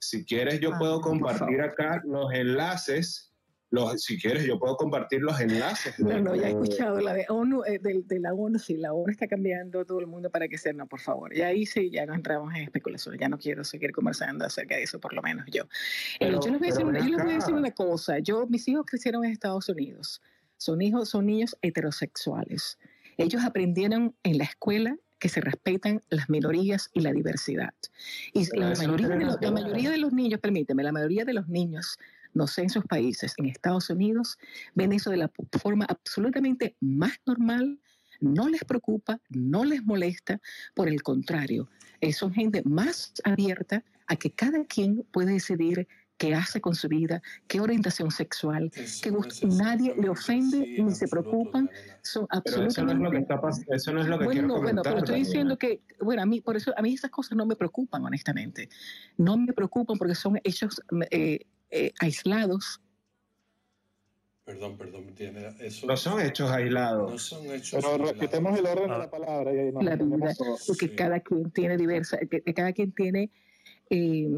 [0.00, 3.29] Si quieres, yo ah, puedo compartir acá los enlaces.
[3.70, 5.98] Los, si quieres, yo puedo compartir los enlaces.
[6.00, 9.10] No, no, ya he escuchado la de ONU, eh, de, la ONU, sí, la ONU
[9.10, 11.32] está cambiando todo el mundo para que sea, no, por favor.
[11.32, 14.82] Ya ahí sí, ya no entramos en especulación, ya no quiero seguir conversando acerca de
[14.82, 15.64] eso, por lo menos yo.
[16.18, 18.66] Eh, yo, les voy, a decir, yo les voy a decir una cosa, yo, mis
[18.66, 20.20] hijos crecieron en Estados Unidos,
[20.56, 22.76] son hijos, son niños heterosexuales.
[23.18, 27.74] Ellos aprendieron en la escuela que se respetan las minorías y la diversidad.
[28.32, 31.46] Y la mayoría, de los, la mayoría de los niños, permíteme, la mayoría de los
[31.46, 31.98] niños
[32.34, 34.38] no sé en sus países, en Estados Unidos,
[34.74, 35.30] ven eso de la
[35.60, 37.78] forma absolutamente más normal,
[38.20, 40.40] no les preocupa, no les molesta,
[40.74, 41.68] por el contrario,
[42.12, 45.86] son gente más abierta a que cada quien puede decidir
[46.20, 49.10] qué hace con su vida, qué orientación sexual, que
[49.46, 51.70] nadie le ofende ni se preocupan.
[52.02, 52.72] Son absolutamente.
[52.72, 53.40] eso no es lo que está
[53.74, 56.42] Eso no es lo que bueno, quiero bueno, pero estoy diciendo que, bueno, a mí,
[56.42, 58.68] por eso, a mí esas cosas no me preocupan, honestamente.
[59.16, 62.80] No me preocupan porque son hechos eh, eh, aislados.
[64.44, 65.86] Perdón, perdón, tiene eso.
[65.86, 67.12] No son hechos aislados.
[67.12, 69.52] No son hechos Pero respetemos el orden de la palabra.
[69.52, 70.34] Y la vida,
[70.66, 73.30] porque cada quien tiene diversa, que, cada quien tiene
[73.90, 74.28] eh,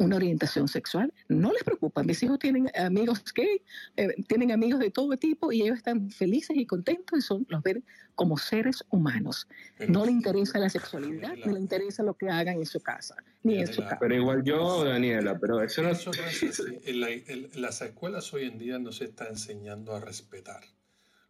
[0.00, 2.02] una orientación sexual, no les preocupa.
[2.02, 3.62] Mis hijos tienen amigos gay,
[3.96, 7.62] eh, tienen amigos de todo tipo y ellos están felices y contentos y son, los
[7.62, 9.46] ven como seres humanos.
[9.88, 13.58] no les interesa la sexualidad, ni les interesa lo que hagan en su casa, ni
[13.58, 13.98] en su casa.
[13.98, 16.10] Pero igual yo, Daniela, pero eso no, eso
[16.84, 20.62] En, las escuelas hoy en día no se está enseñando a respetar.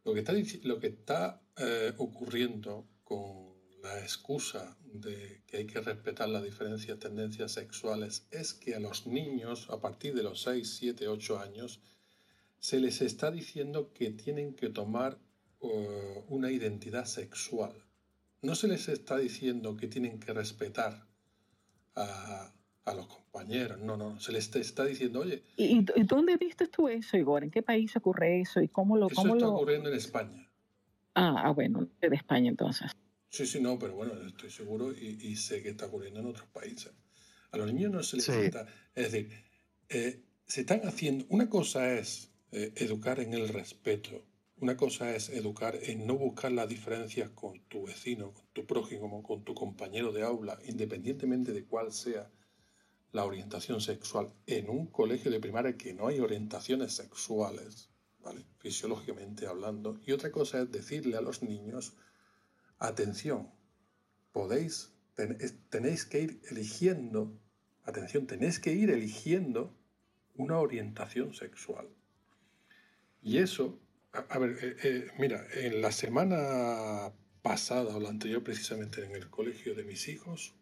[0.05, 0.33] Lo que está,
[0.63, 3.50] lo que está eh, ocurriendo con
[3.95, 9.07] la excusa de que hay que respetar las diferencias tendencias sexuales es que a los
[9.07, 11.81] niños, a partir de los 6, 7, 8 años,
[12.59, 15.19] se les está diciendo que tienen que tomar
[15.61, 15.69] uh,
[16.29, 17.73] una identidad sexual.
[18.43, 21.07] No se les está diciendo que tienen que respetar
[21.97, 22.53] a,
[22.95, 25.45] los compañeros, no, no, se les está diciendo, oye...
[25.57, 27.45] ¿Y, dónde viste tú eso, Igor?
[27.45, 28.61] ¿En qué país ocurre eso?
[28.61, 29.07] ¿Y cómo lo...?
[29.07, 30.51] Eso está ocurriendo en España.
[31.15, 32.97] Ah, ah, bueno, de España entonces.
[33.31, 36.93] Sí, sí, no, pero bueno, estoy seguro y, sé que está ocurriendo en otros países.
[37.52, 39.31] A los niños no se les Es decir,
[39.89, 41.24] eh, se están haciendo.
[41.28, 44.27] Una cosa es eh, educar en el respeto.
[44.57, 49.23] Una cosa es educar en no buscar las diferencias con tu vecino, con tu prójimo,
[49.23, 52.31] con tu compañero de aula, independientemente de cuál sea
[53.12, 58.44] la orientación sexual en un colegio de primaria que no hay orientaciones sexuales, ¿vale?
[58.59, 61.97] fisiológicamente hablando, y otra cosa es decirle a los niños,
[62.81, 63.48] atención,
[64.32, 64.93] podéis,
[65.69, 67.39] tenéis que ir eligiendo,
[67.85, 69.77] atención, tenéis que ir eligiendo
[70.35, 71.89] una orientación sexual.
[73.23, 73.78] Y eso,
[74.12, 77.12] a, ver, eh, eh, mira, en la semana
[77.43, 80.55] pasada o la anterior precisamente en el colegio de mis hijos,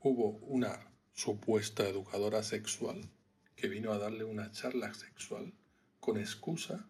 [0.00, 3.10] hubo una supuesta educadora sexual
[3.56, 5.52] que vino a darle una charla sexual
[6.00, 6.88] con excusa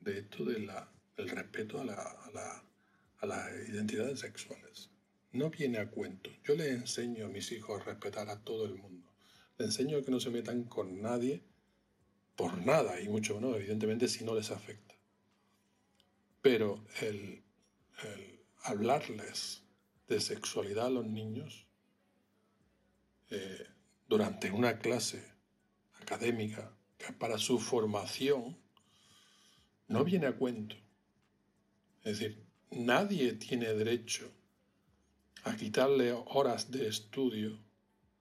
[0.00, 2.64] de esto de la, del respeto a, la,
[3.20, 4.90] a las identidades sexuales.
[5.32, 6.30] No viene a cuento.
[6.44, 9.12] Yo le enseño a mis hijos a respetar a todo el mundo.
[9.58, 11.42] Le enseño que no se metan con nadie
[12.36, 14.94] por nada, y mucho menos, evidentemente, si no les afecta.
[16.40, 17.42] Pero el,
[18.04, 19.62] el hablarles
[20.06, 21.66] de sexualidad a los niños
[23.30, 23.66] eh,
[24.08, 25.22] durante una clase
[26.00, 28.56] académica que para su formación
[29.86, 30.76] no viene a cuento.
[32.04, 34.30] Es decir, nadie tiene derecho
[35.44, 37.58] a quitarle horas de estudio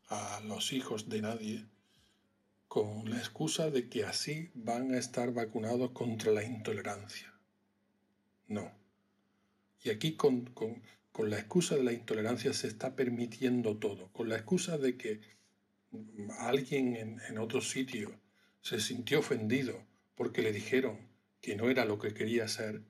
[0.10, 1.66] a los hijos de nadie
[2.68, 7.34] con la excusa de que así van a estar vacunados contra la intolerancia.
[8.48, 8.72] No.
[9.84, 14.30] Y aquí con, con, con la excusa de la intolerancia se está permitiendo todo, con
[14.30, 15.22] la excusa de que
[16.38, 18.20] alguien en, otro sitio
[18.62, 19.84] se sintió ofendido
[20.16, 21.00] porque le dijeron
[21.42, 22.84] que no era lo que quería ser,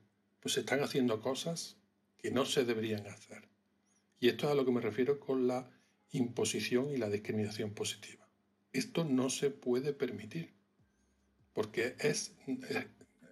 [0.48, 1.78] se están haciendo cosas
[2.18, 3.48] que no se deberían hacer.
[4.20, 5.70] Y esto es a lo que me refiero con la
[6.12, 8.28] imposición y la discriminación positiva.
[8.74, 10.54] Esto no se puede permitir,
[11.54, 12.36] porque es,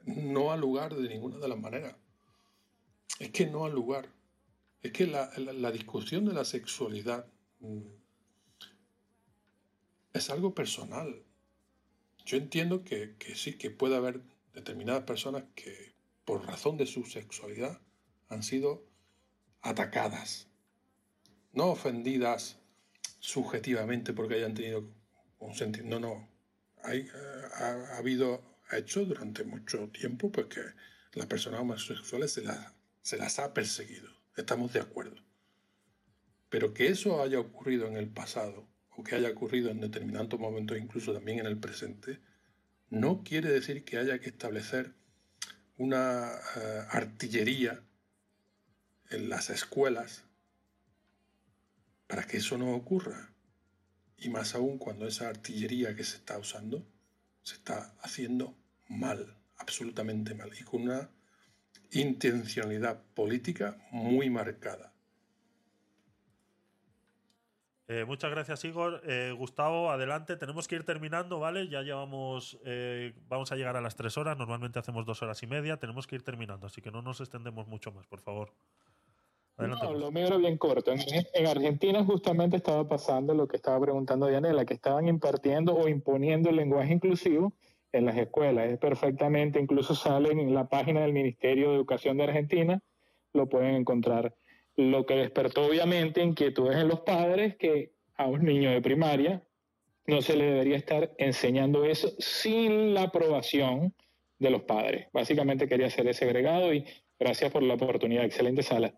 [0.06, 1.96] no al lugar de ninguna de las maneras.
[3.20, 4.10] Es que no al lugar.
[4.82, 7.26] Es que la, discusión de la sexualidad
[7.60, 7.82] mm,
[10.14, 11.24] es algo personal.
[12.26, 14.22] Yo entiendo que, sí, que puede haber
[14.54, 15.94] determinadas personas que
[16.26, 17.80] por razón de su sexualidad
[18.28, 18.86] han sido
[19.62, 20.48] atacadas,
[21.54, 22.60] no ofendidas
[23.20, 24.90] subjetivamente porque hayan tenido
[25.40, 26.30] un sentido, no, no.
[26.84, 27.08] Hay,
[27.56, 30.62] ha, habido, ha hecho durante mucho tiempo pues que
[31.14, 32.44] las personas homosexuales se,
[33.02, 35.16] se las ha perseguido estamos de acuerdo.
[36.50, 40.78] Pero que eso haya ocurrido en el pasado o que haya ocurrido en determinados momentos,
[40.78, 42.20] incluso también en el presente,
[42.90, 44.94] no quiere decir que haya que establecer
[45.78, 47.82] una eh, artillería
[49.10, 50.24] en las escuelas
[52.08, 53.30] para que eso no ocurra.
[54.18, 56.86] Y más aún cuando esa artillería que se está usando
[57.44, 58.58] se está haciendo
[58.88, 61.10] mal, absolutamente mal, y con una
[61.92, 64.95] intencionalidad política muy marcada.
[67.88, 69.02] Eh, muchas gracias, Igor.
[69.06, 70.38] Eh, Gustavo, adelante.
[70.38, 71.68] Tenemos que ir terminando, ¿vale?
[71.68, 72.58] Ya llevamos.
[72.66, 74.38] Eh, vamos a llegar a las tres horas.
[74.38, 75.78] Normalmente hacemos dos horas y media.
[75.78, 78.52] Tenemos que ir terminando, así que no nos extendemos mucho más, por favor.
[79.58, 80.92] Adelante, no, lo mío era bien corto.
[80.92, 81.00] En,
[81.34, 86.50] en, Argentina justamente estaba pasando lo que estaba preguntando Dianela, que estaban impartiendo o imponiendo
[86.50, 87.54] el lenguaje inclusivo
[87.94, 88.72] en las escuelas.
[88.72, 92.82] Es perfectamente, incluso sale en la página del Ministerio de Educación de Argentina,
[93.32, 94.36] lo pueden encontrar.
[94.78, 99.44] Lo que despertó obviamente inquietudes en los padres que a un niño de primaria
[100.08, 103.94] no se le debería estar enseñando eso sin la aprobación
[104.40, 105.08] de los padres.
[105.14, 106.86] Básicamente quería hacer ese agregado y
[107.20, 108.26] gracias por la oportunidad.
[108.26, 108.94] Excelente sala.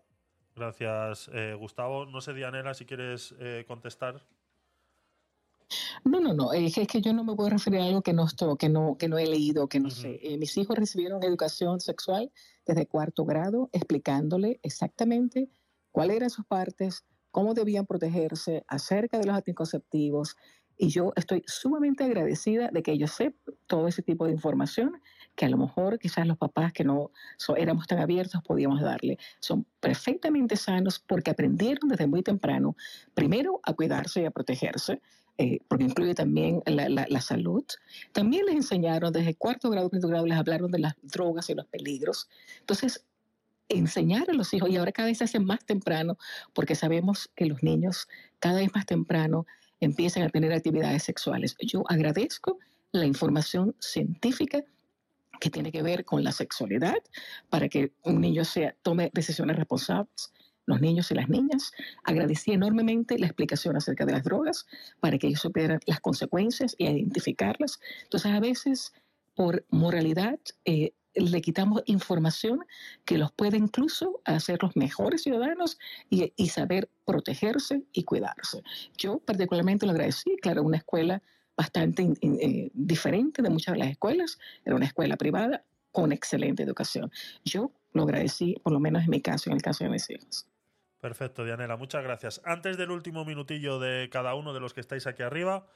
[0.54, 2.06] Gracias, eh, Gustavo.
[2.06, 4.26] No sé, Dianela, si quieres eh, contestar.
[6.04, 8.26] No, no, no, es, que yo no me puedo referir a algo que no,
[8.58, 10.18] que no, que no he leído, que no sé.
[10.22, 12.32] Eh, mis hijos recibieron educación sexual
[12.66, 15.48] desde cuarto grado, explicándole exactamente
[15.98, 20.36] cuáles eran sus partes, cómo debían protegerse acerca de los anticonceptivos.
[20.76, 25.02] Y yo estoy sumamente agradecida de que ellos sepan todo ese tipo de información
[25.34, 27.10] que a lo mejor quizás los papás que no
[27.56, 29.18] éramos tan abiertos podíamos darle.
[29.40, 32.76] Son perfectamente sanos porque aprendieron desde muy temprano,
[33.12, 35.02] primero a cuidarse y a protegerse,
[35.36, 37.64] eh, porque incluye también la, la, salud.
[38.12, 41.66] También les enseñaron desde cuarto grado, quinto grado, les hablaron de las drogas y los
[41.66, 42.28] peligros.
[42.60, 43.04] Entonces,
[43.68, 46.16] enseñar a los hijos, y ahora cada vez se hace más temprano,
[46.52, 48.08] porque sabemos que los niños
[48.38, 49.46] cada vez más temprano
[49.80, 51.56] empiezan a tener actividades sexuales.
[51.60, 52.58] Yo agradezco
[52.92, 54.62] la información científica
[55.40, 56.96] que tiene que ver con la sexualidad
[57.48, 60.32] para que un niño sea, tome decisiones responsables
[60.68, 61.72] los niños y las niñas.
[62.04, 64.66] Agradecí enormemente la explicación acerca de las drogas
[65.00, 67.80] para que ellos supieran las consecuencias y identificarlas.
[68.02, 68.92] Entonces, a veces,
[69.34, 72.64] por moralidad, eh, le quitamos información
[73.04, 75.78] que los puede incluso hacer los mejores ciudadanos
[76.10, 78.62] y, y saber protegerse y cuidarse.
[78.96, 81.22] Yo particularmente lo agradecí, claro, una escuela
[81.58, 87.10] bastante eh, diferente de muchas de las escuelas, era una escuela privada con excelente educación.
[87.44, 90.46] Yo lo agradecí, por lo menos en mi caso, en el caso de mis hijos.
[91.00, 92.40] Perfecto, Dianela, muchas gracias.
[92.44, 95.66] Antes del último minutillo de cada uno de los que estáis aquí arriba,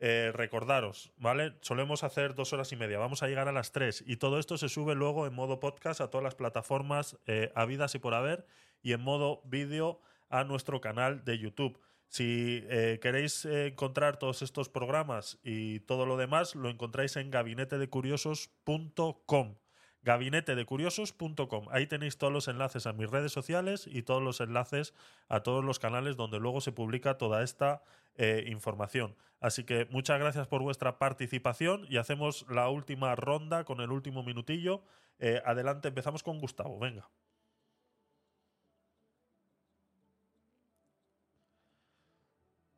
[0.00, 1.54] eh, recordaros, ¿vale?
[1.60, 4.56] Solemos hacer dos horas y media, vamos a llegar a las tres y todo esto
[4.56, 8.46] se sube luego en modo podcast a todas las plataformas eh, habidas y por haber
[8.82, 11.80] y en modo vídeo a nuestro canal de YouTube.
[12.08, 19.56] Si eh, queréis encontrar todos estos programas y todo lo demás, lo encontráis en gabinetedecuriosos.com
[20.02, 21.66] gabinetedecuriosos.com.
[21.70, 24.94] Ahí tenéis todos los enlaces a mis redes sociales y todos los enlaces
[25.28, 27.82] a todos los canales donde luego se publica toda esta
[28.16, 29.16] eh, información.
[29.40, 34.22] Así que muchas gracias por vuestra participación y hacemos la última ronda con el último
[34.22, 34.82] minutillo.
[35.18, 36.78] Eh, adelante, empezamos con Gustavo.
[36.78, 37.08] Venga.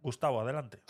[0.02, 0.82] Gustavo, adelante.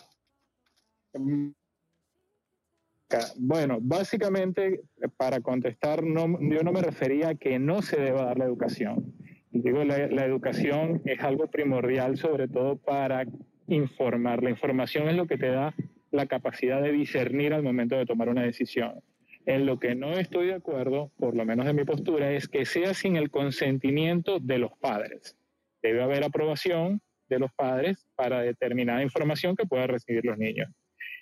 [3.38, 4.82] Bueno, básicamente,
[5.16, 9.14] para contestar, no, yo no me refería a que no se deba dar la educación.
[9.50, 13.26] Digo, la, la educación es algo primordial, sobre todo para
[13.66, 14.42] informar.
[14.42, 15.74] La información es lo que te da
[16.10, 19.00] la capacidad de discernir al momento de tomar una decisión.
[19.46, 22.64] En lo que no estoy de acuerdo, por lo menos de mi postura, es que
[22.64, 25.36] sea sin el consentimiento de los padres.
[25.82, 30.68] Debe haber aprobación de los padres para determinada información que puedan recibir los niños.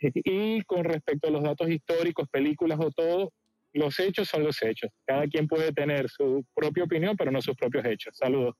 [0.00, 3.32] Y con respecto a los datos históricos, películas o todo,
[3.72, 4.90] los hechos son los hechos.
[5.06, 8.16] Cada quien puede tener su propia opinión, pero no sus propios hechos.
[8.16, 8.56] Saludos.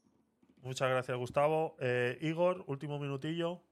[0.63, 1.77] Muchas gracias, Gustavo.
[1.81, 3.63] Eh, Igor, último minutillo.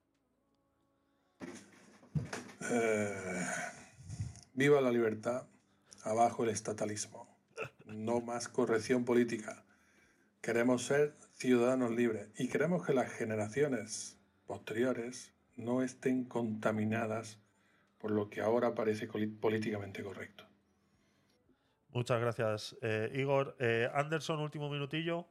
[2.71, 3.47] Eh,
[4.55, 5.47] viva la libertad,
[6.03, 7.29] abajo el estatalismo.
[7.85, 9.65] No más corrección política.
[10.41, 17.39] Queremos ser ciudadanos libres y queremos que las generaciones posteriores no estén contaminadas
[18.07, 20.45] por lo que ahora parece políticamente correcto.
[21.89, 23.57] Muchas gracias, eh, Igor.
[23.59, 25.27] Eh, Anderson, último minutillo.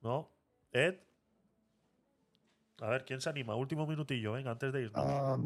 [0.00, 0.30] ¿No?
[0.72, 1.00] Ed.
[2.80, 3.54] A ver, ¿quién se anima?
[3.54, 5.04] Último minutillo, venga, antes de irnos.
[5.06, 5.36] Ah,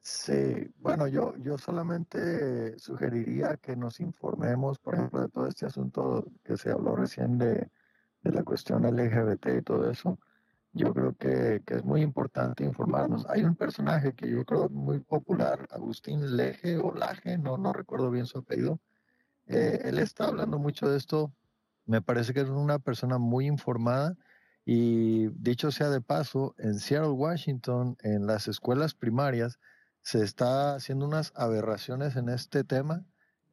[0.00, 6.24] sí, bueno, yo, yo solamente sugeriría que nos informemos, por ejemplo, de todo este asunto
[6.44, 7.72] que se habló recién de,
[8.22, 10.16] de la cuestión LGBT y todo eso,
[10.78, 13.26] yo creo que, que, es muy importante informarnos.
[13.28, 18.10] Hay un personaje que yo creo muy popular, Agustín Leje o Laje, no, no recuerdo
[18.10, 18.80] bien su apellido.
[19.46, 21.32] Eh, él está hablando mucho de esto.
[21.86, 24.16] Me parece que es una persona muy informada
[24.64, 29.58] y dicho sea de paso, en Seattle, Washington, en las escuelas primarias,
[30.02, 33.04] se está haciendo unas aberraciones en este tema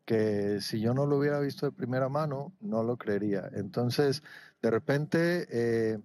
[0.06, 3.50] que si yo no lo hubiera visto de primera mano, no lo creería.
[3.54, 4.24] Entonces,
[4.62, 6.00] de repente eh,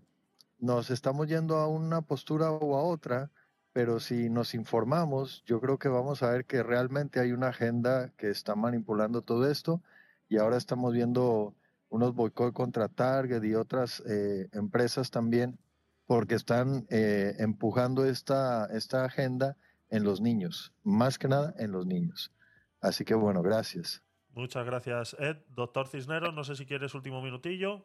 [0.60, 3.30] nos estamos yendo a una postura o a otra,
[3.72, 8.12] pero si nos informamos, yo creo que vamos a ver que realmente hay una agenda
[8.16, 9.82] que está manipulando todo esto
[10.28, 11.54] y ahora estamos viendo
[11.88, 15.58] unos boicot contra Target y otras eh, empresas también
[16.06, 19.56] porque están eh, empujando esta, esta agenda
[19.90, 22.32] en los niños, más que nada en los niños.
[22.80, 24.02] Así que bueno, gracias.
[24.34, 25.36] Muchas gracias, Ed.
[25.50, 27.84] Doctor Cisneros, no sé si quieres último minutillo.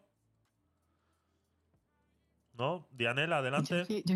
[2.57, 2.88] ¿No?
[2.91, 3.86] Dianela, adelante.
[4.06, 4.15] Yo,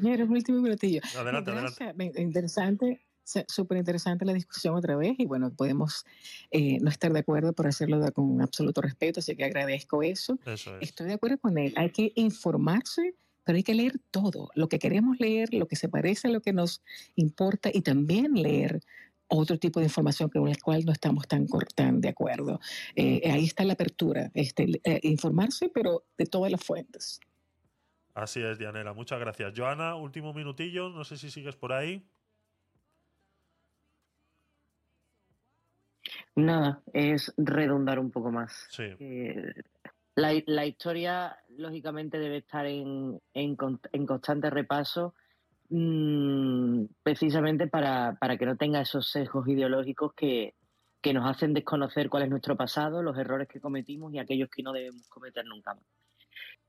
[0.00, 1.00] quiero, un último minutillo.
[1.16, 2.20] Adelante, adelante.
[2.20, 3.00] Interesante,
[3.48, 6.04] súper interesante la discusión otra vez y bueno, podemos
[6.50, 10.38] eh, no estar de acuerdo por hacerlo con absoluto respeto, así que agradezco eso.
[10.46, 10.88] eso es.
[10.88, 11.72] Estoy de acuerdo con él.
[11.76, 13.14] Hay que informarse,
[13.44, 16.40] pero hay que leer todo, lo que queremos leer, lo que se parece a lo
[16.40, 16.82] que nos
[17.16, 18.80] importa y también leer
[19.28, 22.60] otro tipo de información con la cual no estamos tan, tan de acuerdo.
[22.94, 27.18] Eh, ahí está la apertura, este, eh, informarse, pero de todas las fuentes.
[28.14, 28.92] Así es, Dianela.
[28.92, 29.52] Muchas gracias.
[29.56, 30.90] Joana, último minutillo.
[30.90, 32.06] No sé si sigues por ahí.
[36.34, 38.66] Nada, es redundar un poco más.
[38.70, 38.84] Sí.
[38.98, 39.52] Eh,
[40.14, 45.14] la, historia, lógicamente, debe estar en, en, constante repaso,
[45.70, 50.54] mm, precisamente para, para, que no tenga esos sesgos ideológicos que,
[51.02, 54.62] que nos hacen desconocer cuál es nuestro pasado, los errores que cometimos y aquellos que
[54.62, 55.84] no debemos cometer nunca más.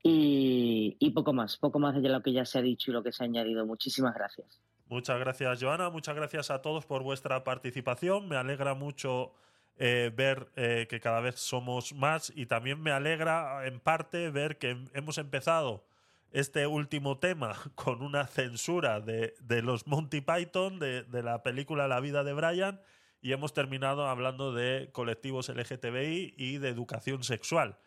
[0.06, 3.10] Y, poco más, poco más de lo que ya se ha dicho y lo que
[3.10, 3.64] se ha añadido.
[3.64, 4.60] Muchísimas gracias.
[4.86, 5.88] Muchas gracias, Joana.
[5.88, 8.28] Muchas gracias a todos por vuestra participación.
[8.28, 9.32] Me alegra mucho
[9.78, 14.58] eh, ver eh, que cada vez somos más y también me alegra en parte ver
[14.58, 15.86] que hemos empezado
[16.32, 22.00] este último tema con una censura de, los Monty Python, de, de, la película La
[22.00, 22.78] vida de Brian,
[23.22, 27.78] y hemos terminado hablando de colectivos LGTBI y de educación sexual.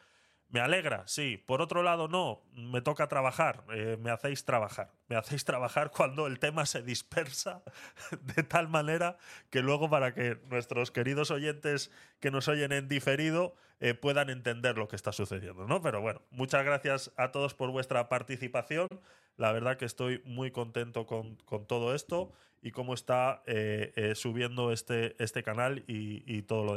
[0.50, 1.38] Me alegra, sí.
[1.46, 4.92] Por otro lado, no, me toca trabajar, eh, me hacéis trabajar.
[5.10, 7.64] Me hacéis trabajar cuando el tema se dispersa
[8.22, 9.18] de tal manera
[9.50, 11.92] que luego para que nuestros queridos oyentes
[12.22, 15.82] que nos oyen en diferido eh, puedan entender lo que está sucediendo, ¿no?
[15.82, 18.88] Pero bueno, muchas gracias a todos por vuestra participación.
[19.36, 21.38] La verdad que estoy muy contento con,
[21.68, 26.76] todo esto y cómo está eh, subiendo este, este canal y todo lo demás.